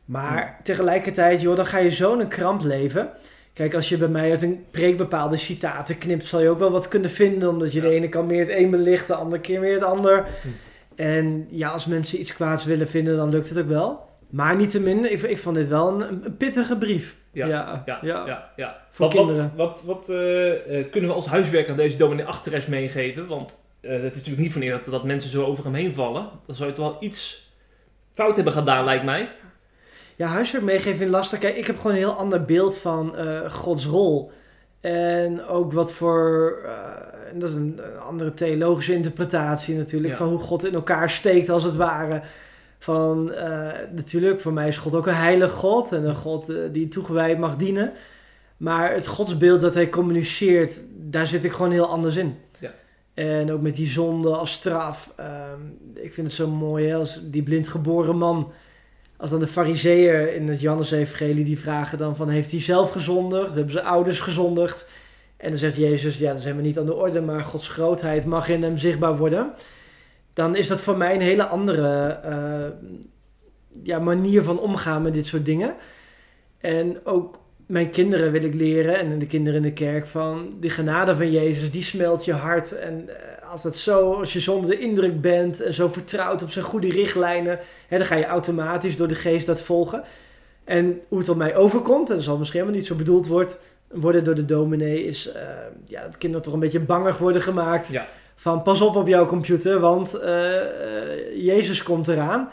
Maar 0.05 0.59
tegelijkertijd, 0.63 1.41
joh, 1.41 1.55
dan 1.55 1.65
ga 1.65 1.77
je 1.77 1.89
zo 1.91 2.13
in 2.13 2.19
een 2.19 2.27
kramp 2.27 2.63
leven. 2.63 3.09
Kijk, 3.53 3.73
als 3.73 3.89
je 3.89 3.97
bij 3.97 4.07
mij 4.07 4.31
uit 4.31 4.41
een 4.41 4.65
preek 4.71 4.97
bepaalde 4.97 5.37
citaten 5.37 5.97
knipt, 5.97 6.25
zal 6.25 6.41
je 6.41 6.49
ook 6.49 6.59
wel 6.59 6.71
wat 6.71 6.87
kunnen 6.87 7.09
vinden. 7.09 7.49
Omdat 7.49 7.73
je 7.73 7.81
Ja. 7.81 7.87
de 7.87 7.93
ene 7.93 8.09
kan 8.09 8.25
meer 8.25 8.39
het 8.39 8.55
een 8.55 8.69
belicht, 8.69 9.07
de 9.07 9.15
andere 9.15 9.41
keer 9.41 9.59
meer 9.59 9.73
het 9.73 9.83
ander. 9.83 10.25
Hm. 10.41 10.47
En 10.95 11.47
ja, 11.49 11.69
als 11.69 11.85
mensen 11.85 12.19
iets 12.19 12.33
kwaads 12.33 12.65
willen 12.65 12.87
vinden, 12.87 13.15
dan 13.15 13.29
lukt 13.29 13.49
het 13.49 13.59
ook 13.59 13.67
wel. 13.67 14.08
Maar 14.29 14.55
niettemin, 14.55 15.11
ik, 15.11 15.21
ik 15.21 15.37
vond 15.37 15.55
dit 15.55 15.67
wel 15.67 16.01
een, 16.01 16.25
een 16.25 16.37
pittige 16.37 16.77
brief. 16.77 17.15
Ja, 17.31 17.47
ja, 17.47 17.83
ja, 17.85 17.99
ja. 18.01 18.51
ja, 18.55 18.81
Voor 18.89 19.05
wat, 19.05 19.15
kinderen. 19.15 19.51
Wat, 19.55 19.83
wat, 19.85 19.97
wat 19.97 20.09
eh, 20.09 20.79
eh, 20.79 20.91
kunnen 20.91 21.09
we 21.09 21.15
als 21.15 21.25
huiswerk 21.25 21.69
aan 21.69 21.75
deze 21.75 21.97
dominee 21.97 22.25
Achteres 22.25 22.65
meegeven? 22.65 23.27
Want 23.27 23.57
eh, 23.81 23.91
het 23.91 24.01
is 24.01 24.17
natuurlijk 24.17 24.39
niet 24.39 24.53
van 24.53 24.61
eer 24.61 24.71
dat, 24.71 24.85
dat 24.85 25.03
mensen 25.03 25.29
zo 25.31 25.45
over 25.45 25.63
hem 25.63 25.73
heen 25.73 25.93
vallen. 25.93 26.29
Dan 26.45 26.55
zou 26.55 26.69
je 26.69 26.75
toch 26.75 26.91
wel 26.91 26.97
iets 26.99 27.51
fout 28.13 28.35
hebben 28.35 28.53
gedaan, 28.53 28.85
lijkt 28.85 29.03
mij. 29.03 29.29
Ja, 30.15 30.27
huiswerk 30.27 30.63
meegeven 30.63 31.05
ik 31.05 31.11
lastig. 31.11 31.39
Kijk, 31.39 31.55
ik 31.55 31.67
heb 31.67 31.77
gewoon 31.77 31.91
een 31.91 31.97
heel 31.97 32.13
ander 32.13 32.45
beeld 32.45 32.77
van 32.77 33.15
Gods 33.49 33.85
rol. 33.85 34.31
En 34.81 35.45
ook 35.45 35.73
wat 35.73 35.93
voor, 35.93 36.57
en 37.31 37.39
dat 37.39 37.49
is 37.49 37.55
een, 37.55 37.79
een 37.83 37.99
andere 37.99 38.33
theologische 38.33 38.93
interpretatie 38.93 39.75
natuurlijk, 39.75 40.13
Ja. 40.13 40.17
van 40.19 40.27
hoe 40.27 40.39
God 40.39 40.65
in 40.65 40.73
elkaar 40.73 41.09
steekt 41.09 41.49
als 41.49 41.63
het 41.63 41.75
ware. 41.75 42.21
Van, 42.79 43.33
eh, 43.33 43.67
natuurlijk, 43.95 44.41
voor 44.41 44.53
mij 44.53 44.67
is 44.67 44.77
God 44.77 44.95
ook 44.95 45.07
een 45.07 45.13
heilig 45.13 45.51
God 45.51 45.91
en 45.91 46.05
een 46.05 46.15
God 46.15 46.49
eh, 46.49 46.55
die 46.71 46.87
toegewijd 46.87 47.37
mag 47.37 47.55
dienen. 47.55 47.93
Maar 48.57 48.93
het 48.93 49.07
godsbeeld 49.07 49.61
dat 49.61 49.73
hij 49.73 49.89
communiceert, 49.89 50.81
daar 50.95 51.27
zit 51.27 51.43
ik 51.43 51.51
gewoon 51.51 51.71
heel 51.71 51.87
anders 51.87 52.15
in. 52.15 52.37
Ja. 52.59 52.73
En 53.13 53.51
ook 53.51 53.61
met 53.61 53.75
die 53.75 53.87
zonde 53.87 54.29
als 54.29 54.51
straf. 54.51 55.13
ehm, 55.15 55.61
ik 55.93 56.13
vind 56.13 56.27
het 56.27 56.35
zo 56.35 56.47
mooi 56.47 56.93
als 56.93 57.21
die 57.23 57.43
blindgeboren 57.43 58.17
man 58.17 58.51
als 59.19 59.29
dan 59.29 59.39
de 59.39 59.47
fariseeën 59.47 60.35
in 60.35 60.47
het 60.47 60.61
Johannes-evangelie 60.61 61.43
die 61.43 61.59
vragen 61.59 61.97
dan 61.97 62.15
van... 62.15 62.29
heeft 62.29 62.51
hij 62.51 62.61
zelf 62.61 62.91
gezondigd? 62.91 63.53
Hebben 63.53 63.71
zijn 63.71 63.85
ouders 63.85 64.19
gezondigd? 64.19 64.87
En 65.37 65.49
dan 65.49 65.59
zegt 65.59 65.75
Jezus, 65.75 66.17
ja, 66.17 66.27
dat 66.27 66.37
is 66.37 66.43
helemaal 66.43 66.65
niet 66.65 66.79
aan 66.79 66.85
de 66.85 66.95
orde... 66.95 67.21
maar 67.21 67.43
Gods 67.43 67.67
grootheid 67.67 68.25
mag 68.25 68.49
in 68.49 68.63
hem 68.63 68.77
zichtbaar 68.77 69.17
worden. 69.17 69.53
Dan 70.39 70.55
is 70.55 70.67
dat 70.67 70.81
voor 70.81 70.97
mij 70.97 71.13
een 71.13 71.21
hele 71.21 71.45
andere 71.45 72.19
eh, 72.23 72.89
ja, 73.83 73.99
manier 73.99 74.43
van 74.43 74.59
omgaan 74.59 75.01
met 75.01 75.13
dit 75.13 75.25
soort 75.25 75.45
dingen. 75.45 75.75
En 76.57 77.05
ook 77.05 77.39
mijn 77.65 77.89
kinderen 77.89 78.31
wil 78.31 78.43
ik 78.43 78.53
leren... 78.53 78.95
en 78.97 79.19
de 79.19 79.25
kinderen 79.25 79.57
in 79.57 79.69
de 79.69 79.73
kerk 79.73 80.07
van... 80.07 80.55
die 80.59 80.69
genade 80.69 81.15
van 81.15 81.31
Jezus, 81.31 81.71
die 81.71 81.83
smelt 81.83 82.25
je 82.25 82.33
hart. 82.33 82.71
En 82.71 83.09
eh, 83.09 83.49
als 83.51 83.61
dat 83.61 83.77
zo, 83.77 84.13
als 84.13 84.33
je 84.33 84.39
zonder 84.39 84.69
de 84.69 84.79
indruk 84.79 85.21
bent... 85.21 85.61
en 85.61 85.73
zo 85.73 85.87
vertrouwt 85.87 86.43
op 86.43 86.51
zijn 86.51 86.65
goede 86.65 86.91
richtlijnen... 86.91 87.59
Hè, 87.87 87.97
dan 87.97 88.07
ga 88.07 88.15
je 88.15 88.25
automatisch 88.25 88.95
door 88.95 89.07
de 89.07 89.15
geest 89.15 89.45
dat 89.45 89.61
volgen. 89.61 90.03
En 90.63 91.01
hoe 91.07 91.19
het 91.19 91.29
op 91.29 91.37
mij 91.37 91.55
overkomt, 91.55 92.09
en 92.09 92.15
dat 92.15 92.23
zal 92.23 92.37
misschien 92.37 92.59
helemaal 92.59 92.79
niet 92.79 92.89
zo 92.89 92.95
bedoeld 92.95 93.27
wordt, 93.27 93.57
worden 93.87 94.23
door 94.23 94.35
de 94.35 94.45
dominee, 94.45 95.03
is 95.03 95.31
eh, 95.31 95.41
ja, 95.85 96.01
dat 96.01 96.17
kinderen 96.17 96.45
toch 96.45 96.53
een 96.53 96.59
beetje 96.59 96.79
bangig 96.79 97.17
worden 97.17 97.41
gemaakt. 97.41 97.87
Ja. 97.87 98.07
Van 98.39 98.61
pas 98.61 98.81
op 98.81 98.95
op 98.95 99.07
jouw 99.07 99.25
computer, 99.25 99.79
want 99.79 100.13
eh, 100.13 100.61
eh, 100.61 101.45
Jezus 101.45 101.83
komt 101.83 102.07
eraan. 102.07 102.49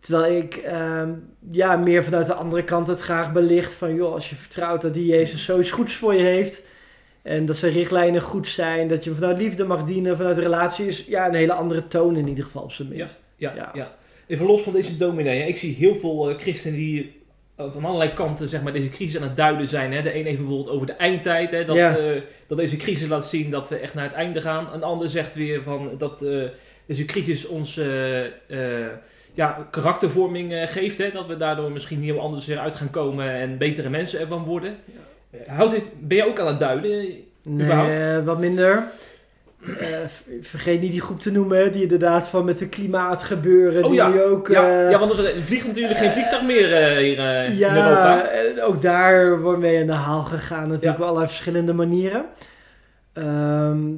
Terwijl 0.00 0.36
ik 0.36 0.56
eh, 0.56 1.08
ja, 1.50 1.76
meer 1.76 2.04
vanuit 2.04 2.26
de 2.26 2.34
andere 2.34 2.64
kant 2.64 2.86
het 2.86 3.00
graag 3.00 3.32
belicht 3.32 3.72
van, 3.72 3.94
joh, 3.94 4.12
als 4.12 4.30
je 4.30 4.36
vertrouwt 4.36 4.82
dat 4.82 4.94
die 4.94 5.06
Jezus 5.06 5.44
zoiets 5.44 5.70
goeds 5.70 5.94
voor 5.94 6.14
je 6.14 6.22
heeft. 6.22 6.62
En 7.22 7.46
dat 7.46 7.56
zijn 7.56 7.72
richtlijnen 7.72 8.22
goed 8.22 8.48
zijn, 8.48 8.88
dat 8.88 9.04
je 9.04 9.14
vanuit 9.14 9.38
liefde 9.38 9.64
mag 9.64 9.84
dienen, 9.84 10.16
vanuit 10.16 10.38
relatie 10.38 10.86
is 10.86 11.04
ja, 11.06 11.26
een 11.26 11.34
hele 11.34 11.52
andere 11.52 11.88
toon 11.88 12.16
in 12.16 12.28
ieder 12.28 12.44
geval 12.44 12.62
op 12.62 12.72
zijn 12.72 12.88
minst. 12.88 13.20
Ja, 13.36 13.52
ja. 13.54 13.70
Ja. 13.74 13.94
Even 14.26 14.46
los 14.46 14.62
van 14.62 14.72
deze 14.72 14.96
dominee. 14.96 15.48
Ik 15.48 15.56
zie 15.56 15.74
heel 15.74 15.96
veel 15.96 16.30
eh, 16.30 16.38
christenen 16.38 16.78
die 16.78 17.22
van 17.56 17.84
allerlei 17.84 18.12
kanten 18.14 18.48
zeg 18.48 18.62
maar, 18.62 18.72
deze 18.72 18.88
crisis 18.88 19.16
aan 19.16 19.28
het 19.28 19.36
duiden 19.36 19.68
zijn. 19.68 19.92
Hè. 19.92 20.02
De 20.02 20.14
een 20.18 20.24
heeft 20.24 20.36
bijvoorbeeld 20.38 20.68
over 20.70 20.86
de 20.86 20.92
eindtijd. 20.92 21.50
Hè, 21.50 21.64
dat, 21.64 21.76
Ja. 21.76 21.96
eh, 21.96 22.20
dat 22.46 22.58
deze 22.58 22.76
crisis 22.76 23.08
laat 23.08 23.26
zien 23.26 23.50
dat 23.50 23.68
we 23.68 23.76
echt 23.76 23.94
naar 23.94 24.04
het 24.04 24.12
einde 24.12 24.40
gaan. 24.40 24.68
Een 24.72 24.82
ander 24.82 25.08
zegt 25.08 25.34
weer 25.34 25.62
van 25.62 25.90
dat 25.98 26.22
eh, 26.22 26.42
deze 26.86 27.04
crisis 27.04 27.46
ons 27.46 27.76
eh, 27.78 28.24
eh, 28.24 28.86
ja, 29.34 29.68
karaktervorming 29.70 30.52
eh, 30.52 30.66
geeft. 30.68 30.98
Hè, 30.98 31.10
dat 31.10 31.26
we 31.26 31.36
daardoor 31.36 31.72
misschien 31.72 32.02
heel 32.02 32.20
anders 32.20 32.46
weer 32.46 32.58
uit 32.58 32.76
gaan 32.76 32.90
komen 32.90 33.30
en 33.30 33.58
betere 33.58 33.88
mensen 33.88 34.20
ervan 34.20 34.44
worden. 34.44 34.76
Eh, 35.30 35.40
Houdt 35.48 35.72
dit, 35.74 35.84
ben 36.00 36.16
je 36.16 36.26
ook 36.26 36.38
aan 36.40 36.46
het 36.46 36.60
duiden? 36.60 36.90
Nee, 36.90 37.24
Überhaupt? 37.48 37.90
eh, 37.90 38.24
wat 38.24 38.38
minder. 38.38 38.84
Eh, 39.66 39.98
vergeet 40.40 40.80
niet 40.80 40.92
die 40.92 41.00
groep 41.00 41.20
te 41.20 41.32
noemen, 41.32 41.72
die 41.72 41.82
inderdaad 41.82 42.28
van 42.28 42.44
met 42.44 42.60
het 42.60 42.68
klimaat 42.68 43.22
gebeuren. 43.22 43.82
Oh 43.82 43.88
die 43.88 43.98
ja. 43.98 44.08
nu 44.08 44.22
ook. 44.22 44.48
ja, 44.48 44.84
eh, 44.84 44.90
ja, 44.90 44.98
want 44.98 45.18
er 45.18 45.44
vliegt 45.44 45.66
natuurlijk 45.66 45.98
geen 45.98 46.10
vliegtuig 46.10 46.42
meer 46.42 46.72
eh, 46.72 46.96
hier 46.96 47.18
in 47.46 47.56
ja, 47.56 47.76
Europa. 47.76 48.28
en 48.30 48.62
ook 48.62 48.82
daar 48.82 49.40
wordt 49.40 49.60
mee 49.60 49.80
aan 49.80 49.86
de 49.86 49.92
haal 49.92 50.22
gegaan, 50.22 50.68
natuurlijk 50.68 50.84
Ja. 50.84 50.92
op 50.92 51.00
allerlei 51.00 51.26
verschillende 51.26 51.72
manieren. 51.72 52.24
Ehm, 53.12 53.92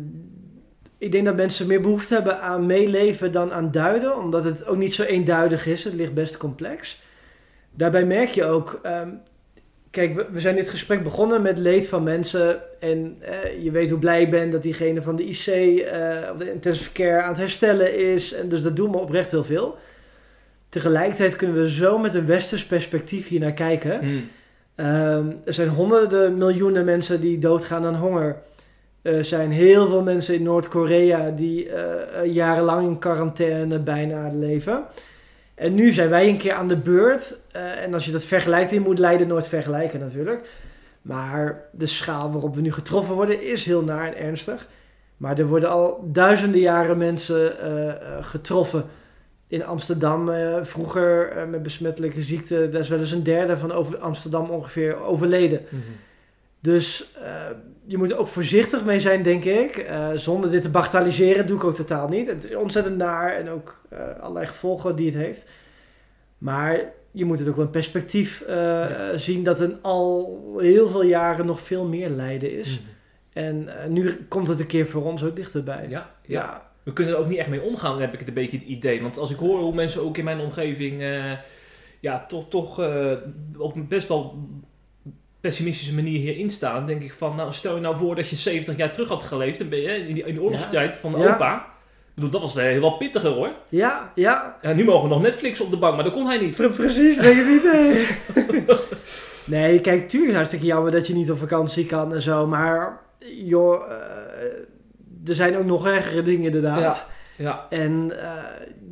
ik 0.99 1.13
denk 1.13 1.25
dat 1.25 1.37
mensen 1.37 1.67
meer 1.67 1.81
behoefte 1.81 2.15
hebben 2.15 2.41
aan 2.41 2.67
meeleven 2.67 3.33
dan 3.33 3.53
aan 3.53 3.71
duiden, 3.71 4.17
omdat 4.17 4.45
het 4.45 4.67
ook 4.67 4.77
niet 4.77 4.95
zo 4.95 5.03
eenduidig 5.03 5.67
is. 5.67 5.85
Het 5.85 5.95
ligt 5.95 6.15
best 6.15 6.37
complex. 6.37 7.03
Daarbij 7.71 8.05
merk 8.05 8.29
je 8.31 8.45
ook, 8.45 8.81
ehm, 8.83 9.09
kijk, 9.97 10.15
we, 10.15 10.27
we 10.33 10.41
zijn 10.41 10.55
dit 10.55 10.69
gesprek 10.69 11.03
begonnen 11.03 11.43
met 11.43 11.59
leed 11.59 11.89
van 11.89 12.03
mensen. 12.03 12.61
En 12.81 13.17
eh, 13.21 13.63
je 13.63 13.71
weet 13.71 13.91
hoe 13.91 13.99
blij 13.99 14.23
ik 14.23 14.31
ben 14.31 14.51
dat 14.51 14.63
diegene 14.63 15.03
van 15.03 15.17
de 15.17 15.25
IC 15.25 15.47
eh, 15.47 16.31
op 16.33 16.39
de 16.39 16.53
intensive 16.53 16.93
care 16.93 17.23
aan 17.23 17.29
het 17.29 17.39
herstellen 17.39 17.99
is. 17.99 18.33
En 18.33 18.49
dus 18.49 18.63
dat 18.63 18.77
doen 18.77 18.91
we 18.91 18.99
oprecht 18.99 19.31
heel 19.31 19.45
veel. 19.45 19.77
Tegelijkertijd 20.69 21.37
kunnen 21.37 21.57
we 21.57 21.71
zo 21.71 21.99
met 21.99 22.15
een 22.15 22.27
westers 22.27 22.67
perspectief 22.67 23.29
hier 23.29 23.41
naar 23.41 23.53
kijken. 23.53 23.99
Hmm. 23.99 24.29
Ehm, 24.75 25.27
er 25.45 25.55
zijn 25.55 25.69
honderden 25.69 26.39
miljoenen 26.39 26.85
mensen 26.85 27.21
die 27.21 27.39
doodgaan 27.39 27.85
aan 27.85 27.97
honger. 27.97 28.37
Er 29.03 29.25
zijn 29.25 29.51
heel 29.51 29.89
veel 29.89 30.03
mensen 30.03 30.35
in 30.35 30.43
Noord-Korea 30.43 31.31
die 31.31 31.69
eh, 31.69 32.35
jarenlang 32.35 32.87
in 32.87 32.99
quarantaine 32.99 33.79
bijna 33.79 34.31
leven. 34.33 34.85
En 35.57 35.75
nu 35.75 35.93
zijn 35.93 36.09
wij 36.09 36.29
een 36.29 36.39
keer 36.39 36.53
aan 36.53 36.69
de 36.69 36.77
beurt. 36.77 37.39
Eh, 37.53 37.83
en 37.83 37.95
als 37.95 38.05
je 38.05 38.13
dat 38.13 38.25
vergelijkt, 38.25 38.71
je 38.71 38.81
moet 38.81 38.99
lijden 38.99 39.29
nooit 39.29 39.49
vergelijken 39.49 40.01
natuurlijk. 40.01 40.49
Maar 41.03 41.61
de 41.73 41.87
schaal 41.87 42.33
waarop 42.33 42.55
we 42.55 42.61
nu 42.61 42.73
getroffen 42.73 43.15
worden 43.15 43.43
is 43.43 43.65
heel 43.65 43.83
naar 43.83 44.07
en 44.07 44.19
ernstig. 44.19 44.69
Maar 45.17 45.39
er 45.39 45.47
worden 45.47 45.71
al 45.71 46.09
duizenden 46.13 46.61
jaren 46.61 46.99
mensen 46.99 47.61
eh, 47.61 47.89
eh, 47.89 47.97
getroffen. 48.21 48.85
In 49.49 49.65
Amsterdam 49.65 50.31
vroeger 50.63 51.47
met 51.51 51.63
besmettelijke 51.63 52.23
ziekte, 52.23 52.69
daar 52.69 52.81
is 52.81 52.89
wel 52.89 53.01
eens 53.01 53.11
een 53.11 53.23
derde 53.23 53.59
van 53.59 53.73
over 53.73 53.99
Amsterdam 53.99 54.51
ongeveer 54.51 55.03
overleden. 55.03 55.61
Mhm. 55.69 55.83
Dus 56.61 57.13
eh, 57.23 57.47
je 57.85 57.97
moet 57.97 58.11
er 58.11 58.19
ook 58.19 58.27
voorzichtig 58.27 58.85
mee 58.85 59.01
zijn, 59.01 59.23
denk 59.23 59.45
ik. 59.45 59.77
Eh, 59.77 60.11
zonder 60.15 60.51
dit 60.51 60.63
te 60.63 60.71
bagatelliseren, 60.71 61.47
doe 61.47 61.57
ik 61.57 61.65
ook 61.65 61.75
totaal 61.75 62.09
niet. 62.09 62.27
Het 62.27 62.45
is 62.45 62.55
ontzettend 62.57 62.97
naar 62.97 63.35
en 63.35 63.49
ook 63.49 63.81
eh, 63.89 63.99
allerlei 64.21 64.47
gevolgen 64.47 64.97
die 64.97 65.07
het 65.07 65.15
heeft. 65.15 65.47
Maar 66.39 66.81
je 67.11 67.25
moet 67.25 67.39
het 67.39 67.49
ook 67.49 67.57
wel 67.57 67.65
in 67.65 67.71
perspectief 67.71 68.45
Ja. 68.47 69.19
zien 69.19 69.45
dat 69.45 69.61
er 69.61 69.79
al 69.83 70.41
heel 70.59 70.89
veel 70.89 71.05
jaren 71.05 71.47
nog 71.47 71.61
veel 71.61 71.85
meer 71.85 72.09
lijden 72.09 72.59
is. 72.59 72.81
Mhm. 72.81 72.89
En 73.33 73.69
nu 73.93 74.27
komt 74.29 74.49
het 74.49 74.61
een 74.61 74.67
keer 74.67 74.87
voor 74.87 75.05
ons 75.05 75.25
ook 75.25 75.37
dichterbij. 75.37 75.87
Ja, 75.89 76.11
ja. 76.23 76.71
We 76.83 76.93
kunnen 76.93 77.15
er 77.15 77.21
ook 77.21 77.29
niet 77.29 77.39
echt 77.39 77.49
mee 77.49 77.63
omgaan, 77.63 78.01
heb 78.01 78.13
ik 78.13 78.19
het 78.19 78.29
een 78.29 78.35
beetje 78.35 78.59
het 78.59 78.67
idee. 78.67 79.03
Want 79.03 79.19
als 79.19 79.31
ik 79.31 79.37
hoor 79.37 79.59
hoe 79.59 79.75
mensen 79.75 80.03
ook 80.03 80.17
in 80.17 80.25
mijn 80.25 80.41
omgeving 80.41 81.03
ja, 82.01 82.27
toch, 82.29 82.49
toch 82.49 82.81
eh, 82.81 83.13
op 83.59 83.75
best 83.89 84.09
wel 84.09 84.49
pessimistische 85.49 85.95
manier 85.95 86.19
hierin 86.21 86.51
staan, 86.51 86.87
denk 86.87 87.03
ik 87.03 87.13
van, 87.15 87.37
nou 87.37 87.53
stel 87.53 87.75
je 87.75 87.81
nou 87.81 87.97
voor 87.97 88.15
dat 88.15 88.29
je 88.29 88.37
70 88.37 88.77
jaar 88.77 88.93
terug 88.93 89.09
had 89.09 89.23
geleefd, 89.23 89.59
dan 89.59 89.69
ben 89.69 89.81
je 89.81 90.07
in, 90.09 90.15
die, 90.15 90.25
in 90.25 90.35
de 90.35 90.41
oorlogstijd 90.43 90.97
van 90.97 91.13
de 91.13 91.19
Ja. 91.19 91.35
opa. 91.35 91.55
Ik 91.57 92.15
bedoel, 92.23 92.31
dat 92.31 92.41
was 92.41 92.57
eh, 92.57 92.79
wel 92.79 92.97
pittiger 92.97 93.31
hoor. 93.31 93.51
Ja, 93.69 94.13
ja, 94.15 94.57
Ja, 94.63 94.73
nu 94.73 94.85
mogen 94.85 95.03
we 95.09 95.15
nog 95.15 95.23
Netflix 95.23 95.61
op 95.61 95.71
de 95.71 95.77
bank, 95.77 95.95
maar 95.95 96.05
dat 96.05 96.13
kon 96.13 96.27
hij 96.27 96.39
niet. 96.39 96.55
Pre- 96.55 96.71
Precies, 96.71 97.17
denk 97.17 97.37
ik 97.39 97.47
niet. 97.47 97.65
Nee. 97.73 98.07
nee, 99.61 99.81
kijk, 99.81 100.01
tuurlijk 100.09 100.13
is 100.13 100.27
het 100.27 100.35
hartstikke 100.35 100.67
jammer 100.67 100.91
dat 100.93 101.07
je 101.07 101.15
niet 101.15 101.31
op 101.31 101.39
vakantie 101.39 101.87
kan 101.87 102.15
en 102.15 102.23
zo. 102.23 102.47
Maar, 102.47 103.01
joh, 103.45 103.83
eh, 103.91 103.99
er 105.29 105.35
zijn 105.35 105.57
ook 105.57 105.65
nog 105.65 105.87
ergere 105.87 106.23
dingen 106.23 106.45
inderdaad. 106.47 106.97
Ja, 106.97 107.07
En 107.71 108.13
eh, 108.23 108.33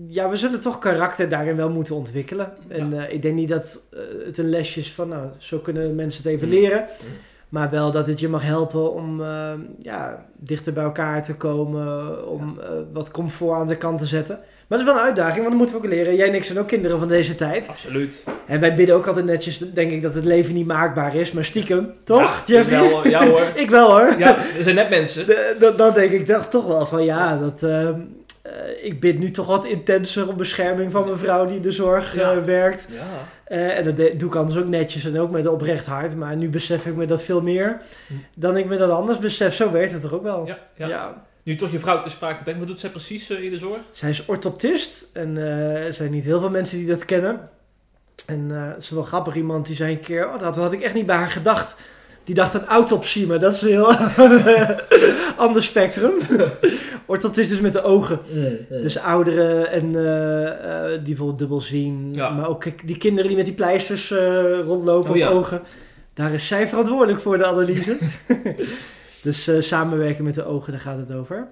ja, 0.08 0.28
we 0.28 0.36
zullen 0.36 0.60
toch 0.60 0.78
karakter 0.78 1.28
daarin 1.28 1.56
wel 1.56 1.70
moeten 1.70 1.94
ontwikkelen. 1.94 2.52
En 2.68 2.90
Ja. 2.90 3.06
eh, 3.06 3.14
ik 3.14 3.22
denk 3.22 3.34
niet 3.34 3.48
dat 3.48 3.80
eh, 3.92 3.98
het 4.26 4.38
een 4.38 4.50
lesje 4.50 4.80
is 4.80 4.92
van, 4.92 5.08
nou, 5.08 5.26
zo 5.38 5.58
kunnen 5.58 5.94
mensen 5.94 6.22
het 6.22 6.32
even 6.32 6.48
Mm. 6.48 6.54
leren. 6.54 6.80
Mm. 6.80 7.08
Maar 7.48 7.70
wel 7.70 7.90
dat 7.90 8.06
het 8.06 8.20
je 8.20 8.28
mag 8.28 8.42
helpen 8.42 8.92
om 8.92 9.22
ja, 9.80 10.26
dichter 10.38 10.72
bij 10.72 10.84
elkaar 10.84 11.22
te 11.22 11.34
komen. 11.36 12.28
Om 12.28 12.58
wat 12.92 13.10
comfort 13.10 13.52
aan 13.60 13.66
de 13.66 13.76
kant 13.76 13.98
te 13.98 14.06
zetten. 14.06 14.38
Maar 14.68 14.78
dat 14.78 14.86
is 14.88 14.92
wel 14.94 14.94
een 15.02 15.06
uitdaging, 15.08 15.36
want 15.36 15.48
dan 15.48 15.56
moeten 15.56 15.76
we 15.76 15.82
ook 15.82 15.88
leren. 15.92 16.16
Jij 16.16 16.28
en 16.28 16.34
ik 16.34 16.44
zijn 16.44 16.58
ook 16.58 16.66
kinderen 16.68 16.98
van 16.98 17.08
deze 17.08 17.34
tijd. 17.34 17.68
Absoluut. 17.68 18.24
En 18.46 18.60
wij 18.60 18.74
bidden 18.74 18.96
ook 18.96 19.06
altijd 19.06 19.24
netjes, 19.26 19.58
denk 19.58 19.90
ik, 19.90 20.02
dat 20.02 20.14
het 20.14 20.24
leven 20.24 20.54
niet 20.54 20.66
maakbaar 20.66 21.14
is. 21.14 21.32
Maar 21.32 21.44
stiekem, 21.44 21.92
toch, 22.04 22.42
Ja, 22.46 22.64
wel, 22.64 23.08
ja 23.08 23.26
hoor. 23.28 23.42
ik 23.64 23.70
wel 23.70 23.90
hoor. 23.90 24.14
Ja, 24.18 24.36
er 24.36 24.62
zijn 24.62 24.74
net 24.74 24.90
mensen. 24.90 25.26
Dat- 25.60 25.78
Dan 25.78 25.94
denk 25.94 26.10
ik 26.12 26.26
toch, 26.26 26.48
toch 26.48 26.66
wel 26.66 26.86
van 26.86 27.04
ja, 27.04 27.38
dat, 27.38 27.62
ehm, 27.62 28.00
eh, 28.44 28.52
ik 28.84 29.00
bid 29.00 29.18
nu 29.18 29.30
toch 29.30 29.46
wat 29.46 29.64
intenser 29.64 30.28
om 30.28 30.36
bescherming 30.36 30.92
van 30.92 31.04
mijn 31.04 31.18
vrouw 31.18 31.46
die 31.46 31.56
in 31.56 31.62
de 31.62 31.72
zorg 31.72 32.14
Ja. 32.14 32.32
eh, 32.32 32.42
werkt. 32.44 32.84
Ja. 32.88 33.00
Eh, 33.44 33.78
en 33.78 33.84
dat 33.84 33.96
doe 33.96 34.28
ik 34.28 34.34
anders 34.34 34.58
ook 34.58 34.66
netjes 34.68 35.04
en 35.04 35.18
ook 35.18 35.30
met 35.30 35.44
een 35.44 35.50
oprecht 35.50 35.86
hart. 35.86 36.16
Maar 36.16 36.36
nu 36.36 36.48
besef 36.48 36.86
ik 36.86 36.94
me 36.94 37.06
dat 37.06 37.22
veel 37.22 37.42
meer 37.42 37.80
Hm. 38.06 38.12
dan 38.34 38.56
ik 38.56 38.66
me 38.66 38.76
dat 38.76 38.90
anders 38.90 39.18
besef. 39.18 39.54
Zo 39.54 39.70
werkt 39.70 39.92
het 39.92 40.00
toch 40.02 40.12
ook 40.12 40.22
wel. 40.22 40.46
Ja, 40.46 40.58
ja. 40.74 41.22
Nu 41.42 41.56
toch 41.56 41.70
je 41.72 41.80
vrouw 41.80 42.02
te 42.02 42.10
sprake 42.10 42.42
brengt, 42.42 42.58
wat 42.58 42.68
doet 42.68 42.80
zij 42.80 42.90
precies 42.90 43.30
in 43.30 43.50
de 43.50 43.58
zorg? 43.58 43.80
Zij 43.92 44.10
is 44.10 44.24
orthoptist 44.26 45.06
en 45.12 45.36
er 45.36 45.92
zijn 45.92 46.10
niet 46.10 46.24
heel 46.24 46.40
veel 46.40 46.50
mensen 46.50 46.78
die 46.78 46.86
dat 46.86 47.04
kennen. 47.04 47.48
En 48.26 48.48
het 48.50 48.82
is 48.82 48.90
wel 48.90 49.02
grappig, 49.02 49.34
iemand 49.34 49.66
die 49.66 49.76
zei 49.76 49.92
een 49.92 50.00
keer, 50.00 50.28
oh, 50.32 50.38
dat 50.38 50.56
had 50.56 50.72
ik 50.72 50.82
echt 50.82 50.94
niet 50.94 51.06
bij 51.06 51.16
haar 51.16 51.30
gedacht. 51.30 51.74
Die 52.24 52.34
dacht 52.34 52.54
aan 52.54 52.66
autopsie, 52.66 53.26
maar 53.26 53.38
dat 53.38 53.54
is 53.54 53.62
een 53.62 53.68
heel 53.68 53.92
ander 55.46 55.62
spectrum. 55.62 56.12
orthoptist 57.06 57.50
is 57.50 57.60
met 57.60 57.72
de 57.72 57.82
ogen. 57.82 58.20
Dus 58.68 58.98
ouderen 58.98 59.70
en 59.70 59.96
eh, 59.96 60.84
eh, 60.84 60.90
die 60.90 61.02
bijvoorbeeld 61.02 61.38
dubbel 61.38 61.60
zien. 61.60 62.14
Ja. 62.14 62.30
Maar 62.30 62.48
ook 62.48 62.86
die 62.86 62.98
kinderen 62.98 63.28
die 63.28 63.36
met 63.36 63.46
die 63.46 63.54
pleisters 63.54 64.10
eh, 64.10 64.60
rondlopen 64.60 65.10
Oh 65.10 65.16
ja. 65.16 65.30
op 65.30 65.34
ogen. 65.34 65.62
Daar 66.14 66.32
is 66.32 66.46
zij 66.46 66.68
verantwoordelijk 66.68 67.20
voor 67.20 67.38
de 67.38 67.46
analyse. 67.46 67.98
dus 69.22 69.46
eh, 69.46 69.60
samenwerken 69.60 70.24
met 70.24 70.34
de 70.34 70.44
ogen, 70.44 70.72
daar 70.72 70.80
gaat 70.80 70.98
het 70.98 71.12
over. 71.12 71.46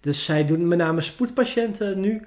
Dus 0.00 0.24
zij 0.24 0.44
doen 0.44 0.68
met 0.68 0.78
name 0.78 1.00
spoedpatiënten 1.00 2.00
nu. 2.00 2.22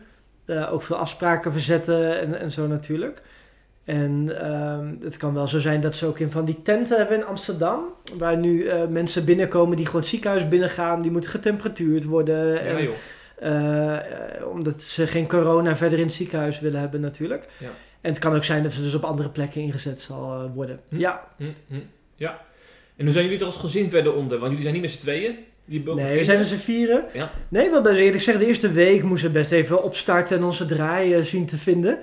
Eh, 0.45 0.73
ook 0.73 0.83
veel 0.83 0.95
afspraken 0.95 1.51
verzetten 1.51 2.19
en, 2.19 2.39
en 2.39 2.51
zo 2.51 2.67
natuurlijk. 2.67 3.21
En 3.87 4.41
ehm, 4.41 4.93
het 5.01 5.17
kan 5.17 5.33
wel 5.33 5.47
zo 5.47 5.59
zijn 5.59 5.81
dat 5.81 5.95
ze 5.95 6.05
ook 6.05 6.19
in 6.19 6.31
van 6.31 6.45
die 6.45 6.61
tenten 6.61 6.97
hebben 6.97 7.17
in 7.17 7.25
Amsterdam. 7.25 7.83
Waar 8.17 8.37
nu 8.37 8.65
eh, 8.65 8.87
mensen 8.87 9.25
binnenkomen 9.25 9.75
die 9.77 9.85
gewoon 9.85 10.01
het 10.01 10.09
ziekenhuis 10.09 10.47
binnengaan. 10.47 11.01
Die 11.01 11.11
moeten 11.11 11.29
getemperatuurd 11.31 12.03
worden. 12.03 12.47
Ja, 12.53 12.59
en, 12.59 12.83
joh. 12.83 12.93
eh, 13.39 13.95
eh, 13.95 14.47
omdat 14.47 14.81
ze 14.81 15.07
geen 15.07 15.27
corona 15.27 15.75
verder 15.75 15.99
in 15.99 16.05
het 16.05 16.13
ziekenhuis 16.13 16.59
willen 16.59 16.79
hebben 16.79 17.01
natuurlijk. 17.01 17.47
Ja. 17.59 17.69
En 18.01 18.09
het 18.09 18.19
kan 18.19 18.35
ook 18.35 18.43
zijn 18.43 18.63
dat 18.63 18.73
ze 18.73 18.81
dus 18.81 18.93
op 18.95 19.03
andere 19.03 19.29
plekken 19.29 19.61
ingezet 19.61 20.01
zal 20.01 20.51
worden. 20.53 20.79
Hm. 20.89 20.97
Ja, 20.99 21.27
Hm, 21.37 21.43
hm. 21.67 21.75
Ja. 22.15 22.41
En 22.95 23.03
hoe 23.03 23.13
zijn 23.13 23.25
jullie 23.25 23.39
er 23.39 23.45
als 23.45 23.55
gezin 23.57 23.89
verder 23.89 24.13
onder? 24.13 24.37
Want 24.37 24.47
jullie 24.49 24.61
zijn 24.61 24.73
niet 24.73 24.83
met 24.83 24.91
z'n 24.91 24.99
tweeën. 24.99 25.35
Die 25.65 25.83
nee, 25.93 26.17
we 26.17 26.23
zijn 26.23 26.39
met 26.39 26.47
z'n 26.47 26.55
vieren. 26.55 27.05
Ja. 27.13 27.31
Nee, 27.47 27.69
wel 27.69 27.81
best 27.81 27.95
eerlijk 27.95 28.23
zeggen, 28.23 28.43
de 28.43 28.49
eerste 28.49 28.71
week 28.71 29.03
moesten 29.03 29.31
we 29.31 29.39
best 29.39 29.51
even 29.51 29.83
opstarten 29.83 30.37
en 30.37 30.43
onze 30.43 30.65
draai 30.65 31.13
eh, 31.13 31.23
zien 31.23 31.45
te 31.45 31.57
vinden. 31.57 31.99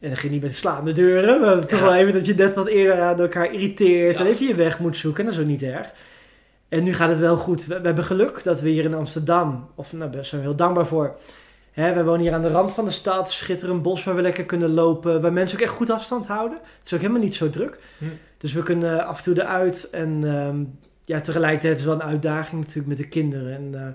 En 0.00 0.08
dat 0.10 0.18
ging 0.18 0.32
niet 0.32 0.42
met 0.42 0.54
slaande 0.56 0.92
deuren, 0.92 1.40
maar 1.40 1.66
toch 1.66 1.78
Ja. 1.78 1.84
wel 1.84 1.94
even 1.94 2.12
dat 2.12 2.26
je 2.26 2.34
net 2.34 2.54
wat 2.54 2.66
eerder 2.68 3.00
aan 3.00 3.20
elkaar 3.20 3.52
irriteert 3.52 4.18
Ja. 4.18 4.20
en 4.24 4.26
even 4.30 4.46
je 4.46 4.54
weg 4.54 4.78
moet 4.78 4.96
zoeken. 4.96 5.20
En 5.20 5.24
dat 5.30 5.34
is 5.38 5.44
ook 5.44 5.50
niet 5.50 5.62
erg. 5.62 5.92
En 6.68 6.82
nu 6.82 6.94
gaat 6.94 7.08
het 7.08 7.18
wel 7.18 7.36
goed. 7.36 7.66
We, 7.66 7.80
we 7.80 7.86
hebben 7.86 8.04
geluk 8.04 8.42
dat 8.44 8.60
we 8.60 8.68
hier 8.68 8.84
in 8.84 8.94
Amsterdam, 8.94 9.68
of 9.74 9.92
nou, 9.92 10.10
daar 10.10 10.24
zijn 10.24 10.40
we 10.40 10.46
heel 10.46 10.56
dankbaar 10.56 10.86
voor. 10.86 11.16
Hè, 11.72 11.94
we 11.94 12.04
wonen 12.04 12.20
hier 12.20 12.32
aan 12.32 12.42
de 12.42 12.48
rand 12.48 12.72
van 12.72 12.84
de 12.84 12.90
stad, 12.90 13.30
schitterend 13.32 13.82
bos 13.82 14.04
waar 14.04 14.14
we 14.14 14.22
lekker 14.22 14.44
kunnen 14.44 14.70
lopen, 14.74 15.20
waar 15.20 15.32
mensen 15.32 15.58
ook 15.58 15.64
echt 15.64 15.72
goed 15.74 15.90
afstand 15.90 16.26
houden. 16.26 16.58
Het 16.78 16.86
is 16.86 16.92
ook 16.94 17.00
helemaal 17.00 17.22
niet 17.22 17.34
zo 17.36 17.50
druk. 17.50 17.78
Hm. 17.98 18.04
Dus 18.38 18.52
we 18.52 18.62
kunnen 18.62 19.06
af 19.06 19.16
en 19.16 19.22
toe 19.22 19.40
eruit 19.42 19.88
en 19.90 20.20
ehm, 20.24 20.64
ja, 21.04 21.20
tegelijkertijd 21.20 21.76
is 21.76 21.80
het 21.84 21.90
wel 21.90 22.00
een 22.00 22.12
uitdaging 22.12 22.60
natuurlijk 22.60 22.88
met 22.88 22.96
de 22.96 23.08
kinderen. 23.08 23.54
En 23.54 23.74
eh, 23.74 23.86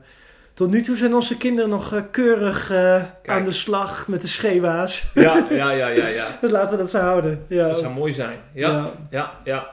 tot 0.63 0.71
nu 0.71 0.81
toe 0.81 0.95
zijn 0.97 1.13
onze 1.13 1.37
kinderen 1.37 1.69
nog 1.69 1.93
eh, 1.93 2.01
keurig 2.11 2.71
eh, 2.71 3.03
aan 3.25 3.43
de 3.43 3.51
slag 3.53 4.07
met 4.07 4.21
de 4.21 4.27
schewa's. 4.27 5.03
Ja, 5.13 5.45
ja, 5.49 5.71
ja, 5.71 5.87
ja, 5.87 6.07
ja. 6.07 6.27
Dus 6.41 6.51
laten 6.51 6.71
we 6.71 6.77
dat 6.77 6.89
zo 6.89 6.97
houden. 6.97 7.45
Ja. 7.47 7.67
Dat 7.67 7.79
zou 7.79 7.93
mooi 7.93 8.13
zijn. 8.13 8.37
Ja, 8.53 8.69
ja, 8.69 8.91
Ja. 9.09 9.31
ja. 9.43 9.67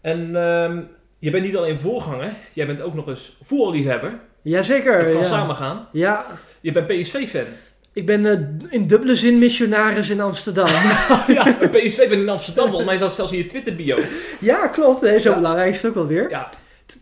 En 0.00 0.36
ehm, 0.36 0.80
je 1.18 1.30
bent 1.30 1.44
niet 1.44 1.56
alleen 1.56 1.78
voorganger, 1.78 2.32
jij 2.52 2.66
bent 2.66 2.80
ook 2.80 2.94
nog 2.94 3.08
eens 3.08 3.36
voetballiefhebber. 3.42 4.12
Jazeker. 4.42 4.98
Het 4.98 5.12
kan 5.12 5.22
ja. 5.22 5.28
samen 5.28 5.56
gaan. 5.56 5.88
Ja, 5.92 6.26
Je 6.60 6.72
bent 6.72 6.86
PSV-fan. 6.86 7.44
ik 7.92 8.06
ben 8.06 8.26
eh, 8.26 8.38
in 8.70 8.86
dubbele 8.86 9.16
zin 9.16 9.38
missionaris 9.38 10.08
in 10.08 10.20
Amsterdam. 10.20 10.66
ja, 11.26 11.46
een 11.60 11.70
PSV-fan 11.70 12.18
in 12.18 12.28
Amsterdam. 12.28 12.66
Volgens 12.66 12.86
mij 12.86 12.98
zat 12.98 13.12
zelfs 13.14 13.32
in 13.32 13.38
je 13.38 13.46
Twitter-bio. 13.46 13.96
ja, 14.40 14.66
klopt. 14.68 15.00
Zo 15.00 15.08
Ja. 15.30 15.34
belangrijk 15.34 15.70
is 15.74 15.82
het 15.82 15.86
ook 15.90 15.94
wel 15.96 16.06
weer. 16.06 16.30
Ja, 16.30 16.48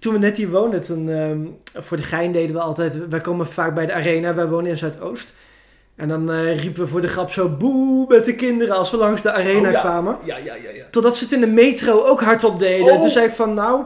Toen 0.01 0.13
we 0.13 0.19
net 0.19 0.37
hier 0.37 0.51
woonden, 0.51 0.83
toen, 0.83 1.09
ehm, 1.11 1.41
voor 1.85 1.97
de 1.97 2.03
gein 2.03 2.33
deden 2.33 2.55
we 2.55 2.61
altijd... 2.61 3.09
Wij 3.09 3.21
komen 3.21 3.47
vaak 3.47 3.75
bij 3.75 3.87
de 3.87 3.93
arena, 3.93 4.35
wij 4.35 4.49
wonen 4.49 4.71
in 4.71 4.77
Zuidoost. 4.77 5.33
En 5.97 6.09
dan 6.09 6.31
eh, 6.33 6.61
riepen 6.61 6.83
we 6.83 6.89
voor 6.89 7.01
de 7.01 7.09
grap 7.09 7.31
zo 7.31 7.49
boe 7.49 8.05
met 8.09 8.25
de 8.25 8.35
kinderen 8.35 8.77
als 8.77 8.91
we 8.91 8.97
langs 8.97 9.23
de 9.23 9.33
arena 9.33 9.67
Oh, 9.67 9.73
ja. 9.73 9.81
kwamen. 9.81 10.19
ja, 10.25 10.37
ja, 10.37 10.55
ja. 10.55 10.71
ja. 10.71 10.85
Totdat 10.91 11.17
ze 11.17 11.25
het 11.25 11.33
in 11.33 11.41
de 11.41 11.47
metro 11.47 12.05
ook 12.05 12.21
hardop 12.21 12.59
deden. 12.59 12.93
Oh. 12.93 13.01
Toen 13.01 13.11
zei 13.11 13.27
ik 13.27 13.33
van, 13.33 13.55
nou, 13.55 13.85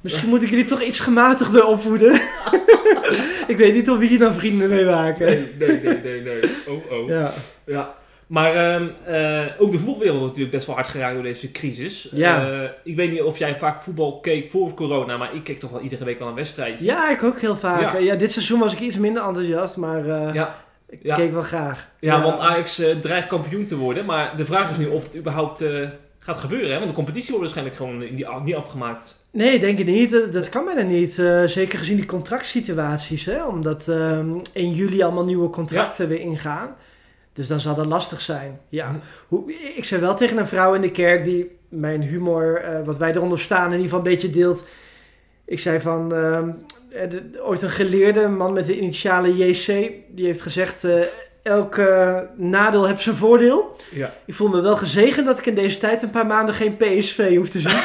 misschien 0.00 0.28
moet 0.28 0.42
ik 0.42 0.48
jullie 0.48 0.64
toch 0.64 0.82
iets 0.82 1.00
gematigder 1.00 1.66
opvoeden. 1.66 2.12
ik 3.52 3.56
weet 3.56 3.74
niet 3.74 3.90
of 3.90 3.98
we 3.98 4.04
hier 4.04 4.18
dan 4.18 4.34
vrienden 4.34 4.68
mee 4.68 4.84
maken. 4.84 5.26
Nee, 5.26 5.48
nee, 5.58 5.80
nee, 5.80 6.00
nee, 6.02 6.20
nee. 6.20 6.42
Oh, 6.68 6.92
oh. 6.92 7.08
Ja. 7.08 7.34
Ja. 7.66 7.94
Maar 8.26 8.54
ehm, 8.54 8.88
eh, 9.04 9.46
ook 9.58 9.72
de 9.72 9.78
voetbalwereld 9.78 10.18
wordt 10.18 10.26
natuurlijk 10.26 10.50
best 10.50 10.66
wel 10.66 10.74
hard 10.74 10.88
geraakt 10.88 11.14
door 11.14 11.22
deze 11.22 11.50
crisis. 11.52 12.08
Ja. 12.12 12.50
Eh, 12.50 12.68
ik 12.84 12.96
weet 12.96 13.10
niet 13.10 13.22
of 13.22 13.38
jij 13.38 13.56
vaak 13.56 13.82
voetbal 13.82 14.20
keek 14.20 14.50
voor 14.50 14.74
corona, 14.74 15.16
maar 15.16 15.34
ik 15.34 15.44
keek 15.44 15.60
toch 15.60 15.70
wel 15.70 15.80
iedere 15.80 16.04
week 16.04 16.20
al 16.20 16.28
een 16.28 16.34
wedstrijdje. 16.34 16.84
ja, 16.84 17.10
ik 17.10 17.22
ook 17.22 17.40
heel 17.40 17.56
vaak. 17.56 17.92
Ja. 17.92 17.98
Ja. 17.98 18.14
dit 18.14 18.32
seizoen 18.32 18.58
was 18.60 18.72
ik 18.72 18.80
iets 18.80 18.98
minder 18.98 19.22
enthousiast, 19.22 19.76
maar 19.76 20.08
eh, 20.08 20.34
Ja, 20.34 20.54
ik 20.88 21.00
keek 21.02 21.32
wel 21.32 21.42
graag. 21.42 21.88
ja, 22.00 22.22
want 22.22 22.40
Ajax 22.40 22.82
dreigt 23.02 23.26
kampioen 23.26 23.66
te 23.66 23.76
worden. 23.76 24.04
Maar 24.04 24.36
de 24.36 24.44
vraag 24.44 24.70
is 24.70 24.76
nu 24.76 24.86
of 24.86 25.04
het 25.04 25.16
überhaupt 25.16 25.64
gaat 26.18 26.38
gebeuren. 26.38 26.70
Hè? 26.70 26.76
Want 26.76 26.88
de 26.88 26.96
competitie 26.96 27.34
wordt 27.34 27.40
waarschijnlijk 27.40 27.76
gewoon 27.76 28.02
in 28.02 28.44
niet 28.44 28.54
afgemaakt. 28.54 29.24
Nee, 29.30 29.60
denk 29.60 29.78
ik 29.78 29.86
niet. 29.86 30.10
Dat, 30.10 30.32
dat 30.32 30.48
kan 30.48 30.64
bijna 30.64 30.82
niet. 30.82 31.14
Zeker 31.46 31.78
gezien 31.78 31.96
die 31.96 32.06
contractsituaties. 32.06 33.24
Hè? 33.24 33.46
Omdat 33.46 33.88
ehm 33.88 34.30
1 34.52 34.72
juli 34.72 35.02
allemaal 35.02 35.24
nieuwe 35.24 35.50
contracten 35.50 36.08
weer 36.08 36.20
ingaan. 36.20 36.74
Dus 37.32 37.46
dan 37.46 37.60
zal 37.60 37.74
dat 37.74 37.86
lastig 37.86 38.20
zijn. 38.20 38.60
Ja. 38.68 38.94
Hoe, 39.28 39.52
ik 39.74 39.84
zei 39.84 40.00
wel 40.00 40.14
tegen 40.14 40.38
een 40.38 40.46
vrouw 40.48 40.74
in 40.74 40.80
de 40.80 40.90
kerk 40.90 41.24
die 41.24 41.50
mijn 41.68 42.02
humor, 42.02 42.56
eh, 42.56 42.84
wat 42.84 42.96
wij 42.96 43.10
eronder 43.14 43.40
staan, 43.40 43.64
in 43.66 43.70
ieder 43.70 43.82
geval 43.84 43.98
een 43.98 44.04
beetje 44.12 44.30
deelt. 44.30 44.62
Ik 45.44 45.58
zei 45.58 45.80
van, 45.80 46.14
ehm, 46.14 46.48
eh, 46.90 47.10
de- 47.10 47.40
ooit 47.42 47.62
een 47.62 47.70
geleerde, 47.70 48.20
een 48.22 48.36
man 48.36 48.52
met 48.52 48.66
de 48.66 48.76
initialen 48.78 49.36
JC, 49.36 49.66
die 50.08 50.26
heeft 50.26 50.40
gezegd, 50.40 50.84
eh 50.84 51.00
elk 51.42 51.76
eh, 51.76 52.18
nadeel 52.36 52.86
heeft 52.86 53.02
zijn 53.02 53.16
voordeel. 53.16 53.76
Ja. 53.90 54.14
Ik 54.26 54.34
voel 54.34 54.48
me 54.48 54.60
wel 54.60 54.76
gezegend 54.76 55.26
dat 55.26 55.38
ik 55.38 55.46
in 55.46 55.54
deze 55.54 55.76
tijd 55.78 56.02
een 56.02 56.10
paar 56.10 56.26
maanden 56.26 56.54
geen 56.54 56.76
PSV 56.76 57.36
hoef 57.36 57.48
te 57.48 57.58
zien. 57.58 57.70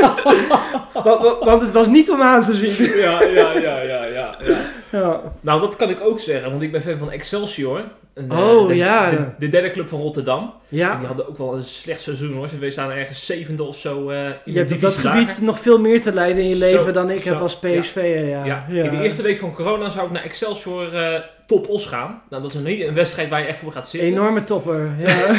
want, 0.24 0.48
want- 0.92 1.44
want 1.44 1.62
het 1.62 1.72
was 1.72 1.86
niet 1.86 2.10
om 2.10 2.20
aan 2.22 2.44
te 2.44 2.54
zien. 2.54 2.98
Ja, 2.98 3.22
ja, 3.22 3.52
ja, 3.52 3.80
ja, 3.82 4.06
ja, 4.06 4.34
ja. 4.44 4.61
Ja. 4.92 5.20
Nou, 5.40 5.60
dat 5.60 5.76
kan 5.76 5.90
ik 5.90 6.00
ook 6.00 6.20
zeggen, 6.20 6.50
want 6.50 6.62
ik 6.62 6.72
ben 6.72 6.82
fan 6.82 6.98
van 6.98 7.10
Excelsior. 7.10 7.80
Eh, 8.14 8.24
Oh, 8.38 8.68
de, 8.68 8.76
ja. 8.76 9.10
De, 9.10 9.24
de 9.38 9.48
derde 9.48 9.70
club 9.70 9.88
van 9.88 10.00
Rotterdam. 10.00 10.40
En 10.42 10.50
die 10.68 10.78
ja, 10.78 11.00
hadden 11.06 11.28
ook 11.28 11.38
wel 11.38 11.54
een 11.56 11.62
slecht 11.62 12.00
seizoen 12.00 12.32
hoor. 12.34 12.48
Ze 12.48 12.70
staan 12.70 12.90
ergens 12.90 13.26
zevende 13.26 13.62
of 13.62 13.76
zo 13.78 14.10
eh, 14.10 14.24
in 14.44 14.52
je 14.52 14.58
hebt 14.58 14.72
op 14.72 14.80
dat 14.80 14.98
gebied 14.98 15.38
nog 15.42 15.60
veel 15.60 15.78
meer 15.78 16.00
te 16.00 16.12
lijden 16.12 16.42
in 16.42 16.48
je 16.48 16.54
Zo, 16.54 16.60
leven 16.60 16.92
dan 16.92 17.10
ik 17.10 17.24
heb 17.24 17.40
als 17.40 17.58
PSV. 17.58 18.24
Ja. 18.28 18.44
Ja, 18.44 18.64
Ja. 18.68 18.84
in 18.84 18.90
de 18.90 19.02
eerste 19.02 19.22
week 19.22 19.38
van 19.38 19.54
corona 19.54 19.90
zou 19.90 20.06
ik 20.06 20.12
naar 20.12 20.22
Excelsior 20.24 20.94
eh 20.94 21.20
Top 21.46 21.68
Os 21.68 21.86
gaan. 21.86 22.22
Nou, 22.30 22.42
dat 22.42 22.54
is 22.54 22.86
een, 22.86 22.94
wedstrijd 22.94 23.28
waar 23.28 23.40
je 23.40 23.46
echt 23.46 23.58
voor 23.58 23.72
gaat 23.72 23.88
zitten. 23.88 24.10
Enorme 24.10 24.44
topper. 24.44 24.90
Ja. 24.98 25.26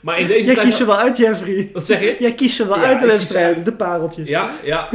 Maar 0.00 0.20
in 0.20 0.26
deze 0.26 0.44
Jij 0.44 0.54
tijd... 0.54 0.66
kiest 0.66 0.80
er 0.80 0.86
wel 0.86 0.96
uit, 0.98 1.16
Jeffrey. 1.16 1.70
Wat 1.72 1.86
zeg 1.86 2.00
je? 2.00 2.16
Jij 2.18 2.34
kiest 2.34 2.60
er 2.60 2.68
wel 2.68 2.76
Ja, 2.78 2.84
uit 2.84 3.00
de 3.00 3.06
wedstrijden, 3.06 3.64
de 3.64 3.72
pareltjes. 3.72 4.28
Ja, 4.28 4.50
ja. 4.64 4.88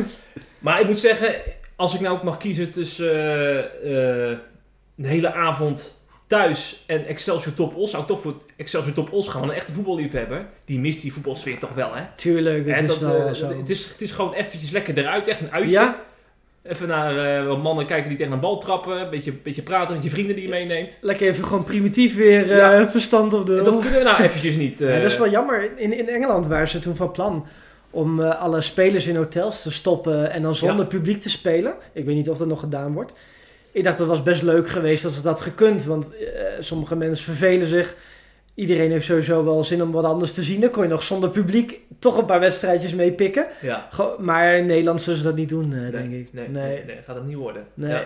Maar 0.59 0.81
ik 0.81 0.87
moet 0.87 0.97
zeggen, 0.99 1.35
als 1.81 1.93
ik 1.93 1.99
nou 1.99 2.15
ook 2.15 2.23
mag 2.23 2.37
kiezen 2.37 2.71
tussen 2.71 3.11
eh, 3.13 4.29
eh, 4.29 4.37
een 4.97 5.05
hele 5.05 5.33
avond 5.33 5.99
thuis 6.27 6.83
en 6.87 7.05
Excelsior 7.05 7.53
Top 7.53 7.75
Os, 7.75 7.89
zou 7.89 8.01
ik 8.01 8.07
toch 8.07 8.21
voor 8.21 8.33
Excelsior 8.57 8.93
Top 8.93 9.13
Os 9.13 9.27
gaan. 9.27 9.39
Want 9.39 9.51
een 9.51 9.57
echte 9.57 9.71
voetballiefhebber, 9.71 10.45
die 10.65 10.79
mist 10.79 11.01
die 11.01 11.13
voetbalsfeer 11.13 11.59
toch 11.59 11.73
wel, 11.73 11.95
hè? 11.95 12.03
Tuurlijk, 12.15 12.65
dat 12.65 12.75
En 12.75 12.83
is 12.83 12.89
dat, 12.89 12.99
wel 12.99 13.27
eh, 13.27 13.33
zo. 13.33 13.57
het, 13.57 13.69
is, 13.69 13.85
het 13.85 14.01
is 14.01 14.11
gewoon 14.11 14.33
eventjes 14.33 14.71
lekker 14.71 14.97
eruit, 14.97 15.27
echt 15.27 15.41
een 15.41 15.51
uitje. 15.51 15.71
Ja, 15.71 15.95
Even 16.63 16.87
naar 16.87 17.45
wat 17.45 17.61
mannen 17.61 17.85
kijken 17.85 18.09
die 18.09 18.17
tegen 18.17 18.33
een 18.33 18.39
bal 18.39 18.57
trappen, 18.59 18.99
een 19.01 19.09
beetje, 19.09 19.31
beetje 19.31 19.61
praten 19.61 19.93
met 19.93 20.03
je 20.03 20.09
vrienden 20.09 20.35
die 20.35 20.43
je 20.43 20.49
meeneemt. 20.49 20.97
lekker 21.01 21.27
even 21.27 21.45
gewoon 21.45 21.63
primitief 21.63 22.15
weer 22.15 22.55
Ja. 22.55 22.89
verstand 22.89 23.33
op 23.33 23.45
de... 23.45 23.57
En 23.57 23.63
dat 23.63 23.79
kunnen 23.79 23.97
we 23.99 24.03
nou 24.05 24.21
eventjes 24.23 24.55
niet. 24.55 24.79
Ja, 24.79 24.87
dat 24.99 25.11
is 25.11 25.17
wel 25.17 25.29
jammer. 25.29 25.71
In, 25.79 25.97
in 25.97 26.09
Engeland 26.09 26.47
waren 26.47 26.67
ze 26.67 26.79
toen 26.79 26.95
van 26.95 27.11
plan 27.11 27.47
om 27.91 28.21
eh, 28.21 28.41
alle 28.41 28.61
spelers 28.61 29.07
in 29.07 29.15
hotels 29.15 29.61
te 29.61 29.71
stoppen 29.71 30.31
en 30.31 30.41
dan 30.41 30.55
zonder 30.55 30.77
Ja. 30.79 30.85
publiek 30.85 31.21
te 31.21 31.29
spelen. 31.29 31.73
Ik 31.93 32.05
weet 32.05 32.15
niet 32.15 32.29
of 32.29 32.37
dat 32.37 32.47
nog 32.47 32.59
gedaan 32.59 32.93
wordt. 32.93 33.13
Ik 33.71 33.83
dacht 33.83 33.97
dat 33.97 34.07
was 34.07 34.23
best 34.23 34.41
leuk 34.41 34.69
geweest 34.69 35.05
als 35.05 35.15
het 35.15 35.25
had 35.25 35.41
gekund, 35.41 35.83
want 35.83 36.15
eh, 36.17 36.43
sommige 36.59 36.95
mensen 36.95 37.25
vervelen 37.25 37.67
zich. 37.67 37.95
iedereen 38.55 38.91
heeft 38.91 39.05
sowieso 39.05 39.43
wel 39.43 39.63
zin 39.63 39.81
om 39.81 39.91
wat 39.91 40.03
anders 40.03 40.31
te 40.31 40.43
zien. 40.43 40.61
Dan 40.61 40.69
kon 40.69 40.83
je 40.83 40.89
nog 40.89 41.03
zonder 41.03 41.29
publiek 41.29 41.81
toch 41.99 42.17
een 42.17 42.25
paar 42.25 42.39
wedstrijdjes 42.39 42.93
meepikken. 42.95 43.47
Ja. 43.61 43.87
Go- 43.91 44.15
Maar 44.19 44.55
in 44.57 44.65
Nederland 44.65 45.01
zullen 45.01 45.17
ze 45.19 45.25
dat 45.25 45.35
niet 45.35 45.49
doen, 45.49 45.73
eh, 45.73 45.79
Nee, 45.79 45.91
denk 45.91 46.13
ik. 46.13 46.33
Nee, 46.33 46.47
Nee. 46.49 46.63
nee, 46.73 46.85
nee, 46.85 46.97
gaat 47.05 47.15
het 47.15 47.25
niet 47.25 47.35
worden. 47.37 47.67
Nee. 47.73 47.91
Ja. 47.91 48.03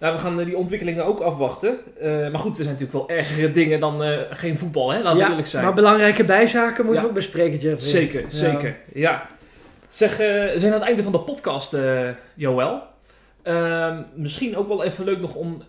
Nou, 0.00 0.14
we 0.14 0.20
gaan 0.20 0.40
eh, 0.40 0.46
die 0.46 0.56
ontwikkelingen 0.56 1.04
ook 1.04 1.20
afwachten. 1.20 1.78
Eh, 2.00 2.10
maar 2.10 2.38
goed, 2.40 2.58
er 2.58 2.64
zijn 2.64 2.76
natuurlijk 2.78 2.92
wel 3.08 3.16
ergere 3.18 3.52
dingen 3.52 3.80
dan 3.80 4.04
eh, 4.04 4.18
geen 4.30 4.58
voetbal, 4.58 4.90
hè? 4.92 4.98
laten 5.02 5.12
we 5.18 5.24
Ja, 5.24 5.28
eerlijk 5.30 5.48
zijn. 5.48 5.64
maar 5.64 5.74
belangrijke 5.74 6.24
bijzaken 6.24 6.84
moeten 6.84 6.94
Ja. 6.94 7.00
we 7.02 7.08
ook 7.08 7.14
bespreken, 7.14 7.58
Jeffrey. 7.58 7.90
Zeker, 7.90 8.20
Ja. 8.20 8.28
zeker. 8.28 8.76
Ja. 8.92 9.26
Zeg, 9.88 10.16
we 10.16 10.54
zijn 10.56 10.72
aan 10.72 10.78
het 10.78 10.88
einde 10.88 11.02
van 11.02 11.12
de 11.12 11.20
podcast, 11.20 11.76
Joël. 12.34 12.82
Ehm, 13.42 14.02
misschien 14.14 14.56
ook 14.56 14.68
wel 14.68 14.84
even 14.84 15.04
leuk 15.04 15.20
nog 15.20 15.34
om 15.34 15.62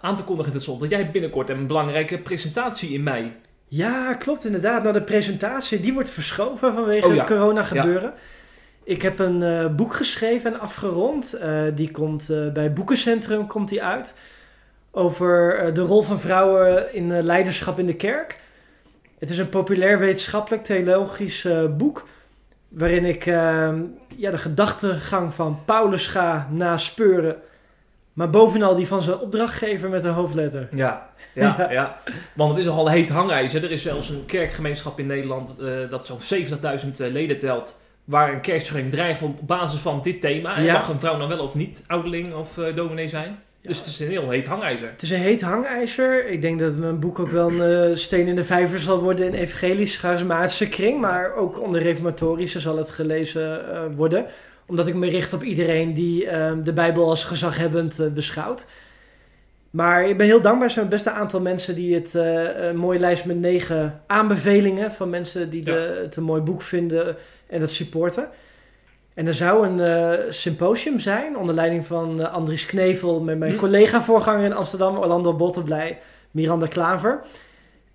aan 0.00 0.16
te 0.16 0.22
kondigen 0.22 0.60
slot. 0.60 0.80
Dat 0.80 0.90
jij 0.90 0.98
hebt 0.98 1.12
binnenkort 1.12 1.50
een 1.50 1.66
belangrijke 1.66 2.18
presentatie 2.18 2.90
in 2.92 3.02
mei. 3.02 3.32
Ja, 3.68 4.14
klopt 4.14 4.44
inderdaad. 4.44 4.82
Nou, 4.82 4.94
de 4.94 5.02
presentatie 5.02 5.80
die 5.80 5.92
wordt 5.92 6.10
verschoven 6.10 6.74
vanwege 6.74 7.06
Oh, 7.06 7.12
ja. 7.14 7.18
het 7.18 7.28
corona 7.28 7.62
gebeuren. 7.62 8.12
Ik 8.86 9.02
heb 9.02 9.18
een 9.18 9.42
eh, 9.42 9.74
boek 9.74 9.94
geschreven 9.94 10.52
en 10.52 10.60
afgerond. 10.60 11.32
Eh, 11.32 11.62
die 11.74 11.90
komt 11.90 12.30
eh, 12.30 12.52
bij 12.52 12.72
Boekencentrum 12.72 13.46
komt 13.46 13.68
die 13.68 13.82
uit. 13.82 14.14
Over 14.90 15.70
de 15.74 15.80
rol 15.80 16.02
van 16.02 16.20
vrouwen 16.20 16.94
in 16.94 17.22
leiderschap 17.22 17.78
in 17.78 17.86
de 17.86 17.96
kerk. 17.96 18.40
Het 19.18 19.30
is 19.30 19.38
een 19.38 19.48
populair 19.48 19.98
wetenschappelijk 19.98 20.64
theologisch 20.64 21.48
boek. 21.76 22.04
Waarin 22.68 23.04
ik 23.04 23.26
eh, 23.26 23.72
ja, 24.16 24.30
de 24.30 24.38
gedachtegang 24.38 25.34
van 25.34 25.58
Paulus 25.64 26.06
ga 26.06 26.48
naspeuren. 26.50 27.36
Maar 28.12 28.30
bovenal 28.30 28.74
die 28.74 28.86
van 28.86 29.02
zijn 29.02 29.18
opdrachtgever 29.18 29.88
met 29.88 30.04
een 30.04 30.12
hoofdletter. 30.12 30.68
Ja, 30.72 31.08
ja, 31.34 31.70
ja. 31.70 31.98
Want 32.34 32.50
het 32.50 32.60
is 32.60 32.66
nogal 32.66 32.88
heet 32.88 33.08
hangijzer. 33.08 33.64
Er 33.64 33.70
is 33.70 33.82
zelfs 33.82 34.08
een 34.08 34.26
kerkgemeenschap 34.26 34.98
in 34.98 35.06
Nederland 35.06 35.52
dat 35.90 36.06
zo'n 36.06 36.46
70.000 36.48 36.56
eh, 36.58 36.80
leden 36.96 37.38
telt. 37.38 37.76
Waar 38.06 38.32
een 38.32 38.40
kerkscheuring 38.40 38.90
dreigt 38.90 39.22
op 39.22 39.38
basis 39.46 39.80
van 39.80 40.00
dit 40.02 40.20
thema. 40.20 40.56
En 40.56 40.64
Ja. 40.64 40.72
mag 40.72 40.88
een 40.88 40.98
vrouw 40.98 41.16
nou 41.16 41.28
wel 41.28 41.38
of 41.44 41.54
niet 41.54 41.82
ouderling 41.86 42.34
of 42.34 42.58
eh, 42.58 42.74
dominee 42.76 43.08
zijn? 43.08 43.38
Dus 43.62 43.78
het 43.78 43.86
is 43.86 44.00
een 44.00 44.08
heel 44.08 44.30
heet 44.30 44.46
hangijzer. 44.46 44.88
Het 44.88 45.02
is 45.02 45.10
een 45.10 45.18
heet 45.20 45.40
hangijzer. 45.40 46.28
Ik 46.28 46.42
denk 46.42 46.58
dat 46.58 46.76
mijn 46.76 46.98
boek 47.00 47.18
ook 47.18 47.30
wel 47.30 47.50
een 47.50 47.90
eh, 47.90 47.96
steen 47.96 48.26
in 48.26 48.34
de 48.36 48.44
vijver 48.44 48.78
zal 48.78 49.00
worden 49.02 49.26
in 49.26 49.34
evangelisch 49.34 49.96
charismatische 49.96 50.68
kring. 50.68 51.00
Maar 51.00 51.34
ook 51.34 51.60
onder 51.60 51.82
reformatorische 51.82 52.60
zal 52.60 52.76
het 52.76 52.90
gelezen 52.90 53.72
eh, 53.74 53.82
worden. 53.96 54.26
Omdat 54.66 54.86
ik 54.86 54.94
me 54.94 55.08
richt 55.08 55.32
op 55.32 55.42
iedereen 55.42 55.94
die 55.94 56.26
eh, 56.28 56.52
de 56.62 56.72
Bijbel 56.72 57.08
als 57.08 57.24
gezaghebbend 57.24 58.14
beschouwt. 58.14 58.66
Maar 59.70 60.08
ik 60.08 60.16
ben 60.18 60.26
heel 60.26 60.40
dankbaar. 60.40 60.66
Er 60.68 60.74
zijn 60.74 60.88
best 60.88 61.06
een 61.06 61.12
aantal 61.12 61.40
mensen 61.40 61.74
die 61.74 61.94
het 61.94 62.14
een 62.14 62.76
mooie 62.76 62.98
lijst 62.98 63.24
met 63.24 63.36
negen 63.36 64.00
aanbevelingen 64.06 64.92
van 64.92 65.10
mensen 65.10 65.50
die 65.50 65.64
Ja. 65.66 65.72
de, 65.72 66.00
het 66.02 66.16
een 66.16 66.22
mooi 66.22 66.42
boek 66.42 66.62
vinden 66.62 67.16
en 67.46 67.60
dat 67.60 67.70
supporten. 67.70 68.28
En 69.14 69.26
er 69.26 69.34
zou 69.34 69.66
een 69.66 69.80
eh, 69.80 70.24
symposium 70.30 70.98
zijn 71.00 71.36
onder 71.36 71.54
leiding 71.54 71.86
van 71.86 72.20
eh, 72.20 72.32
Andries 72.32 72.66
Knevel 72.66 73.20
met 73.20 73.38
mijn 73.38 73.52
Hm. 73.52 73.56
collega-voorganger 73.58 74.44
in 74.44 74.52
Amsterdam, 74.52 74.96
Orlando 74.96 75.34
Bottenblij, 75.34 75.98
Miranda 76.30 76.66
Klaver. 76.66 77.20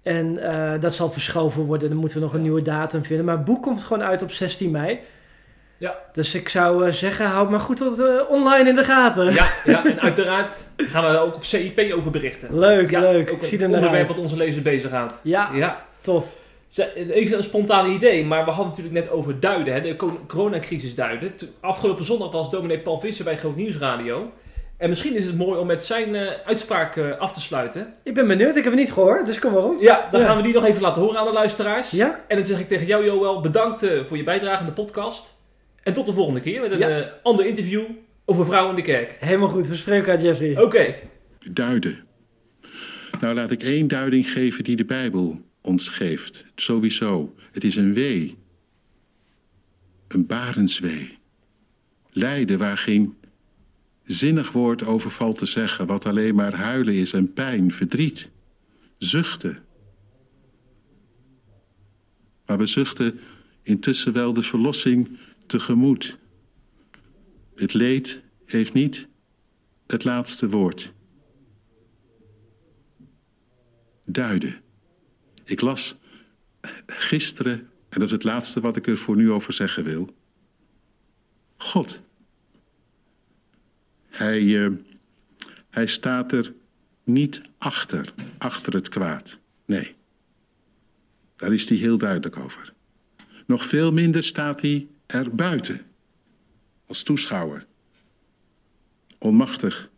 En 0.04 0.38
eh, 0.38 0.80
dat 0.82 0.93
zal 0.95 1.12
verschoven 1.12 1.64
worden, 1.64 1.89
dan 1.89 1.97
moeten 1.97 2.18
we 2.18 2.24
nog 2.24 2.34
een 2.34 2.39
Ja. 2.39 2.43
nieuwe 2.45 2.62
datum 2.62 3.04
vinden. 3.04 3.26
Maar 3.26 3.36
het 3.36 3.45
boek 3.45 3.64
komt 3.64 3.84
gewoon 3.84 4.04
uit 4.04 4.22
op 4.22 4.32
16 4.32 4.72
mei. 4.72 4.99
Ja. 5.78 5.95
Dus 6.14 6.34
ik 6.36 6.49
zou 6.49 6.91
zeggen, 6.91 7.26
houd 7.26 7.49
maar 7.49 7.60
goed 7.60 7.82
op 7.82 7.95
de, 7.95 8.26
online 8.30 8.70
in 8.70 8.76
de 8.76 8.84
gaten. 8.84 9.34
Ja, 9.34 9.47
ja, 9.66 9.86
en 9.91 10.02
uiteraard 10.02 10.56
gaan 10.78 11.04
we 11.04 11.10
er 11.10 11.20
ook 11.20 11.36
op 11.36 11.43
CIP 11.45 11.93
over 11.93 12.12
berichten. 12.12 12.60
Leuk, 12.60 12.89
Ja, 12.89 12.99
leuk. 12.99 13.30
Ook 13.30 13.36
Ik 13.36 13.41
een 13.41 13.47
zie 13.47 13.58
naar 13.60 13.70
onderwerp 13.70 14.08
wat 14.08 14.18
onze 14.18 14.38
lezer 14.38 14.62
bezighoudt. 14.62 15.14
Ja, 15.22 15.49
Ja. 15.54 15.86
tof. 16.02 16.26
Even 16.95 17.38
een 17.38 17.43
spontaan 17.43 17.89
idee, 17.91 18.26
maar 18.26 18.45
we 18.45 18.51
hadden 18.51 18.74
het 18.74 18.78
natuurlijk 18.78 19.05
net 19.05 19.17
over 19.17 19.39
duiden, 19.39 19.74
hè, 19.74 19.82
de 19.82 19.95
co- 19.95 20.19
coronacrisis 20.28 20.95
duiden. 20.95 21.32
Afgelopen 21.59 22.05
zondag 22.05 22.32
was 22.32 22.51
dominee 22.51 22.80
Paul 22.80 22.99
Visser 22.99 23.26
bij 23.26 23.38
Groot 23.38 23.55
Nieuws 23.55 23.78
Radio. 23.78 24.32
En 24.78 24.89
misschien 24.89 25.15
is 25.15 25.26
het 25.26 25.38
mooi 25.38 25.59
om 25.59 25.67
met 25.67 25.84
zijn 25.84 26.15
eh, 26.15 26.32
uitspraak 26.45 26.95
eh, 26.97 27.17
af 27.17 27.34
te 27.34 27.41
sluiten. 27.41 27.93
Ik 28.03 28.13
ben 28.13 28.28
benieuwd, 28.28 28.55
ik 28.55 28.63
heb 28.63 28.74
het 28.74 28.82
niet 28.82 28.91
gehoord, 28.93 29.26
dus 29.26 29.39
kom 29.39 29.51
maar 29.53 29.63
op. 29.63 29.82
Ja, 29.82 30.07
dan 30.11 30.19
Ja. 30.22 30.26
gaan 30.28 30.38
we 30.38 30.43
die 30.43 30.53
nog 30.53 30.65
even 30.65 30.82
laten 30.82 31.01
horen 31.01 31.19
aan 31.19 31.26
de 31.26 31.34
luisteraars. 31.34 31.89
Ja? 31.89 32.24
En 32.28 32.38
dan 32.38 32.45
zeg 32.45 32.59
ik 32.59 32.67
tegen 32.67 32.86
jou, 32.86 33.05
Joël, 33.05 33.41
bedankt 33.41 33.84
eh, 33.84 34.03
voor 34.03 34.17
je 34.17 34.24
bijdrage 34.24 34.59
aan 34.59 34.65
de 34.65 34.72
podcast. 34.72 35.36
En 35.84 35.93
tot 35.93 36.05
de 36.05 36.13
volgende 36.13 36.39
keer 36.41 36.61
met 36.61 36.72
een 36.72 36.78
Ja. 36.78 36.89
eh, 36.99 37.05
ander 37.24 37.45
interview 37.45 37.84
over 38.26 38.45
vrouwen 38.45 38.69
in 38.69 38.76
de 38.76 38.91
kerk. 38.91 39.17
Helemaal 39.19 39.49
goed, 39.49 39.67
we 39.67 39.76
spreken 39.76 40.11
uit 40.11 40.22
Jeffrey. 40.22 40.61
Oké. 40.61 40.95
Duiden. 41.51 42.03
Nou, 43.22 43.36
laat 43.36 43.51
ik 43.51 43.63
één 43.63 43.88
duiding 43.88 44.28
geven 44.32 44.63
die 44.63 44.76
de 44.76 44.86
Bijbel 44.86 45.39
ons 45.62 45.88
geeft. 45.88 46.45
Sowieso. 46.55 47.36
Het 47.51 47.64
is 47.64 47.76
een 47.76 47.93
wee. 47.93 48.38
Een 50.07 50.26
barenswee. 50.26 51.18
Lijden 52.09 52.57
waar 52.57 52.78
geen 52.78 53.16
zinnig 54.03 54.51
woord 54.51 54.84
over 54.84 55.12
valt 55.12 55.38
te 55.38 55.45
zeggen, 55.45 55.86
wat 55.86 56.05
alleen 56.05 56.36
maar 56.36 56.53
huilen 56.53 56.93
is 56.93 57.14
en 57.14 57.34
pijn, 57.34 57.72
verdriet, 57.72 58.30
zuchten. 58.97 59.64
Maar 62.45 62.57
we 62.57 62.66
zuchten 62.66 63.20
intussen 63.64 64.14
wel 64.14 64.34
de 64.34 64.43
verlossing 64.43 65.18
tegemoet. 65.45 66.18
Het 67.55 67.74
leed 67.74 68.22
heeft 68.45 68.74
niet 68.74 69.07
het 69.88 70.03
laatste 70.03 70.49
woord. 70.49 70.93
Duiden. 74.05 74.61
Ik 75.44 75.62
las 75.62 75.96
gisteren, 76.88 77.54
en 77.89 78.00
dat 78.00 78.04
is 78.04 78.12
het 78.12 78.24
laatste 78.24 78.60
wat 78.60 78.76
ik 78.76 78.88
er 78.88 78.98
voor 78.98 79.16
nu 79.16 79.32
over 79.32 79.54
zeggen 79.54 79.84
wil. 79.84 80.16
God. 81.58 82.02
Hij, 84.10 84.66
eh, 84.66 84.72
hij 85.70 85.88
staat 85.88 86.32
er 86.32 86.54
niet 87.04 87.42
achter, 87.58 88.14
achter 88.38 88.74
het 88.74 88.89
kwaad. 88.89 89.38
Nee. 89.66 89.96
Daar 91.36 91.54
is 91.54 91.70
hij 91.70 91.78
heel 91.78 91.98
duidelijk 91.98 92.38
over. 92.38 92.74
Nog 93.46 93.66
veel 93.66 93.92
minder 93.92 94.24
staat 94.24 94.62
hij 94.62 94.88
er 95.06 95.36
buiten, 95.36 95.86
als 96.86 97.04
toeschouwer. 97.04 97.66
Onmachtig. 99.18 99.89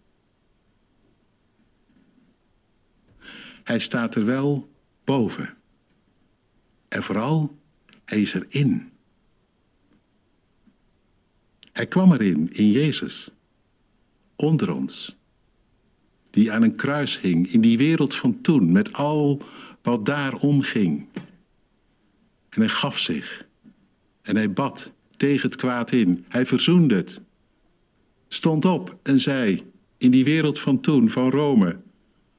Hij 3.64 3.80
staat 3.80 4.16
er 4.16 4.26
wel 4.26 4.73
boven. 5.04 5.58
En 6.88 7.04
vooral, 7.04 7.58
hij 8.06 8.22
is 8.22 8.34
erin. 8.34 8.92
Hij 11.72 11.88
kwam 11.88 12.14
erin, 12.14 12.50
in 12.54 12.72
Jezus. 12.72 13.30
Onder 14.36 14.74
ons. 14.74 15.16
Die 16.30 16.52
aan 16.52 16.62
een 16.62 16.76
kruis 16.76 17.20
hing, 17.20 17.52
in 17.52 17.62
die 17.62 17.78
wereld 17.78 18.16
van 18.16 18.42
toen, 18.42 18.72
met 18.72 18.94
al 18.94 19.42
wat 19.82 20.06
daar 20.06 20.34
omging. 20.34 21.08
En 22.50 22.60
hij 22.62 22.70
gaf 22.70 23.00
zich. 23.00 23.46
En 24.22 24.36
hij 24.36 24.54
bad 24.54 24.92
tegen 25.18 25.50
het 25.50 25.58
kwaad 25.58 25.92
in. 25.92 26.26
Hij 26.28 26.46
verzoende 26.46 26.96
het. 26.96 27.22
Stond 28.28 28.66
op 28.66 28.98
en 29.04 29.20
zei, 29.20 29.64
in 29.98 30.12
die 30.12 30.24
wereld 30.24 30.60
van 30.60 30.82
toen, 30.82 31.10
van 31.10 31.30
Rome, 31.30 31.78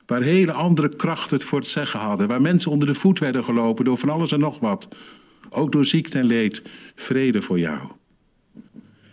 waar 0.06 0.22
hele 0.22 0.52
andere 0.52 0.96
krachten 0.96 1.36
het 1.36 1.46
voor 1.46 1.58
het 1.58 1.68
zeggen 1.68 2.00
hadden, 2.00 2.28
waar 2.28 2.40
mensen 2.40 2.70
onder 2.70 2.88
de 2.88 2.94
voet 2.94 3.18
werden 3.18 3.44
gelopen 3.44 3.84
door 3.84 3.98
van 3.98 4.08
alles 4.08 4.32
en 4.32 4.40
nog 4.40 4.58
wat, 4.58 4.88
ook 5.50 5.72
door 5.72 5.84
ziekte 5.84 6.18
en 6.18 6.26
leed, 6.26 6.62
vrede 6.94 7.42
voor 7.42 7.58
jou. 7.58 7.90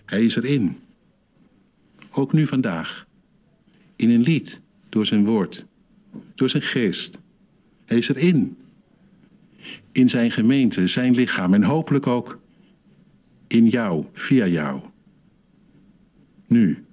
Hij 0.05 0.25
is 0.25 0.35
erin. 0.35 0.79
Ook 2.11 2.33
nu 2.33 2.47
vandaag. 2.47 3.05
In 3.95 4.09
een 4.09 4.21
lied, 4.21 4.61
door 4.89 5.05
zijn 5.05 5.25
woord, 5.25 5.65
door 6.35 6.49
zijn 6.49 6.63
geest. 6.63 7.19
Hij 7.85 7.97
is 7.97 8.09
erin. 8.09 8.57
In 9.91 10.09
zijn 10.09 10.31
gemeente, 10.31 10.87
zijn 10.87 11.15
lichaam 11.15 11.53
en 11.53 11.63
hopelijk 11.63 12.07
ook 12.07 12.39
in 13.47 13.67
jou, 13.67 14.05
via 14.13 14.47
jou. 14.47 14.81
Nu, 16.47 16.85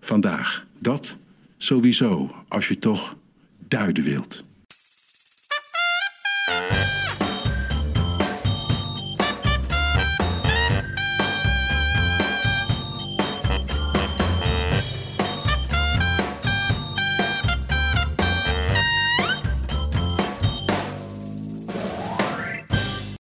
vandaag, 0.00 0.66
dat 0.78 1.16
sowieso, 1.58 2.30
als 2.48 2.68
je 2.68 2.78
toch 2.78 3.16
duiden 3.68 4.04
wilt. 4.04 4.44